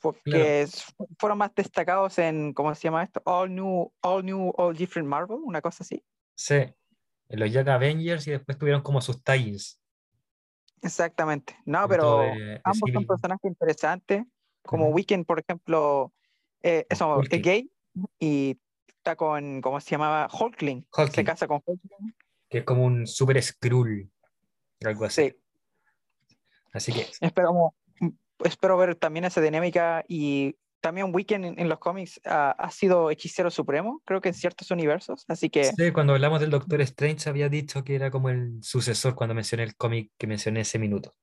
porque 0.00 0.66
fueron 1.18 1.36
más 1.36 1.54
destacados 1.54 2.18
en, 2.18 2.54
¿cómo 2.54 2.74
se 2.74 2.84
llama 2.84 3.02
esto? 3.04 3.20
All 3.26 3.54
New, 3.54 3.92
All 4.00 4.24
New, 4.24 4.54
All 4.56 4.74
Different 4.74 5.06
Marvel, 5.06 5.40
una 5.42 5.60
cosa 5.60 5.84
así. 5.84 6.02
Sí, 6.34 6.64
en 7.28 7.40
los 7.40 7.52
Young 7.52 7.68
Avengers 7.68 8.26
y 8.26 8.30
después 8.30 8.56
tuvieron 8.56 8.80
como 8.80 9.02
sus 9.02 9.22
tie 9.22 9.54
Exactamente. 10.82 11.56
No, 11.64 11.88
pero 11.88 12.22
ambos 12.64 12.90
son 12.92 13.06
personajes 13.06 13.44
interesantes, 13.44 14.24
como 14.62 14.88
Weekend, 14.88 15.24
por 15.24 15.40
ejemplo, 15.40 16.12
eh, 16.62 16.86
eso, 16.90 17.20
es 17.22 17.42
gay, 17.42 17.70
y 18.18 18.58
está 18.88 19.16
con, 19.16 19.60
¿cómo 19.60 19.80
se 19.80 19.90
llamaba? 19.90 20.28
Hulkling. 20.32 20.86
Se 21.12 21.24
casa 21.24 21.46
con 21.46 21.62
Hulkling. 21.64 22.14
Que 22.48 22.58
es 22.58 22.64
como 22.64 22.84
un 22.84 23.06
super 23.06 23.42
Skrull, 23.42 24.10
algo 24.84 25.04
así. 25.04 25.30
Sí. 25.30 25.36
Así 26.72 26.92
que. 26.92 27.06
Espero, 27.20 27.74
espero 28.44 28.76
ver 28.76 28.96
también 28.96 29.24
esa 29.24 29.40
dinámica 29.40 30.04
y 30.08 30.56
también 30.82 31.14
Weekend 31.14 31.58
en, 31.58 31.68
los 31.68 31.78
cómics 31.78 32.20
ha 32.24 32.70
sido 32.70 33.10
hechicero 33.10 33.50
supremo, 33.50 34.02
creo 34.04 34.20
que 34.20 34.28
en 34.28 34.34
ciertos 34.34 34.70
universos, 34.70 35.24
así 35.28 35.48
que... 35.48 35.64
Sí, 35.64 35.92
cuando 35.92 36.12
hablamos 36.12 36.40
del 36.40 36.50
Doctor 36.50 36.80
Strange 36.82 37.30
había 37.30 37.48
dicho 37.48 37.84
que 37.84 37.94
era 37.94 38.10
como 38.10 38.28
el 38.28 38.62
sucesor 38.62 39.14
cuando 39.14 39.34
mencioné 39.34 39.62
el 39.62 39.76
cómic 39.76 40.10
que 40.18 40.26
mencioné 40.26 40.60
ese 40.60 40.78
minuto. 40.78 41.14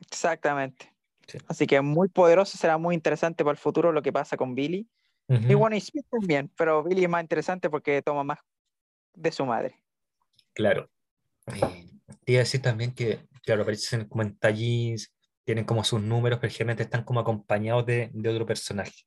Exactamente. 0.00 0.92
Así 1.46 1.66
que 1.66 1.80
muy 1.80 2.08
poderoso, 2.08 2.58
será 2.58 2.78
muy 2.78 2.94
interesante 2.94 3.44
para 3.44 3.52
el 3.52 3.58
futuro 3.58 3.92
lo 3.92 4.02
que 4.02 4.12
pasa 4.12 4.36
con 4.36 4.54
Billy. 4.54 4.88
Y 5.28 5.54
bueno, 5.54 5.76
y 5.76 5.80
Smith 5.80 6.06
también, 6.10 6.50
pero 6.56 6.82
Billy 6.82 7.04
es 7.04 7.08
más 7.08 7.22
interesante 7.22 7.70
porque 7.70 8.02
toma 8.02 8.24
más 8.24 8.38
de 9.14 9.32
su 9.32 9.46
madre. 9.46 9.80
Claro. 10.52 10.90
Eh, 11.46 11.86
te 12.24 12.32
iba 12.32 12.40
a 12.40 12.44
decir 12.44 12.60
también 12.60 12.94
que, 12.94 13.20
claro, 13.42 13.62
aparecen 13.62 14.06
como 14.06 14.22
en 14.22 14.36
tallis, 14.36 15.13
tienen 15.44 15.64
como 15.64 15.84
sus 15.84 16.02
números, 16.02 16.38
pero 16.40 16.52
generalmente 16.52 16.84
están 16.84 17.04
como 17.04 17.20
acompañados 17.20 17.86
de, 17.86 18.10
de 18.12 18.28
otro 18.28 18.46
personaje. 18.46 19.04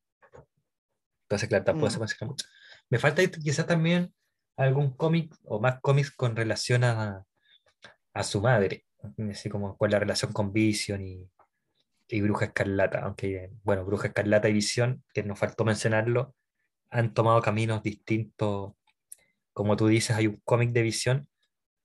Entonces, 1.24 1.50
claro, 1.50 1.66
tampoco 1.66 1.90
se 1.90 2.00
mm. 2.00 2.28
mucho. 2.28 2.46
Me 2.90 3.00
falta 3.00 3.22
quizás 3.28 3.66
también 3.66 4.14
algún 4.56 4.96
cómic 4.96 5.36
o 5.44 5.60
más 5.60 5.80
cómics 5.82 6.12
con 6.12 6.36
relación 6.36 6.84
a, 6.84 7.24
a 8.14 8.24
su 8.24 8.42
madre, 8.42 8.86
así 9.30 9.50
como 9.50 9.78
con 9.78 9.92
la 9.92 10.00
relación 10.00 10.32
con 10.32 10.54
Vision 10.54 11.06
y, 11.06 11.30
y 12.08 12.22
Bruja 12.22 12.46
Escarlata, 12.46 13.00
aunque, 13.00 13.52
bueno, 13.64 13.84
Bruja 13.84 14.08
Escarlata 14.08 14.48
y 14.50 14.54
Visión, 14.54 15.04
que 15.14 15.24
nos 15.24 15.38
faltó 15.38 15.66
mencionarlo, 15.66 16.36
han 16.90 17.14
tomado 17.14 17.42
caminos 17.42 17.84
distintos 17.84 18.74
como 19.58 19.76
tú 19.76 19.88
dices, 19.88 20.16
hay 20.16 20.28
un 20.28 20.40
cómic 20.46 20.70
de 20.70 20.84
visión, 20.84 21.28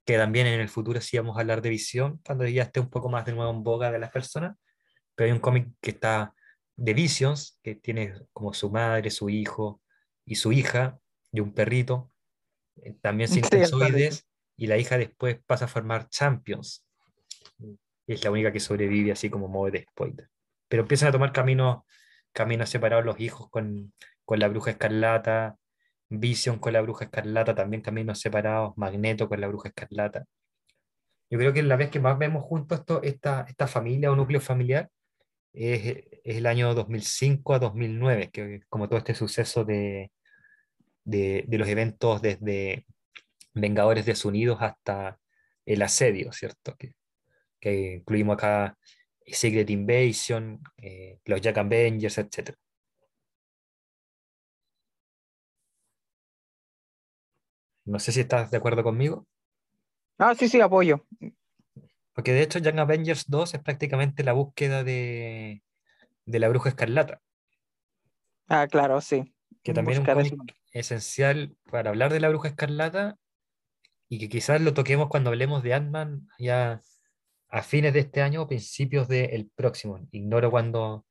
que 0.05 0.17
también 0.17 0.47
en 0.47 0.61
el 0.61 0.69
futuro 0.69 1.01
sí 1.01 1.17
vamos 1.17 1.37
a 1.37 1.41
hablar 1.41 1.63
de 1.63 1.71
visión, 1.71 2.21
cuando 2.25 2.47
ya 2.47 2.65
esté 2.65 2.81
un 2.81 2.91
poco 2.91 3.09
más 3.09 3.25
de 3.25 3.33
nuevo 3.33 3.51
en 3.51 3.63
boga 3.63 3.91
de 3.91 3.99
las 3.99 4.11
personas, 4.11 4.57
pero 5.15 5.27
hay 5.27 5.33
un 5.33 5.41
cómic 5.41 5.69
que 5.81 5.91
está 5.91 6.35
de 6.77 6.95
Visions, 6.95 7.59
que 7.63 7.77
tiene 7.77 8.15
como 8.33 8.53
su 8.55 8.71
madre, 8.71 9.11
su 9.11 9.29
hijo 9.29 9.81
y 10.25 10.37
su 10.37 10.53
hija, 10.53 10.99
y 11.31 11.41
un 11.41 11.53
perrito, 11.53 12.11
eh, 12.83 12.95
también 13.01 13.29
sin 13.29 13.45
sí, 13.45 13.51
y 14.57 14.67
la 14.67 14.79
hija 14.79 14.99
después 14.99 15.39
pasa 15.47 15.65
a 15.65 15.69
formar 15.69 16.09
Champions. 16.09 16.87
Y 17.59 18.15
es 18.15 18.25
la 18.25 18.31
única 18.31 18.53
que 18.53 18.61
sobrevive 18.61 19.13
así 19.13 19.31
como 19.31 19.49
modo 19.49 19.71
de 19.71 19.83
spoiler. 19.83 20.29
Pero 20.69 20.83
empiezan 20.83 21.09
a 21.09 21.13
tomar 21.13 21.33
caminos, 21.33 21.85
caminos 22.33 22.69
separados 22.69 23.05
los 23.05 23.19
hijos 23.21 23.49
con, 23.51 23.93
con 24.25 24.39
la 24.39 24.49
bruja 24.49 24.73
escarlata, 24.73 25.57
Vision 26.21 26.59
con 26.59 26.73
la 26.73 26.81
bruja 26.81 27.05
escarlata, 27.07 27.55
también 27.55 27.83
caminos 27.83 28.21
separados, 28.21 28.77
Magneto 28.77 29.29
con 29.29 29.41
la 29.41 29.49
bruja 29.49 29.69
escarlata. 29.69 30.25
Yo 31.31 31.39
creo 31.39 31.53
que 31.53 31.63
la 31.63 31.77
vez 31.77 31.91
que 31.91 32.01
más 32.01 32.19
vemos 32.19 32.45
juntos 32.45 32.83
esta, 33.03 33.47
esta 33.49 33.67
familia 33.67 34.13
o 34.13 34.17
núcleo 34.17 34.41
familiar 34.41 34.91
es, 35.53 36.05
es, 36.25 36.37
el 36.37 36.47
año 36.47 36.75
2005 36.75 37.55
a 37.55 37.59
2009, 37.59 38.31
que 38.31 38.61
como 38.69 38.89
todo 38.89 38.99
este 38.99 39.15
suceso 39.15 39.65
de, 39.65 40.13
de, 41.05 41.45
de 41.49 41.59
los 41.59 41.69
eventos 41.69 42.23
desde 42.23 42.87
Vengadores 43.55 44.07
desunidos 44.07 44.59
hasta 44.61 45.19
el 45.67 45.83
asedio, 45.83 46.33
¿cierto? 46.33 46.75
Que, 46.77 46.95
que 47.61 47.97
incluimos 47.97 48.35
acá 48.35 48.77
Secret 49.27 49.69
Invasion, 49.71 50.61
eh, 50.79 51.19
los 51.25 51.41
Jack 51.41 51.59
Avengers, 51.59 52.19
etc. 52.19 52.55
No 57.85 57.99
sé 57.99 58.13
si 58.13 58.21
estás 58.21 58.51
de 58.51 58.57
acuerdo 58.57 58.83
conmigo. 58.83 59.27
Ah, 60.19 60.35
sí, 60.35 60.49
sí, 60.49 60.61
apoyo. 60.61 61.05
Porque 62.15 62.33
de 62.33 62.43
hecho 62.43 62.59
Young 62.59 62.79
Avengers 62.79 63.25
2 63.29 63.55
es 63.55 63.61
prácticamente 63.61 64.23
la 64.23 64.33
búsqueda 64.33 64.85
de, 64.85 65.63
la 66.27 66.49
bruja 66.49 66.69
escarlata. 66.69 67.21
Ah, 68.49 68.67
claro, 68.69 69.01
sí. 69.01 69.35
Que 69.63 69.73
también 69.73 70.07
es 70.07 70.33
un 70.33 70.47
esencial 70.73 71.57
para 71.71 71.91
hablar 71.91 72.13
de 72.13 72.21
la 72.21 72.29
bruja 72.29 72.49
escarlata 72.49 73.17
y 74.09 74.19
que 74.19 74.29
quizás 74.29 74.61
lo 74.61 74.75
toquemos 74.75 75.09
cuando 75.09 75.31
hablemos 75.31 75.63
de 75.63 75.75
Ant-Man 75.75 76.29
ya 76.39 76.83
a 77.49 77.63
fines 77.63 77.93
de 77.93 78.01
este 78.01 78.23
año 78.23 78.43
o 78.43 78.49
principios 78.49 79.09
del 79.09 79.51
próximo. 79.55 80.07
Ignoro 80.11 80.51
cuándo 80.51 81.07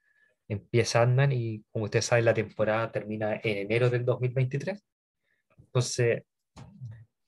empieza 0.48 1.02
Ant-Man 1.02 1.32
y 1.32 1.64
como 1.72 1.86
ustedes 1.86 2.06
saben 2.06 2.26
la 2.26 2.34
temporada 2.34 2.92
termina 2.92 3.36
en 3.36 3.58
enero 3.58 3.90
del 3.90 4.06
2023. 4.06 4.84
Entonces, 5.60 6.24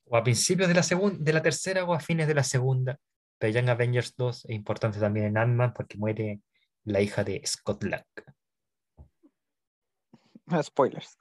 o 0.05 0.17
a 0.17 0.23
principios 0.23 0.67
de 0.67 0.75
la, 0.75 0.83
de 1.19 1.33
la 1.33 1.41
tercera 1.41 1.83
o 1.85 1.93
a 1.93 1.99
fines 1.99 2.27
de 2.27 2.35
la 2.35 2.43
segunda. 2.43 2.99
Pero 3.37 3.53
Young 3.53 3.69
Avengers 3.69 4.13
2 4.15 4.45
es 4.45 4.51
importante 4.55 4.99
también 4.99 5.25
en 5.25 5.37
Ant-Man 5.37 5.73
porque 5.73 5.97
muere 5.97 6.41
la 6.85 7.01
hija 7.01 7.23
de 7.23 7.41
Scott 7.45 7.83
Lang. 7.83 8.05
Spoilers. 10.61 11.17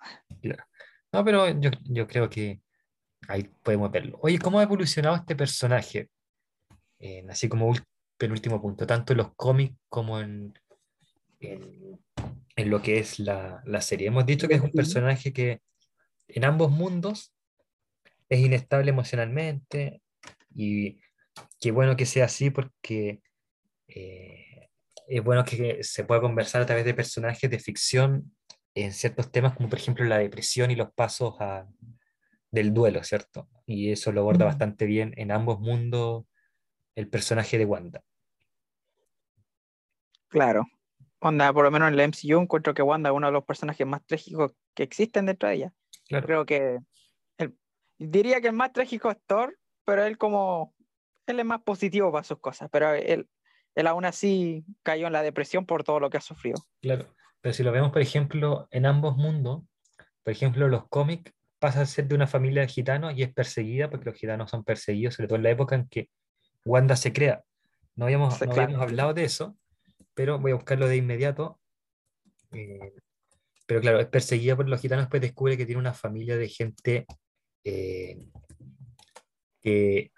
No, 1.12 1.24
pero 1.24 1.48
yo, 1.48 2.06
creo 2.06 2.28
que 2.28 2.60
ahí 3.28 3.44
podemos 3.62 3.90
verlo. 3.90 4.18
Oye, 4.22 4.38
¿cómo 4.38 4.58
ha 4.58 4.62
evolucionado 4.62 5.16
este 5.16 5.36
personaje? 5.36 6.08
así 7.28 7.48
como 7.48 7.72
penúltimo 8.16 8.62
punto, 8.62 8.86
tanto 8.86 9.12
en 9.12 9.16
los 9.16 9.34
cómics 9.34 9.74
como 9.88 10.20
en, 10.20 10.54
en, 11.40 12.70
lo 12.70 12.80
que 12.80 12.98
es 12.98 13.18
la, 13.18 13.60
la, 13.66 13.80
serie. 13.80 14.06
Hemos 14.06 14.24
dicho 14.24 14.46
que 14.46 14.54
es 14.54 14.60
un 14.60 14.70
personaje 14.70 15.32
que 15.32 15.60
en 16.28 16.44
ambos 16.44 16.70
mundos 16.70 17.34
es 18.32 18.40
inestable 18.40 18.90
emocionalmente 18.90 20.00
y 20.54 20.98
qué 21.60 21.70
bueno 21.70 21.96
que 21.96 22.06
sea 22.06 22.24
así 22.24 22.48
porque 22.48 23.20
eh, 23.88 24.70
es 25.06 25.22
bueno 25.22 25.44
que 25.44 25.84
se 25.84 26.04
pueda 26.04 26.22
conversar 26.22 26.62
a 26.62 26.66
través 26.66 26.86
de 26.86 26.94
personajes 26.94 27.50
de 27.50 27.58
ficción 27.58 28.34
en 28.74 28.94
ciertos 28.94 29.30
temas 29.30 29.54
como 29.54 29.68
por 29.68 29.78
ejemplo 29.78 30.06
la 30.06 30.16
depresión 30.16 30.70
y 30.70 30.76
los 30.76 30.90
pasos 30.94 31.34
del 32.50 32.72
duelo, 32.72 33.04
¿cierto? 33.04 33.50
Y 33.66 33.92
eso 33.92 34.12
lo 34.12 34.22
aborda 34.22 34.46
bastante 34.46 34.86
bien 34.86 35.12
en 35.18 35.30
ambos 35.30 35.60
mundos 35.60 36.24
el 36.94 37.08
personaje 37.08 37.58
de 37.58 37.66
Wanda. 37.66 38.02
Claro. 40.28 40.64
Wanda, 41.20 41.52
por 41.52 41.64
lo 41.64 41.70
menos 41.70 41.90
en 41.90 41.96
la 41.98 42.04
MCU 42.04 42.40
encuentro 42.40 42.72
que 42.72 42.80
Wanda 42.80 43.10
es 43.10 43.14
uno 43.14 43.26
de 43.26 43.34
los 43.34 43.44
personajes 43.44 43.86
más 43.86 44.02
trágicos 44.06 44.54
que 44.74 44.84
existen 44.84 45.26
dentro 45.26 45.50
de 45.50 45.54
ella. 45.56 45.72
Creo 46.08 46.46
que 46.46 46.78
diría 48.10 48.40
que 48.40 48.48
el 48.48 48.52
más 48.54 48.72
trágico 48.72 49.10
es 49.10 49.18
Thor, 49.26 49.58
pero 49.84 50.04
él 50.04 50.18
como, 50.18 50.74
él 51.26 51.40
es 51.40 51.46
más 51.46 51.62
positivo 51.62 52.12
para 52.12 52.24
sus 52.24 52.38
cosas, 52.38 52.68
pero 52.70 52.92
él, 52.94 53.28
él 53.74 53.86
aún 53.86 54.04
así 54.04 54.64
cayó 54.82 55.06
en 55.06 55.12
la 55.12 55.22
depresión 55.22 55.66
por 55.66 55.84
todo 55.84 56.00
lo 56.00 56.10
que 56.10 56.18
ha 56.18 56.22
sufrido. 56.22 56.62
Claro, 56.80 57.14
pero 57.40 57.52
si 57.52 57.62
lo 57.62 57.72
vemos, 57.72 57.90
por 57.90 58.02
ejemplo, 58.02 58.68
en 58.70 58.86
ambos 58.86 59.16
mundos, 59.16 59.62
por 60.22 60.32
ejemplo, 60.32 60.68
los 60.68 60.88
cómics 60.88 61.32
pasa 61.58 61.82
a 61.82 61.86
ser 61.86 62.08
de 62.08 62.14
una 62.14 62.26
familia 62.26 62.62
de 62.62 62.68
gitanos 62.68 63.14
y 63.16 63.22
es 63.22 63.32
perseguida 63.32 63.90
porque 63.90 64.10
los 64.10 64.18
gitanos 64.18 64.50
son 64.50 64.64
perseguidos, 64.64 65.14
sobre 65.14 65.28
todo 65.28 65.36
en 65.36 65.44
la 65.44 65.50
época 65.50 65.74
en 65.74 65.88
que 65.88 66.08
Wanda 66.64 66.96
se 66.96 67.12
crea. 67.12 67.42
No 67.94 68.06
habíamos, 68.06 68.40
no 68.40 68.52
habíamos 68.52 68.80
hablado 68.80 69.14
de 69.14 69.24
eso, 69.24 69.56
pero 70.14 70.38
voy 70.38 70.52
a 70.52 70.56
buscarlo 70.56 70.88
de 70.88 70.96
inmediato. 70.96 71.60
Eh, 72.52 72.92
pero 73.66 73.80
claro, 73.80 74.00
es 74.00 74.06
perseguida 74.06 74.56
por 74.56 74.68
los 74.68 74.80
gitanos, 74.80 75.08
pues 75.08 75.22
descubre 75.22 75.56
que 75.56 75.66
tiene 75.66 75.80
una 75.80 75.94
familia 75.94 76.36
de 76.36 76.48
gente 76.48 77.06
eh, 77.64 78.18
que, 79.62 80.10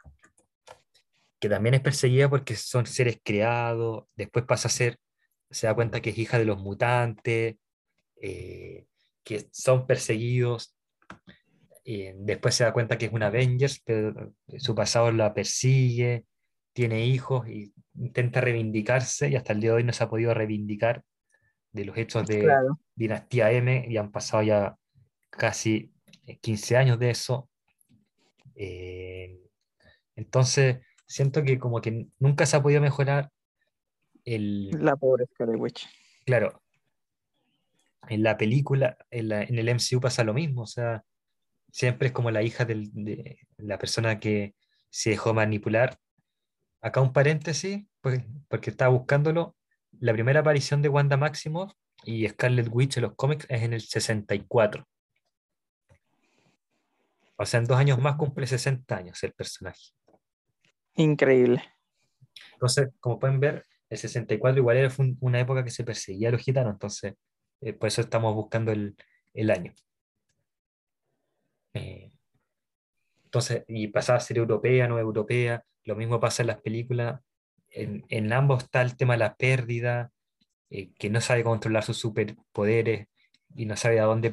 también 1.40 1.74
es 1.74 1.82
perseguida 1.82 2.30
porque 2.30 2.56
son 2.56 2.86
seres 2.86 3.20
creados, 3.22 4.06
después 4.16 4.46
pasa 4.46 4.68
a 4.68 4.70
ser, 4.70 4.98
se 5.50 5.66
da 5.66 5.74
cuenta 5.74 6.00
que 6.00 6.10
es 6.10 6.18
hija 6.18 6.38
de 6.38 6.46
los 6.46 6.58
mutantes, 6.58 7.56
eh, 8.16 8.86
que 9.22 9.48
son 9.52 9.86
perseguidos, 9.86 10.74
después 11.84 12.54
se 12.54 12.64
da 12.64 12.72
cuenta 12.72 12.96
que 12.96 13.06
es 13.06 13.12
una 13.12 13.26
Avengers, 13.26 13.82
pero 13.84 14.32
su 14.56 14.74
pasado 14.74 15.12
la 15.12 15.34
persigue, 15.34 16.24
tiene 16.72 17.06
hijos 17.06 17.48
y 17.48 17.72
intenta 17.94 18.40
reivindicarse 18.40 19.28
y 19.28 19.36
hasta 19.36 19.52
el 19.52 19.60
día 19.60 19.70
de 19.70 19.76
hoy 19.76 19.84
no 19.84 19.92
se 19.92 20.04
ha 20.04 20.10
podido 20.10 20.34
reivindicar 20.34 21.04
de 21.72 21.84
los 21.84 21.96
hechos 21.96 22.26
de 22.26 22.52
Dinastía 22.94 23.52
M 23.52 23.86
y 23.88 23.96
han 23.96 24.10
pasado 24.10 24.42
ya 24.42 24.76
casi 25.30 25.93
15 26.40 26.76
años 26.76 26.98
de 26.98 27.10
eso. 27.10 27.48
Eh, 28.54 29.40
entonces, 30.16 30.78
siento 31.06 31.42
que 31.42 31.58
como 31.58 31.80
que 31.80 32.06
nunca 32.18 32.46
se 32.46 32.56
ha 32.56 32.62
podido 32.62 32.80
mejorar 32.80 33.30
el... 34.24 34.70
La 34.70 34.96
pobre 34.96 35.26
Scarlet 35.26 35.60
Witch. 35.60 35.88
Claro. 36.24 36.62
En 38.08 38.22
la 38.22 38.36
película, 38.36 38.98
en, 39.10 39.32
el 39.32 39.74
MCU 39.74 40.00
pasa 40.00 40.24
lo 40.24 40.34
mismo, 40.34 40.62
o 40.62 40.66
sea, 40.66 41.04
siempre 41.70 42.08
es 42.08 42.12
como 42.12 42.30
la 42.30 42.42
hija 42.42 42.64
de 42.64 43.38
la 43.56 43.78
persona 43.78 44.20
que 44.20 44.54
se 44.90 45.10
dejó 45.10 45.34
manipular. 45.34 45.98
Acá 46.80 47.00
un 47.00 47.12
paréntesis, 47.12 47.86
pues, 48.00 48.22
porque 48.48 48.70
estaba 48.70 48.94
buscándolo. 48.94 49.56
La 49.98 50.12
primera 50.12 50.40
aparición 50.40 50.82
de 50.82 50.88
Wanda 50.88 51.16
Maximoff 51.16 51.72
y 52.04 52.28
Scarlet 52.28 52.68
Witch 52.70 52.98
en 52.98 53.04
los 53.04 53.14
cómics 53.14 53.46
es 53.48 53.62
en 53.62 53.72
el 53.72 53.80
64. 53.80 54.86
O 57.44 57.46
sea, 57.46 57.60
en 57.60 57.66
dos 57.66 57.76
años 57.76 57.98
más 57.98 58.16
cumple 58.16 58.46
60 58.46 58.96
años 58.96 59.22
el 59.22 59.34
personaje. 59.34 59.90
Increíble. 60.94 61.62
Entonces, 62.54 62.88
como 63.00 63.18
pueden 63.18 63.38
ver, 63.38 63.66
el 63.90 63.98
64 63.98 64.58
igual 64.58 64.78
era 64.78 64.90
una 65.20 65.40
época 65.40 65.62
que 65.62 65.70
se 65.70 65.84
perseguía 65.84 66.30
a 66.30 66.32
los 66.32 66.40
gitanos, 66.40 66.72
entonces 66.72 67.16
eh, 67.60 67.74
por 67.74 67.88
eso 67.88 68.00
estamos 68.00 68.34
buscando 68.34 68.72
el, 68.72 68.96
año. 69.50 69.74
Eh, 71.74 72.10
entonces, 73.24 73.64
y 73.68 73.88
pasaba 73.88 74.16
a 74.16 74.22
ser 74.22 74.38
europea, 74.38 74.88
no 74.88 74.98
europea, 74.98 75.62
lo 75.84 75.96
mismo 75.96 76.18
pasa 76.18 76.42
en 76.42 76.46
las 76.46 76.62
películas. 76.62 77.20
En, 77.68 78.32
ambos 78.32 78.64
está 78.64 78.80
el 78.80 78.96
tema 78.96 79.14
de 79.14 79.18
la 79.18 79.34
pérdida, 79.34 80.12
eh, 80.70 80.94
que 80.98 81.10
no 81.10 81.20
sabe 81.20 81.44
controlar 81.44 81.84
sus 81.84 81.98
superpoderes 81.98 83.08
y 83.54 83.66
no 83.66 83.76
sabe 83.76 84.00
a 84.00 84.04
dónde 84.04 84.30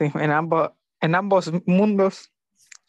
en, 0.00 0.30
ambos, 0.30 0.70
en 1.00 1.14
ambos 1.14 1.52
mundos 1.66 2.32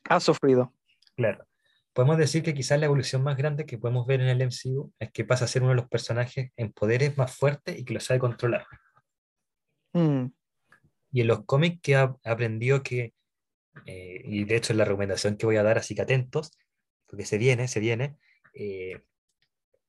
ha 0.09 0.20
sufrido. 0.20 0.74
Claro. 1.16 1.45
Podemos 1.93 2.18
decir 2.18 2.41
que 2.41 2.53
quizás 2.53 2.80
la 2.80 2.86
evolución 2.86 3.22
más 3.22 3.36
grande 3.36 3.66
que 3.66 3.78
podemos 3.78 4.07
ver 4.07 4.22
en 4.22 4.30
el 4.30 4.41
MCU 4.41 4.93
es 4.97 5.12
que 5.12 5.26
pasa 5.26 5.45
a 5.45 5.47
ser 5.47 5.62
uno 5.62 5.72
de 5.72 5.76
los 5.76 5.89
personajes 5.89 6.51
en 6.55 6.72
poderes 6.72 7.18
más 7.18 7.36
fuertes 7.36 7.78
y 7.78 7.84
que 7.84 7.93
lo 7.93 7.99
sabe 7.99 8.20
controlar. 8.20 8.66
Mm. 9.93 10.28
Y 11.12 11.22
en 11.22 11.28
los 11.28 11.43
cómics 11.45 11.80
que 11.82 11.95
ha 11.95 12.16
aprendido 12.24 12.82
que, 12.82 13.14
eh, 13.86 14.22
y 14.24 14.45
de 14.45 14.55
hecho 14.55 14.72
es 14.72 14.78
la 14.78 14.86
recomendación 14.86 15.36
que 15.36 15.45
voy 15.45 15.57
a 15.57 15.64
dar, 15.64 15.78
así 15.78 15.93
que 15.93 16.01
atentos, 16.01 16.51
porque 17.07 17.26
se 17.26 17.38
viene, 17.38 17.68
se 17.68 17.82
viene, 17.82 18.16
eh, 18.53 19.01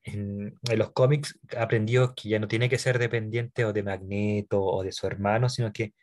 en, 0.02 0.58
en 0.68 0.78
los 0.78 0.90
cómics 0.90 1.38
aprendió 1.56 2.14
que 2.16 2.30
ya 2.30 2.40
no 2.40 2.48
tiene 2.48 2.68
que 2.68 2.78
ser 2.78 2.98
dependiente 2.98 3.64
o 3.64 3.72
de 3.72 3.84
Magneto 3.84 4.60
o 4.60 4.82
de 4.82 4.90
su 4.90 5.06
hermano, 5.06 5.48
sino 5.48 5.72
que 5.72 5.94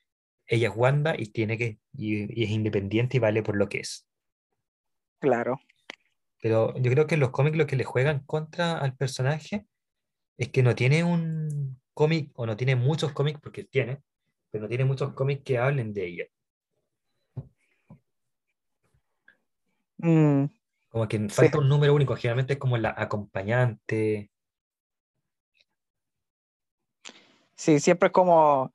ella 0.50 0.70
es 0.70 0.74
Wanda 0.76 1.16
y 1.18 1.28
tiene 1.28 1.58
que 1.58 1.80
y, 1.94 2.42
y 2.42 2.44
es 2.44 2.50
independiente 2.50 3.18
y 3.18 3.20
vale 3.20 3.44
por 3.44 3.56
lo 3.56 3.70
que 3.70 3.80
es. 3.80 4.08
Claro. 5.20 5.60
Pero 6.42 6.74
yo 6.78 6.92
creo 6.92 7.08
que 7.08 7.16
en 7.16 7.22
los 7.22 7.32
cómics 7.32 7.58
lo 7.58 7.68
que 7.68 7.76
le 7.76 7.84
juegan 7.84 8.24
contra 8.26 8.78
al 8.78 8.96
personaje 8.96 9.66
es 10.38 10.50
que 10.50 10.64
no 10.64 10.74
tiene 10.74 11.04
un 11.04 11.80
cómic, 11.94 12.32
o 12.36 12.46
no 12.46 12.56
tiene 12.56 12.76
muchos 12.76 13.12
cómics, 13.12 13.40
porque 13.42 13.66
tiene, 13.66 14.02
pero 14.52 14.64
no 14.64 14.70
tiene 14.70 14.86
muchos 14.86 15.14
cómics 15.14 15.44
que 15.44 15.58
hablen 15.58 15.94
de 15.94 16.06
ella. 16.08 16.26
Mm, 19.98 20.46
Como 20.88 21.08
que 21.08 21.18
sí, 21.18 21.28
falta 21.30 21.60
un 21.60 21.68
número 21.68 21.94
único, 21.94 22.16
generalmente 22.16 22.54
es 22.54 22.60
como 22.60 22.78
la 22.78 22.96
acompañante. 22.98 24.32
sí, 27.56 27.80
siempre 27.82 28.08
es 28.08 28.14
como 28.14 28.74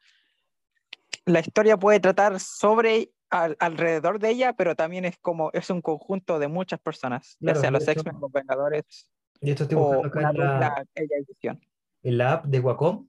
la 1.27 1.41
historia 1.41 1.77
puede 1.77 2.01
tratar 2.01 2.39
sobre 2.41 3.11
al- 3.31 3.57
alrededor 3.59 4.19
de 4.19 4.31
ella, 4.31 4.53
pero 4.53 4.77
también 4.77 5.05
es 5.05 5.19
como 5.19 5.51
es 5.53 5.71
un 5.71 5.81
conjunto 5.81 6.39
de 6.39 6.49
muchas 6.49 6.81
personas, 6.81 7.37
ya 7.41 7.47
Claro, 7.53 7.61
sea 7.61 7.69
de 7.71 7.73
los 7.79 7.89
X-Men, 7.89 8.17
los 8.21 8.31
Vengadores 8.33 9.11
Y 9.41 9.51
esto 9.51 9.65
estoy 9.65 9.79
buscando 9.79 10.07
acá 10.09 10.21
en 10.31 10.37
la, 10.37 10.85
y 10.95 11.25
Visión. 11.27 11.61
en 12.03 12.19
la 12.19 12.33
app 12.35 12.45
de 12.47 12.61
Wacom, 12.61 13.09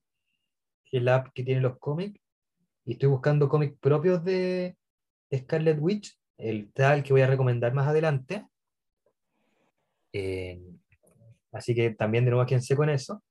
es 0.92 1.04
la 1.04 1.16
app 1.16 1.28
que 1.34 1.44
tiene 1.44 1.62
los 1.62 1.78
cómics, 1.78 2.20
y 2.86 2.94
estoy 2.94 3.10
buscando 3.10 3.50
cómics 3.50 3.78
propios 3.80 4.24
de 4.24 4.78
Scarlet 5.34 5.78
Witch, 5.80 6.18
el 6.38 6.72
tal 6.72 7.04
que 7.04 7.12
voy 7.14 7.22
a 7.22 7.28
recomendar 7.28 7.74
más 7.74 7.88
adelante. 7.88 8.46
Eh, 10.14 10.62
así 11.52 11.76
que 11.76 11.90
también 11.92 12.24
de 12.24 12.32
nuevo 12.32 12.44
aquí 12.44 12.54
en 12.54 12.62
sé 12.62 12.76
con 12.76 12.90
eso. 12.90 13.22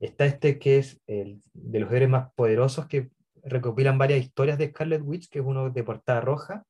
Está 0.00 0.24
este 0.24 0.58
que 0.58 0.78
es 0.78 1.00
el 1.06 1.40
de 1.52 1.80
los 1.80 1.92
héroes 1.92 2.10
más 2.10 2.32
poderosos 2.34 2.86
que 2.86 3.10
recopilan 3.42 3.98
varias 3.98 4.20
historias 4.20 4.58
de 4.58 4.68
Scarlet 4.68 5.02
Witch, 5.02 5.28
que 5.28 5.40
es 5.40 5.44
uno 5.44 5.70
de 5.70 5.84
portada 5.84 6.20
roja. 6.20 6.64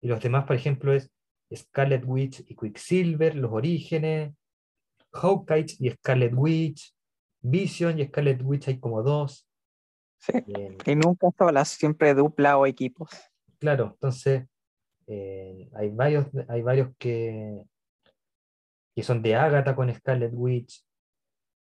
Y 0.00 0.08
los 0.08 0.20
demás, 0.22 0.44
por 0.44 0.56
ejemplo, 0.56 0.92
es 0.92 1.10
Scarlet 1.54 2.04
Witch 2.06 2.44
y 2.48 2.56
Quicksilver, 2.56 3.34
los 3.36 3.52
orígenes, 3.52 4.34
Hawkeye 5.12 5.66
y 5.78 5.90
Scarlet 5.90 6.32
Witch, 6.34 6.94
Vision 7.40 7.98
y 8.00 8.06
Scarlet 8.06 8.40
Witch 8.42 8.68
hay 8.68 8.78
como 8.80 9.02
dos. 9.02 9.46
Sí. 10.18 10.32
Eh, 10.48 10.76
Y 10.86 10.96
nunca 10.96 11.28
solas, 11.36 11.68
siempre 11.68 12.14
dupla 12.14 12.56
o 12.58 12.66
equipos. 12.66 13.10
claro, 13.58 13.92
entonces 13.94 14.46
eh, 15.06 15.70
hay 15.74 15.90
varios, 15.90 16.26
hay 16.48 16.62
varios 16.62 16.90
que, 16.98 17.62
que 18.94 19.02
son 19.02 19.22
de 19.22 19.34
Agatha 19.34 19.74
con 19.76 19.92
Scarlet 19.94 20.32
Witch 20.34 20.84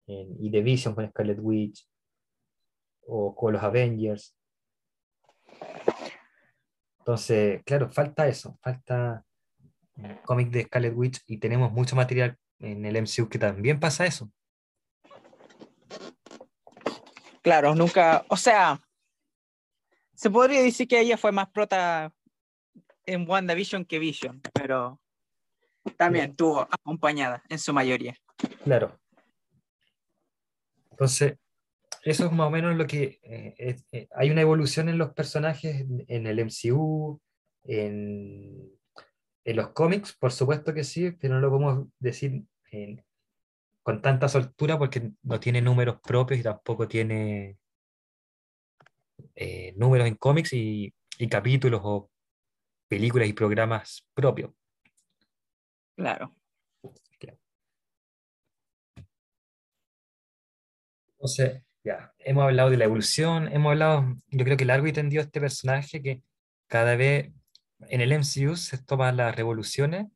eh, 0.08 0.28
y 0.40 0.50
de 0.50 0.62
Vision 0.62 0.94
con 0.94 1.08
Scarlet 1.08 1.38
Witch 1.40 1.88
o 3.06 3.34
con 3.34 3.52
los 3.52 3.62
Avengers. 3.62 4.36
Entonces, 7.08 7.62
claro, 7.64 7.90
falta 7.90 8.28
eso, 8.28 8.58
falta 8.60 9.24
un 9.96 10.16
cómic 10.26 10.50
de 10.50 10.64
Scarlet 10.64 10.92
Witch 10.94 11.22
y 11.26 11.38
tenemos 11.38 11.72
mucho 11.72 11.96
material 11.96 12.36
en 12.58 12.84
el 12.84 13.00
MCU 13.00 13.30
que 13.30 13.38
también 13.38 13.80
pasa 13.80 14.04
eso. 14.04 14.30
Claro, 17.40 17.74
nunca, 17.74 18.26
o 18.28 18.36
sea, 18.36 18.78
se 20.12 20.28
podría 20.28 20.60
decir 20.60 20.86
que 20.86 21.00
ella 21.00 21.16
fue 21.16 21.32
más 21.32 21.48
prota 21.48 22.12
en 23.06 23.26
WandaVision 23.26 23.86
que 23.86 23.98
Vision, 23.98 24.42
pero 24.52 25.00
también 25.96 26.32
estuvo 26.32 26.60
acompañada 26.60 27.42
en 27.48 27.58
su 27.58 27.72
mayoría. 27.72 28.18
Claro. 28.64 29.00
Entonces, 30.90 31.38
eso 32.04 32.26
es 32.26 32.32
más 32.32 32.46
o 32.48 32.50
menos 32.50 32.76
lo 32.76 32.86
que... 32.86 33.18
eh, 33.22 33.76
eh, 33.92 34.08
hay 34.14 34.30
una 34.30 34.42
evolución 34.42 34.88
en 34.88 34.98
los 34.98 35.12
personajes 35.14 35.80
en, 35.82 36.04
en 36.08 36.26
el 36.26 36.38
MCU, 36.40 37.20
en, 37.64 38.70
en 39.44 39.56
los 39.56 39.70
cómics, 39.70 40.14
por 40.18 40.32
supuesto 40.32 40.74
que 40.74 40.84
sí, 40.84 41.12
pero 41.12 41.34
no 41.34 41.40
lo 41.40 41.50
podemos 41.50 41.88
decir 41.98 42.44
en- 42.72 43.04
con 43.82 44.02
tanta 44.02 44.28
soltura 44.28 44.78
porque 44.78 45.12
no 45.22 45.40
tiene 45.40 45.62
números 45.62 45.98
propios 46.02 46.40
y 46.40 46.44
tampoco 46.44 46.88
tiene 46.88 47.58
eh, 49.34 49.72
números 49.76 50.06
en 50.08 50.14
cómics 50.16 50.52
y, 50.52 50.92
y 51.18 51.28
capítulos 51.28 51.80
o 51.84 52.10
películas 52.88 53.28
y 53.28 53.32
programas 53.34 54.06
propios. 54.14 54.52
Claro. 55.96 56.34
Entonces, 61.12 61.62
ya, 61.88 62.12
hemos 62.18 62.44
hablado 62.44 62.68
de 62.68 62.76
la 62.76 62.84
evolución, 62.84 63.48
hemos 63.48 63.70
hablado, 63.70 64.16
yo 64.28 64.44
creo 64.44 64.58
que 64.58 64.66
largo 64.66 64.86
y 64.86 64.92
tendido 64.92 65.22
este 65.22 65.40
personaje 65.40 66.02
que 66.02 66.22
cada 66.66 66.96
vez 66.96 67.32
en 67.88 68.02
el 68.02 68.12
MCU 68.12 68.56
se 68.56 68.76
toman 68.76 69.16
las 69.16 69.34
revoluciones 69.34 70.06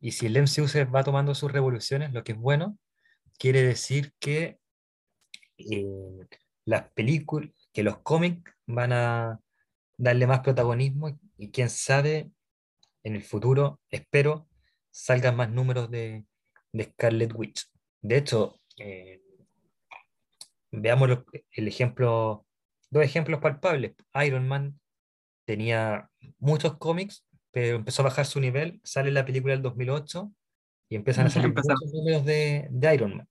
y 0.00 0.12
si 0.12 0.26
el 0.26 0.36
MCU 0.36 0.66
se 0.66 0.84
va 0.86 1.04
tomando 1.04 1.34
sus 1.36 1.52
revoluciones, 1.52 2.12
lo 2.12 2.24
que 2.24 2.32
es 2.32 2.38
bueno, 2.38 2.76
quiere 3.38 3.62
decir 3.62 4.12
que 4.18 4.58
eh, 5.58 5.86
las 6.64 6.90
películas, 6.94 7.50
que 7.72 7.84
los 7.84 7.98
cómics 7.98 8.50
van 8.66 8.92
a 8.92 9.38
darle 9.96 10.26
más 10.26 10.40
protagonismo 10.40 11.16
y 11.36 11.50
quién 11.52 11.70
sabe, 11.70 12.28
en 13.04 13.14
el 13.14 13.22
futuro, 13.22 13.80
espero, 13.88 14.48
salgan 14.90 15.36
más 15.36 15.48
números 15.48 15.90
de, 15.90 16.26
de 16.72 16.84
Scarlet 16.84 17.32
Witch. 17.34 17.66
De 18.02 18.16
hecho, 18.18 18.60
eh, 18.78 19.22
veamos 20.70 21.10
el 21.52 21.68
ejemplo, 21.68 22.46
dos 22.90 23.04
ejemplos 23.04 23.40
palpables. 23.40 23.94
Iron 24.24 24.46
Man 24.46 24.80
tenía 25.44 26.08
muchos 26.38 26.76
cómics, 26.78 27.26
pero 27.50 27.76
empezó 27.76 28.02
a 28.02 28.06
bajar 28.06 28.26
su 28.26 28.40
nivel, 28.40 28.80
sale 28.84 29.10
la 29.10 29.24
película 29.24 29.54
del 29.54 29.62
2008 29.62 30.32
y 30.88 30.96
empiezan 30.96 31.26
a 31.26 31.30
salir 31.30 31.48
muchos 31.48 31.92
números 31.92 32.24
de, 32.24 32.68
de 32.70 32.94
Iron 32.94 33.16
Man, 33.16 33.28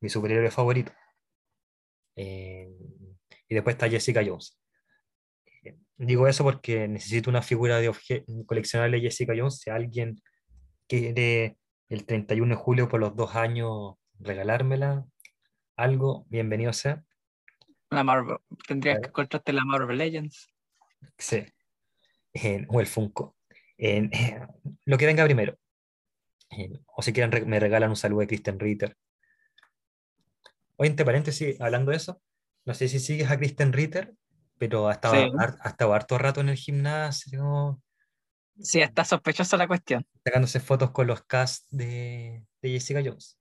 mi 0.00 0.08
superhéroe 0.08 0.50
favorito. 0.50 0.92
Eh, 2.16 2.70
y 3.48 3.54
después 3.54 3.74
está 3.74 3.88
Jessica 3.88 4.22
Jones. 4.24 4.58
Eh, 5.64 5.76
Digo 5.96 6.26
eso 6.26 6.44
porque 6.44 6.88
necesito 6.88 7.30
una 7.30 7.42
figura 7.42 7.78
de 7.78 7.92
coleccionable 8.46 8.98
de 8.98 9.04
Jessica 9.04 9.34
Jones. 9.36 9.60
Si 9.60 9.70
alguien 9.70 10.20
quiere 10.88 11.56
el 11.88 12.04
31 12.04 12.54
de 12.54 12.60
julio 12.60 12.88
por 12.88 13.00
los 13.00 13.14
dos 13.14 13.36
años 13.36 13.94
regalármela, 14.18 15.04
algo, 15.76 16.26
bienvenido 16.28 16.72
sea. 16.72 17.04
La 17.90 18.04
Marvel. 18.04 18.38
Tendrías 18.66 19.00
que 19.00 19.08
encontrarte 19.08 19.52
la 19.52 19.64
Marvel 19.64 19.98
Legends. 19.98 20.48
Sí. 21.18 21.44
O 22.68 22.80
el 22.80 22.86
Funko. 22.86 23.36
Lo 24.84 24.98
que 24.98 25.06
venga 25.06 25.24
primero. 25.24 25.58
O 26.96 27.02
si 27.02 27.12
quieren, 27.12 27.32
re- 27.32 27.44
me 27.46 27.60
regalan 27.60 27.90
un 27.90 27.96
saludo 27.96 28.20
de 28.20 28.26
Kristen 28.28 28.58
Ritter. 28.60 28.96
Oye, 30.76 30.90
entre 30.90 31.04
paréntesis, 31.04 31.60
hablando 31.60 31.90
de 31.90 31.96
eso, 31.98 32.20
no 32.64 32.74
sé 32.74 32.88
si 32.88 32.98
sigues 33.00 33.30
a 33.30 33.38
Kristen 33.38 33.72
Ritter, 33.72 34.14
pero 34.58 34.88
ha 34.88 34.92
estado, 34.92 35.14
Sí. 35.14 35.30
har- 35.38 35.56
ha 35.60 35.68
estado 35.70 35.94
harto 35.94 36.18
rato 36.18 36.40
en 36.40 36.48
el 36.50 36.56
gimnasio, 36.56 37.80
Sí, 38.60 38.80
está 38.80 39.04
sospechosa 39.04 39.56
la 39.56 39.66
cuestión. 39.66 40.06
sacándose 40.24 40.60
fotos 40.60 40.90
con 40.90 41.06
los 41.06 41.22
casts 41.24 41.66
de, 41.70 42.44
de 42.60 42.68
Jessica 42.70 43.00
Jones. 43.04 43.38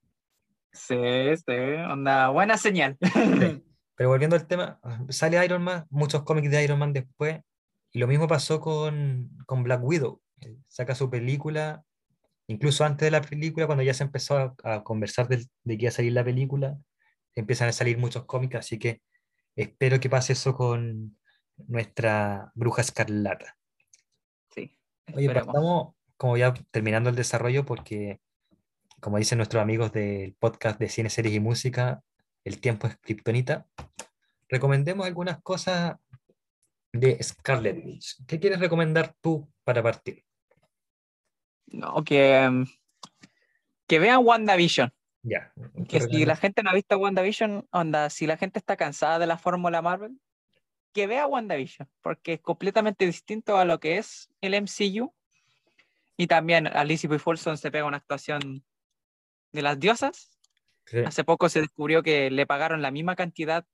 Sí, 0.74 0.96
sí, 1.38 1.54
onda, 1.90 2.30
buena 2.30 2.58
señal. 2.58 2.98
Sí. 3.02 3.64
Pero 3.96 4.10
volviendo 4.10 4.36
al 4.36 4.48
tema, 4.48 4.80
sale 5.10 5.44
Iron 5.46 5.64
Man, 5.64 5.86
muchos 5.90 6.24
cómics 6.24 6.50
de 6.50 6.64
Iron 6.64 6.80
Man 6.80 6.94
después, 6.94 7.40
y 7.92 8.00
lo 8.00 8.08
mismo 8.08 8.28
pasó 8.28 8.60
con, 8.60 9.30
con 9.46 9.64
Black 9.64 9.84
Widow. 9.84 10.22
Eh, 10.40 10.58
Saca 10.68 10.96
su 10.96 11.10
película, 11.10 11.84
incluso 12.48 12.84
antes 12.84 13.06
de 13.06 13.12
la 13.12 13.22
película, 13.22 13.68
cuando 13.68 13.84
ya 13.84 13.94
se 13.94 14.04
empezó 14.04 14.38
a, 14.38 14.56
a 14.64 14.84
conversar 14.84 15.28
de, 15.28 15.38
que 15.38 15.74
iba 15.74 15.90
a 15.90 15.92
salir 15.92 16.14
la 16.14 16.24
película, 16.24 16.78
empiezan 17.36 17.70
a 17.70 17.74
salir 17.74 17.98
muchos 17.98 18.26
cómics, 18.26 18.56
así 18.56 18.80
que 18.80 19.02
espero 19.56 20.00
que 20.00 20.10
pase 20.10 20.34
eso 20.34 20.56
con 20.56 21.18
nuestra 21.68 22.52
bruja 22.56 22.82
escarlata. 22.82 23.58
Sí, 24.50 24.78
Oye, 25.14 25.28
esperemos. 25.28 25.46
partamos 25.46 25.96
como 26.18 26.38
ya 26.38 26.54
terminando 26.72 27.10
el 27.10 27.16
desarrollo, 27.16 27.66
porque 27.66 28.20
como 29.02 29.18
dicen 29.18 29.38
nuestros 29.38 29.62
amigos 29.62 29.92
del 29.92 30.36
podcast 30.36 30.80
de 30.80 30.88
cine, 30.88 31.10
series 31.10 31.36
y 31.36 31.40
música, 31.40 32.04
el 32.46 32.62
tiempo 32.62 32.88
es 32.88 32.98
kriptonita. 32.98 33.66
Recomendemos 34.48 35.08
algunas 35.08 35.42
cosas 35.42 35.98
de 36.94 37.22
Scarlet 37.22 37.84
Witch. 37.84 38.24
¿Qué 38.28 38.40
quieres 38.40 38.60
recomendar 38.60 39.16
tú 39.20 39.52
para 39.64 39.82
partir? 39.82 40.24
No, 41.66 42.04
que, 42.04 42.48
mm, 42.48 42.66
que 43.88 44.00
vean 44.00 44.22
WandaVision. 44.24 44.94
Ya. 45.24 45.52
Que 45.90 46.02
si 46.02 46.26
la 46.26 46.36
gente 46.36 46.62
no 46.62 46.70
ha 46.70 46.74
visto 46.76 46.98
WandaVision, 46.98 47.68
onda, 47.72 48.10
si 48.10 48.28
la 48.28 48.38
gente 48.38 48.60
está 48.60 48.78
cansada 48.78 49.18
de 49.18 49.28
la 49.28 49.38
fórmula 49.38 49.82
Marvel, 49.82 50.20
que 50.94 51.08
vea 51.08 51.26
WandaVision, 51.26 51.90
porque 52.02 52.34
es 52.34 52.42
completamente 52.42 53.06
distinto 53.06 53.58
a 53.58 53.66
lo 53.66 53.80
que 53.80 53.98
es 53.98 54.30
el 54.42 54.54
MCU. 54.54 55.12
Y 56.18 56.28
también 56.28 56.68
Alicia 56.68 57.10
Boy 57.10 57.18
Folsom 57.18 57.58
se 57.58 57.72
pega 57.72 57.86
una 57.86 57.98
actuación 57.98 58.64
de 59.52 59.62
las 59.62 59.80
diosas. 59.80 60.30
Hace 61.06 61.24
poco 61.24 61.48
se 61.48 61.62
descubrió 61.62 62.04
que 62.04 62.30
le 62.32 62.46
pagaron 62.46 62.82
la 62.82 62.92
misma 62.92 63.16
cantidad 63.16 63.66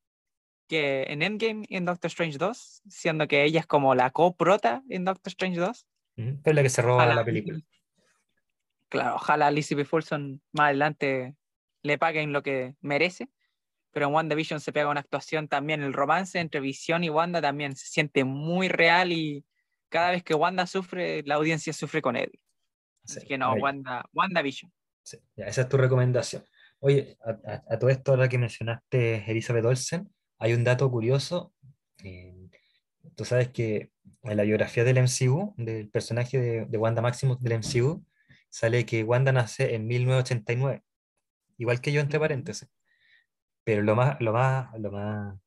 que 0.68 1.04
en 1.04 1.22
Endgame 1.22 1.66
y 1.68 1.78
en 1.78 1.86
Doctor 1.86 2.10
Strange 2.10 2.38
2, 2.38 2.82
siendo 2.88 3.28
que 3.28 3.44
ella 3.44 3.62
es 3.62 3.66
como 3.66 3.96
la 3.96 4.12
coprota 4.12 4.84
en 4.90 5.06
Doctor 5.06 5.32
Strange 5.32 5.60
2. 5.60 5.88
Pero 6.16 6.54
la 6.54 6.64
que 6.64 6.70
se 6.70 6.82
roba 6.82 7.06
la 7.06 7.24
película. 7.24 7.60
Claro, 8.90 9.16
ojalá 9.16 9.52
Lizzie 9.52 9.84
Fulson 9.86 10.42
más 10.52 10.66
adelante 10.66 11.36
le 11.84 11.98
paguen 11.98 12.34
lo 12.34 12.44
que 12.44 12.76
merece. 12.82 13.30
Pero 13.92 14.08
en 14.08 14.14
WandaVision 14.14 14.60
se 14.60 14.72
pega 14.72 14.90
una 14.90 15.00
actuación 15.00 15.48
también. 15.48 15.82
El 15.82 15.94
romance 15.94 16.40
entre 16.40 16.60
Visión 16.60 17.04
y 17.04 17.10
Wanda 17.10 17.42
también 17.42 17.76
se 17.76 17.88
siente 17.88 18.24
muy 18.24 18.68
real 18.68 19.12
y 19.12 19.46
cada 19.90 20.12
vez 20.12 20.24
que 20.24 20.36
Wanda 20.36 20.68
sufre, 20.68 21.24
la 21.24 21.36
audiencia 21.36 21.74
sufre 21.74 22.02
con 22.02 22.16
Eddie. 22.16 22.42
Así 23.06 23.26
que 23.26 23.38
no, 23.38 23.54
Wanda, 23.54 24.06
WandaVision. 24.14 24.72
Sí, 25.08 25.18
esa 25.38 25.62
es 25.62 25.70
tu 25.70 25.78
recomendación. 25.78 26.44
Oye, 26.80 27.18
a, 27.24 27.80
todo 27.80 27.90
esto, 27.90 28.12
ahora 28.12 28.28
que 28.28 28.38
mencionaste 28.38 29.24
Elizabeth 29.32 29.64
Olsen, 29.64 30.14
hay 30.38 30.54
un 30.54 30.66
dato 30.66 30.92
curioso. 30.92 31.54
Eh, 32.04 32.50
tú 33.16 33.24
sabes 33.24 33.48
que 33.48 33.94
en 34.24 34.36
la 34.36 34.44
biografía 34.44 34.84
del 34.84 34.98
MCU, 34.98 35.54
del 35.56 35.90
personaje 35.90 36.42
de, 36.42 36.66
de 36.66 36.78
Wanda 36.78 37.02
Maximus 37.02 37.40
del 37.40 37.60
MCU, 37.60 38.06
sale 38.50 38.86
que 38.86 39.06
Wanda 39.06 39.32
nace 39.32 39.76
en 39.76 39.88
1989, 39.88 40.84
igual 41.58 41.80
que 41.80 41.94
yo 41.94 42.02
entre 42.02 42.20
paréntesis. 42.20 42.68
Pero 43.64 43.84
lo 43.84 43.96
más, 43.96 44.20
lo 44.20 44.34
más, 44.34 44.78
lo 44.78 44.92
más, 44.92 45.40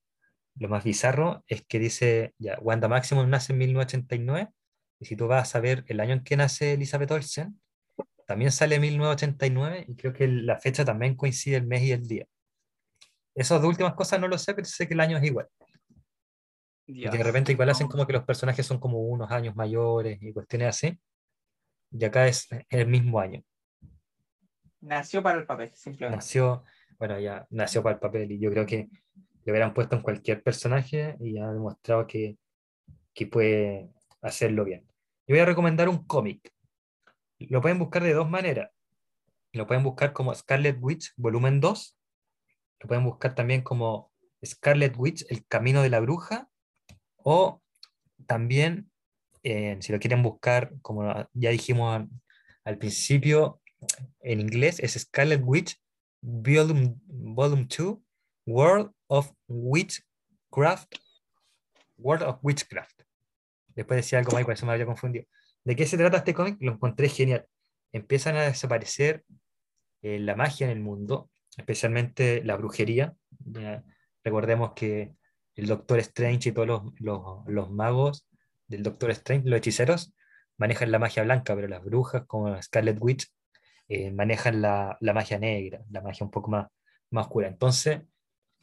lo 0.54 0.68
más 0.70 0.84
bizarro 0.84 1.44
es 1.48 1.66
que 1.66 1.78
dice, 1.78 2.34
ya, 2.38 2.58
Wanda 2.60 2.88
Maximus 2.88 3.28
nace 3.28 3.52
en 3.52 3.58
1989, 3.58 4.48
y 5.00 5.04
si 5.04 5.16
tú 5.16 5.26
vas 5.28 5.54
a 5.54 5.60
ver 5.60 5.84
el 5.88 6.00
año 6.00 6.14
en 6.14 6.24
que 6.24 6.38
nace 6.38 6.72
Elizabeth 6.72 7.10
Olsen, 7.10 7.60
también 8.30 8.52
sale 8.52 8.78
1989 8.78 9.86
y 9.88 9.96
creo 9.96 10.12
que 10.12 10.28
la 10.28 10.56
fecha 10.56 10.84
también 10.84 11.16
coincide 11.16 11.56
el 11.56 11.66
mes 11.66 11.82
y 11.82 11.90
el 11.90 12.06
día. 12.06 12.28
Esas 13.34 13.60
dos 13.60 13.70
últimas 13.70 13.94
cosas 13.94 14.20
no 14.20 14.28
lo 14.28 14.38
sé, 14.38 14.54
pero 14.54 14.64
sé 14.66 14.86
que 14.86 14.94
el 14.94 15.00
año 15.00 15.16
es 15.16 15.24
igual. 15.24 15.48
Y 16.86 17.08
de 17.08 17.22
repente 17.24 17.50
igual 17.50 17.70
hacen 17.70 17.88
como 17.88 18.06
que 18.06 18.12
los 18.12 18.22
personajes 18.22 18.64
son 18.64 18.78
como 18.78 19.00
unos 19.00 19.32
años 19.32 19.56
mayores 19.56 20.22
y 20.22 20.32
cuestiones 20.32 20.68
así. 20.68 20.96
Y 21.90 22.04
acá 22.04 22.28
es 22.28 22.46
el 22.68 22.86
mismo 22.86 23.18
año. 23.18 23.42
Nació 24.80 25.24
para 25.24 25.40
el 25.40 25.44
papel, 25.44 25.72
simplemente. 25.74 26.18
Nació, 26.18 26.62
bueno, 27.00 27.18
ya 27.18 27.48
nació 27.50 27.82
para 27.82 27.94
el 27.94 28.00
papel 28.00 28.30
y 28.30 28.38
yo 28.38 28.48
creo 28.52 28.64
que 28.64 28.88
lo 29.44 29.52
hubieran 29.52 29.74
puesto 29.74 29.96
en 29.96 30.02
cualquier 30.02 30.40
personaje 30.40 31.16
y 31.18 31.36
ha 31.36 31.50
demostrado 31.50 32.06
que, 32.06 32.38
que 33.12 33.26
puede 33.26 33.90
hacerlo 34.22 34.64
bien. 34.64 34.86
Yo 35.26 35.34
voy 35.34 35.40
a 35.40 35.46
recomendar 35.46 35.88
un 35.88 36.06
cómic 36.06 36.52
lo 37.48 37.60
pueden 37.60 37.78
buscar 37.78 38.02
de 38.02 38.12
dos 38.12 38.28
maneras. 38.28 38.70
Lo 39.52 39.66
pueden 39.66 39.82
buscar 39.82 40.12
como 40.12 40.34
Scarlet 40.34 40.78
Witch, 40.80 41.12
volumen 41.16 41.60
2. 41.60 41.96
Lo 42.80 42.88
pueden 42.88 43.04
buscar 43.04 43.34
también 43.34 43.62
como 43.62 44.12
Scarlet 44.44 44.94
Witch, 44.96 45.24
El 45.28 45.44
Camino 45.46 45.82
de 45.82 45.90
la 45.90 46.00
Bruja. 46.00 46.48
O 47.16 47.60
también, 48.26 48.90
eh, 49.42 49.76
si 49.80 49.92
lo 49.92 49.98
quieren 49.98 50.22
buscar, 50.22 50.72
como 50.82 51.28
ya 51.32 51.50
dijimos 51.50 52.06
al, 52.64 52.78
principio, 52.78 53.60
en 54.20 54.40
inglés 54.40 54.78
es 54.78 54.92
Scarlet 54.92 55.42
Witch, 55.42 55.80
Volume, 56.22 56.94
volume 57.06 57.66
2, 57.66 57.98
World 58.46 58.92
of 59.08 59.32
Witchcraft. 59.48 60.94
World 61.96 62.22
of 62.22 62.38
Witchcraft. 62.42 63.02
Después 63.74 63.96
decía 63.96 64.18
algo 64.18 64.38
y 64.38 64.44
por 64.44 64.52
eso 64.52 64.66
me 64.66 64.72
había 64.72 64.86
confundido. 64.86 65.26
¿De 65.64 65.76
qué 65.76 65.86
se 65.86 65.96
trata 65.96 66.18
este 66.18 66.34
cómic? 66.34 66.56
Lo 66.60 66.72
encontré 66.72 67.08
genial. 67.08 67.46
Empiezan 67.92 68.36
a 68.36 68.42
desaparecer 68.42 69.24
eh, 70.02 70.18
la 70.18 70.36
magia 70.36 70.66
en 70.66 70.72
el 70.72 70.80
mundo, 70.80 71.30
especialmente 71.56 72.42
la 72.44 72.56
brujería. 72.56 73.14
Recordemos 74.24 74.72
que 74.74 75.12
el 75.56 75.66
Doctor 75.66 75.98
Strange 75.98 76.48
y 76.48 76.52
todos 76.52 76.92
los, 76.98 77.70
magos 77.70 78.26
del 78.66 78.82
Doctor 78.82 79.10
Strange, 79.10 79.48
los 79.48 79.58
hechiceros, 79.58 80.14
manejan 80.56 80.90
la 80.90 80.98
magia 80.98 81.22
blanca, 81.24 81.54
pero 81.54 81.68
las 81.68 81.82
brujas 81.82 82.24
como 82.26 82.60
Scarlet 82.62 82.98
Witch 83.00 83.30
eh, 83.88 84.10
manejan 84.10 84.62
la, 84.62 84.96
magia 85.00 85.38
negra, 85.38 85.82
la 85.90 86.00
magia 86.00 86.24
un 86.24 86.30
poco 86.30 86.50
más, 86.50 86.68
más 87.10 87.26
oscura. 87.26 87.48
Entonces, 87.48 88.00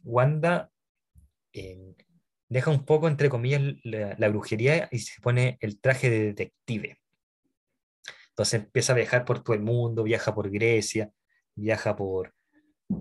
Wanda 0.03 0.71
deja 2.49 2.71
un 2.71 2.85
poco, 2.85 3.07
entre 3.07 3.29
comillas, 3.29 3.61
la, 3.83 4.29
brujería 4.29 4.87
y 4.91 4.99
se 4.99 5.21
pone 5.21 5.57
el 5.61 5.79
traje 5.79 6.09
de 6.09 6.23
detective. 6.25 6.99
Entonces 8.29 8.61
empieza 8.61 8.93
a 8.93 8.95
viajar 8.95 9.25
por 9.25 9.43
todo 9.43 9.55
el 9.55 9.61
mundo, 9.61 10.03
viaja 10.03 10.33
por 10.33 10.49
Grecia, 10.49 11.11
viaja 11.55 11.95
por, 11.95 12.33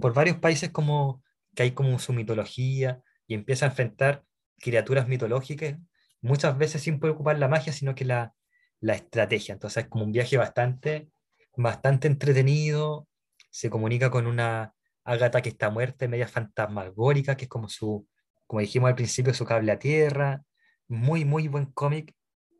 por 0.00 0.14
varios 0.14 0.38
países 0.38 0.70
como 0.70 1.22
que 1.54 1.64
hay 1.64 1.70
como 1.72 1.98
su 1.98 2.12
mitología 2.12 3.02
y 3.26 3.34
empieza 3.34 3.66
a 3.66 3.68
enfrentar 3.68 4.24
criaturas 4.58 5.08
mitológicas, 5.08 5.76
muchas 6.20 6.56
veces 6.56 6.82
sin 6.82 6.98
preocupar 6.98 7.38
la 7.38 7.48
magia, 7.48 7.72
sino 7.72 7.94
que 7.94 8.04
la, 8.04 8.34
la 8.80 8.94
estrategia. 8.94 9.52
Entonces 9.52 9.84
es 9.84 9.90
como 9.90 10.04
un 10.04 10.12
viaje 10.12 10.36
bastante, 10.36 11.10
bastante 11.56 12.08
entretenido, 12.08 13.08
se 13.50 13.70
comunica 13.70 14.10
con 14.10 14.26
una 14.26 14.74
Agatha 15.04 15.40
que 15.40 15.50
está 15.50 15.70
muerta, 15.70 16.08
media 16.08 16.28
fantasmagórica, 16.28 17.36
que 17.36 17.44
es 17.44 17.48
como 17.48 17.68
su, 17.68 18.06
como 18.46 18.60
dijimos 18.60 18.88
al 18.88 18.94
principio, 18.94 19.34
su 19.34 19.44
cable 19.44 19.72
a 19.72 19.78
tierra. 19.78 20.42
Muy, 20.88 21.24
muy 21.24 21.48
buen 21.48 21.66
cómic. 21.66 22.14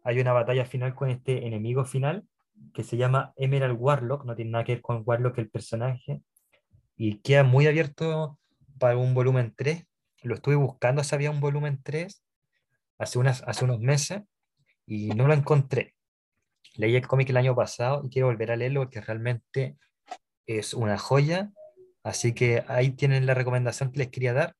Hay 0.05 0.21
una 0.21 0.33
batalla 0.33 0.65
final 0.65 0.95
con 0.95 1.11
este 1.11 1.47
enemigo 1.47 1.85
final 1.85 2.27
que 2.73 2.83
se 2.83 2.97
llama 2.97 3.33
Emerald 3.37 3.77
Warlock, 3.79 4.25
no 4.25 4.35
tiene 4.35 4.51
nada 4.51 4.65
que 4.65 4.73
ver 4.73 4.83
con 4.83 5.03
Warlock 5.05 5.39
el 5.39 5.51
personaje, 5.51 6.23
y 6.97 7.19
queda 7.19 7.45
muy 7.45 7.67
abierto 7.67 8.39
para 8.79 8.97
un 8.97 9.15
volumen 9.15 9.55
3. 9.57 9.85
Lo 10.23 10.35
estuve 10.35 10.57
buscando 10.57 11.05
si 11.05 11.15
había 11.15 11.31
un 11.31 11.41
volumen 11.41 11.81
3 11.83 12.23
hace, 12.99 13.19
unas, 13.19 13.43
hace 13.43 13.65
unos 13.65 13.81
meses 13.81 14.23
y 14.87 15.09
no 15.11 15.27
lo 15.27 15.35
encontré. 15.35 15.95
Leí 16.77 16.97
el 16.97 17.07
cómic 17.07 17.31
el 17.31 17.37
año 17.37 17.55
pasado 17.55 18.03
y 18.05 18.11
quiero 18.11 18.29
volver 18.29 18.53
a 18.53 18.57
leerlo 18.57 18.81
porque 18.81 19.01
realmente 19.01 19.77
es 20.47 20.75
una 20.75 20.99
joya. 20.99 21.53
Así 22.03 22.33
que 22.33 22.65
ahí 22.69 22.91
tienen 22.93 23.27
la 23.27 23.35
recomendación 23.35 23.93
que 23.93 23.99
les 23.99 24.09
quería 24.09 24.33
dar 24.33 24.55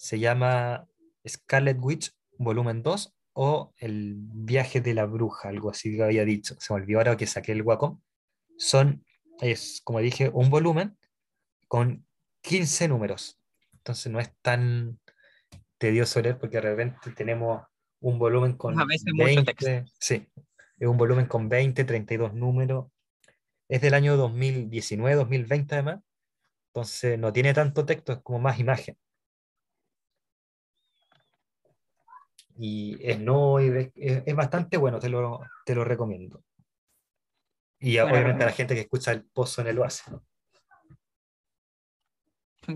se 0.00 0.18
llama 0.18 0.88
Scarlet 1.28 1.76
Witch 1.78 2.12
volumen 2.38 2.82
2 2.82 3.14
o 3.34 3.74
El 3.76 4.14
viaje 4.16 4.80
de 4.80 4.94
la 4.94 5.04
bruja, 5.04 5.50
algo 5.50 5.68
así 5.70 5.94
que 5.94 6.02
había 6.02 6.24
dicho. 6.24 6.56
Se 6.58 6.72
me 6.72 6.80
olvidó 6.80 7.00
ahora 7.00 7.18
que 7.18 7.26
saqué 7.26 7.52
el 7.52 7.60
Wacom. 7.60 8.00
Son, 8.56 9.04
es 9.42 9.82
como 9.84 10.00
dije, 10.00 10.30
un 10.32 10.48
volumen 10.48 10.96
con 11.68 12.06
15 12.40 12.88
números. 12.88 13.38
Entonces 13.74 14.10
no 14.10 14.20
es 14.20 14.32
tan 14.40 14.98
tedioso 15.76 16.22
leer 16.22 16.38
porque 16.38 16.56
de 16.56 16.62
repente 16.62 17.10
tenemos 17.14 17.62
un 18.00 18.18
volumen 18.18 18.54
con 18.54 18.74
20, 18.74 19.84
sí, 19.98 20.26
es 20.78 20.88
un 20.88 20.96
volumen 20.96 21.26
con 21.26 21.50
20, 21.50 21.84
32 21.84 22.32
números. 22.32 22.86
Es 23.68 23.82
del 23.82 23.92
año 23.92 24.16
2019, 24.16 25.14
2020 25.14 25.74
además. 25.74 26.00
Entonces 26.68 27.18
no 27.18 27.34
tiene 27.34 27.52
tanto 27.52 27.84
texto, 27.84 28.14
es 28.14 28.20
como 28.22 28.38
más 28.38 28.58
imagen. 28.58 28.96
Y 32.62 32.98
es 33.00 33.18
no, 33.18 33.58
es, 33.58 33.90
es, 33.94 34.34
bastante 34.34 34.76
bueno, 34.76 34.98
te 34.98 35.08
lo, 35.08 35.40
te 35.64 35.74
lo 35.74 35.82
recomiendo. 35.82 36.44
Y 37.78 37.98
obviamente 37.98 38.42
a 38.42 38.46
la 38.48 38.52
gente 38.52 38.74
que 38.74 38.82
escucha 38.82 39.12
el 39.12 39.24
pozo 39.24 39.62
en 39.62 39.68
el 39.68 39.78
oasis. 39.78 40.14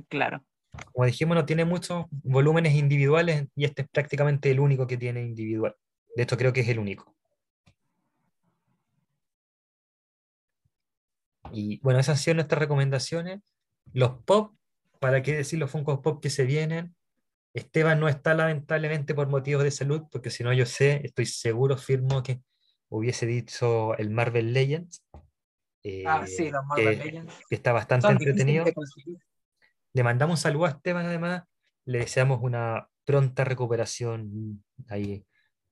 Claro. 0.08 0.42
Como 0.90 1.04
dijimos, 1.04 1.36
no 1.36 1.44
tiene 1.44 1.66
muchos 1.66 2.06
volúmenes 2.10 2.74
individuales 2.74 3.46
y 3.54 3.66
este 3.66 3.82
es 3.82 3.88
prácticamente 3.90 4.50
el 4.50 4.58
único 4.58 4.86
que 4.86 4.96
tiene 4.96 5.22
individual. 5.22 5.76
De 6.16 6.22
hecho, 6.22 6.38
creo 6.38 6.54
que 6.54 6.62
es 6.62 6.68
el 6.68 6.78
único. 6.78 7.14
Y 11.52 11.78
bueno, 11.80 12.00
esas 12.00 12.16
han 12.16 12.22
sido 12.22 12.36
nuestras 12.36 12.58
recomendaciones. 12.58 13.42
Los 13.92 14.22
pop, 14.24 14.54
¿para 14.98 15.22
qué 15.22 15.36
decir 15.36 15.58
los 15.58 15.70
Funko 15.70 16.00
Pop 16.00 16.22
que 16.22 16.30
se 16.30 16.44
vienen? 16.44 16.96
Esteban 17.54 18.00
no 18.00 18.08
está 18.08 18.34
lamentablemente 18.34 19.14
por 19.14 19.28
motivos 19.28 19.62
de 19.62 19.70
salud, 19.70 20.02
porque 20.10 20.30
si 20.30 20.42
no 20.44 20.52
yo 20.52 20.66
sé, 20.66 21.00
estoy 21.04 21.26
seguro, 21.26 21.76
firmo 21.76 22.22
que 22.22 22.40
hubiese 22.88 23.26
dicho 23.26 23.96
el 23.96 24.10
Marvel 24.10 24.52
Legends. 24.52 25.04
ah, 26.06 26.26
sí, 26.26 26.50
los 26.50 26.64
Marvel 26.66 26.98
Legends. 26.98 27.34
Que 27.48 27.54
está 27.54 27.72
bastante 27.72 28.08
entretenido. 28.08 28.64
Le 29.92 30.02
mandamos 30.02 30.38
un 30.38 30.42
saludo 30.42 30.66
a 30.66 30.70
Esteban 30.70 31.06
además, 31.06 31.44
le 31.84 32.00
deseamos 32.00 32.40
una 32.42 32.88
pronta 33.04 33.44
recuperación 33.44 34.64
ahí 34.88 35.24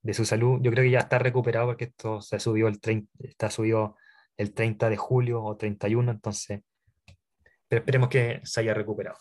de 0.03 0.15
su 0.15 0.25
salud. 0.25 0.61
Yo 0.63 0.71
creo 0.71 0.85
que 0.85 0.91
ya 0.93 1.01
está 1.01 1.19
recuperado 1.19 1.67
porque 1.67 1.85
esto 1.85 2.21
se 2.21 2.39
subió 2.39 2.69
el 2.69 2.81
30, 2.81 3.11
está 3.19 3.51
subido 3.51 3.97
el 4.37 4.55
30 4.55 4.89
de 4.89 4.97
julio 4.97 5.43
o 5.43 5.57
31, 5.57 6.13
entonces 6.13 6.61
pero 7.73 7.81
esperemos 7.81 8.11
que 8.11 8.39
se 8.45 8.61
haya 8.61 8.75
recuperado. 8.75 9.17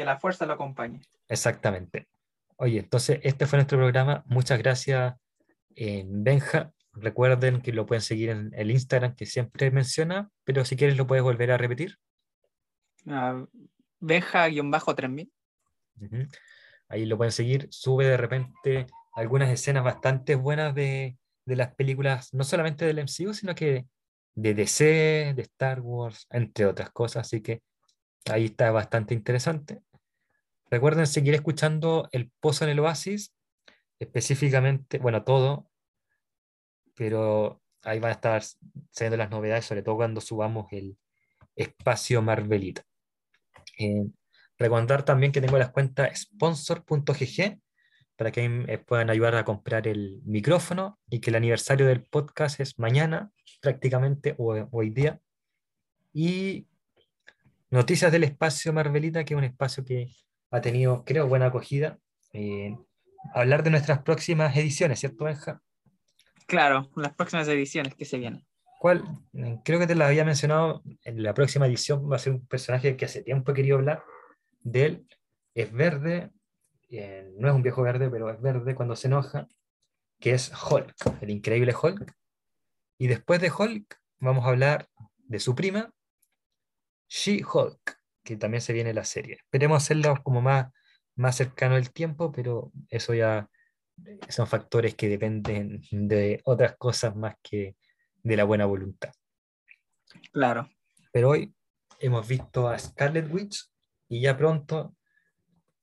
Que 0.00 0.06
la 0.06 0.18
fuerza 0.18 0.46
lo 0.46 0.54
acompañe. 0.54 1.02
Exactamente. 1.28 2.08
Oye, 2.56 2.78
entonces 2.78 3.20
este 3.22 3.44
fue 3.44 3.58
nuestro 3.58 3.76
programa. 3.76 4.24
Muchas 4.28 4.58
gracias, 4.58 5.14
eh, 5.76 6.04
Benja. 6.06 6.72
Recuerden 6.94 7.60
que 7.60 7.74
lo 7.74 7.84
pueden 7.84 8.00
seguir 8.00 8.30
en 8.30 8.50
el 8.54 8.70
Instagram 8.70 9.14
que 9.14 9.26
siempre 9.26 9.70
menciona, 9.70 10.30
pero 10.42 10.64
si 10.64 10.74
quieres 10.74 10.96
lo 10.96 11.06
puedes 11.06 11.22
volver 11.22 11.50
a 11.50 11.58
repetir. 11.58 11.98
Ah, 13.08 13.44
Benja-3000. 14.00 15.30
Ujú. 16.00 16.16
Ahí 16.88 17.04
lo 17.04 17.18
pueden 17.18 17.32
seguir. 17.32 17.68
Sube 17.70 18.06
de 18.06 18.16
repente 18.16 18.86
algunas 19.12 19.50
escenas 19.50 19.84
bastante 19.84 20.34
buenas 20.34 20.74
de, 20.74 21.18
de 21.44 21.56
las 21.56 21.74
películas, 21.74 22.32
no 22.32 22.44
solamente 22.44 22.86
del 22.86 23.00
MCU, 23.00 23.34
sino 23.34 23.54
que 23.54 23.84
de 24.34 24.54
DC, 24.54 25.34
de 25.36 25.42
Star 25.42 25.82
Wars, 25.82 26.26
entre 26.30 26.64
otras 26.64 26.88
cosas. 26.88 27.26
Así 27.26 27.42
que 27.42 27.60
ahí 28.30 28.46
está 28.46 28.70
bastante 28.70 29.12
interesante. 29.12 29.82
Recuerden 30.70 31.06
seguir 31.06 31.34
escuchando 31.34 32.08
El 32.12 32.30
Pozo 32.40 32.64
en 32.64 32.70
el 32.70 32.78
Oasis, 32.78 33.34
específicamente, 33.98 34.98
bueno, 34.98 35.24
todo, 35.24 35.68
pero 36.94 37.60
ahí 37.82 37.98
van 37.98 38.10
a 38.10 38.14
estar 38.14 38.42
saliendo 38.90 39.16
las 39.16 39.30
novedades, 39.30 39.64
sobre 39.64 39.82
todo 39.82 39.96
cuando 39.96 40.20
subamos 40.20 40.66
el 40.72 40.96
espacio 41.56 42.22
Marvelita. 42.22 42.84
Eh, 43.78 44.06
recordar 44.58 45.04
también 45.04 45.32
que 45.32 45.40
tengo 45.40 45.58
las 45.58 45.70
cuentas 45.70 46.20
sponsor.gg 46.20 47.60
para 48.16 48.30
que 48.30 48.48
me 48.48 48.78
puedan 48.78 49.10
ayudar 49.10 49.34
a 49.34 49.44
comprar 49.44 49.88
el 49.88 50.20
micrófono 50.24 51.00
y 51.08 51.20
que 51.20 51.30
el 51.30 51.36
aniversario 51.36 51.86
del 51.86 52.04
podcast 52.04 52.60
es 52.60 52.78
mañana, 52.78 53.32
prácticamente, 53.62 54.34
o 54.38 54.68
hoy 54.70 54.90
día. 54.90 55.20
Y 56.12 56.66
Noticias 57.70 58.12
del 58.12 58.24
Espacio 58.24 58.72
Marvelita, 58.72 59.24
que 59.24 59.34
es 59.34 59.38
un 59.38 59.44
espacio 59.44 59.84
que 59.84 60.10
ha 60.50 60.60
tenido, 60.60 61.04
creo, 61.04 61.28
buena 61.28 61.46
acogida. 61.46 61.98
Eh, 62.32 62.76
hablar 63.34 63.62
de 63.62 63.70
nuestras 63.70 64.02
próximas 64.02 64.56
ediciones, 64.56 65.00
¿cierto, 65.00 65.24
Benja? 65.24 65.62
Claro, 66.46 66.90
las 66.96 67.14
próximas 67.14 67.46
ediciones 67.48 67.94
que 67.94 68.04
se 68.04 68.18
vienen. 68.18 68.44
¿Cuál? 68.80 69.04
Eh, 69.34 69.58
Creo 69.64 69.78
que 69.78 69.86
te 69.86 69.94
la 69.94 70.08
había 70.08 70.24
mencionado. 70.24 70.82
En 71.04 71.22
la 71.22 71.34
próxima 71.34 71.66
edición 71.66 72.10
va 72.10 72.16
a 72.16 72.18
ser 72.18 72.32
un 72.32 72.46
personaje 72.46 72.96
que 72.96 73.04
hace 73.04 73.22
tiempo 73.22 73.52
he 73.52 73.54
querido 73.54 73.76
hablar 73.76 74.02
de 74.60 74.86
él. 74.86 75.06
Es 75.54 75.72
verde, 75.72 76.30
eh, 76.90 77.30
no 77.36 77.48
es 77.48 77.54
un 77.54 77.62
viejo 77.62 77.82
verde, 77.82 78.10
pero 78.10 78.30
es 78.30 78.40
verde 78.40 78.74
cuando 78.74 78.96
se 78.96 79.08
enoja, 79.08 79.46
que 80.18 80.32
es 80.32 80.50
Hulk, 80.50 80.94
el 81.20 81.30
increíble 81.30 81.74
Hulk. 81.80 82.12
Y 82.98 83.06
después 83.06 83.40
de 83.40 83.52
Hulk 83.56 84.00
vamos 84.18 84.44
a 84.44 84.48
hablar 84.48 84.88
de 85.18 85.38
su 85.38 85.54
prima, 85.54 85.92
She-Hulk, 87.08 87.99
que 88.22 88.36
también 88.36 88.60
se 88.60 88.72
viene 88.72 88.94
la 88.94 89.04
serie. 89.04 89.34
Esperemos 89.34 89.82
hacerlo 89.82 90.20
como 90.22 90.40
más, 90.40 90.72
más 91.16 91.36
cercano 91.36 91.76
el 91.76 91.92
tiempo, 91.92 92.32
pero 92.32 92.72
eso 92.88 93.14
ya 93.14 93.48
son 94.28 94.46
factores 94.46 94.94
que 94.94 95.08
dependen 95.08 95.82
de 95.90 96.40
otras 96.44 96.76
cosas 96.76 97.14
más 97.16 97.34
que 97.42 97.76
de 98.22 98.36
la 98.36 98.44
buena 98.44 98.66
voluntad. 98.66 99.12
Claro. 100.32 100.68
Pero 101.12 101.30
hoy 101.30 101.54
hemos 102.00 102.26
visto 102.26 102.68
a 102.68 102.78
Scarlet 102.78 103.32
Witch 103.32 103.68
y 104.08 104.22
ya 104.22 104.36
pronto, 104.36 104.94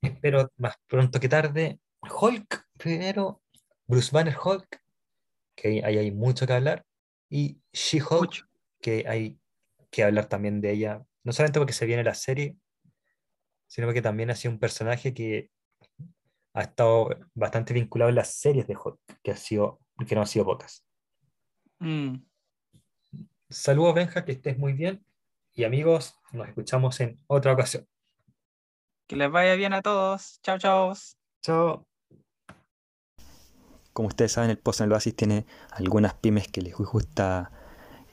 espero 0.01 0.51
más 0.57 0.75
pronto 0.87 1.19
que 1.19 1.29
tarde, 1.29 1.79
Hulk 2.01 2.67
primero, 2.77 3.41
Bruce 3.85 4.11
Banner 4.11 4.35
Hulk, 4.43 4.81
que 5.55 5.81
ahí 5.83 5.97
hay 5.97 6.11
mucho 6.11 6.45
que 6.45 6.53
hablar, 6.53 6.85
y 7.29 7.59
She-Hulk, 7.73 8.47
que 8.79 9.05
hay 9.07 9.39
que 9.89 10.03
hablar 10.03 10.27
también 10.27 10.61
de 10.61 10.71
ella, 10.71 11.03
no 11.27 11.33
solamente 11.33 11.59
porque 11.59 11.73
se 11.73 11.85
viene 11.85 12.05
la 12.05 12.13
serie, 12.13 12.55
sino 13.67 13.85
porque 13.85 14.01
también 14.01 14.29
ha 14.29 14.35
sido 14.35 14.53
un 14.53 14.61
personaje 14.61 15.13
que 15.13 15.51
ha 16.53 16.61
estado 16.61 17.09
bastante 17.33 17.73
vinculado 17.73 18.07
en 18.07 18.15
las 18.15 18.33
series 18.35 18.65
de 18.65 18.77
Hulk, 18.77 18.97
que, 19.21 19.31
ha 19.31 19.35
sido, 19.35 19.81
que 20.07 20.15
no 20.15 20.21
han 20.21 20.27
sido 20.27 20.45
pocas. 20.45 20.87
Mm. 21.79 22.15
Saludos, 23.49 23.95
Benja, 23.95 24.23
que 24.23 24.31
estés 24.31 24.57
muy 24.57 24.71
bien. 24.71 25.05
Y 25.53 25.65
amigos, 25.65 26.17
nos 26.31 26.47
escuchamos 26.47 26.97
en 27.01 27.19
otra 27.27 27.51
ocasión. 27.51 27.85
Que 29.05 29.17
les 29.17 29.29
vaya 29.29 29.55
bien 29.55 29.73
a 29.73 29.81
todos. 29.81 30.39
Chao, 30.43 30.57
chao. 30.57 30.93
Chao. 31.41 31.85
Como 33.91 34.07
ustedes 34.07 34.31
saben, 34.31 34.49
el 34.49 34.59
Pozo 34.59 34.85
en 34.85 34.91
el 34.91 34.93
Oasis 34.93 35.13
tiene 35.13 35.45
algunas 35.71 36.13
pymes 36.13 36.47
que 36.47 36.61
les 36.61 36.73
gusta 36.73 37.51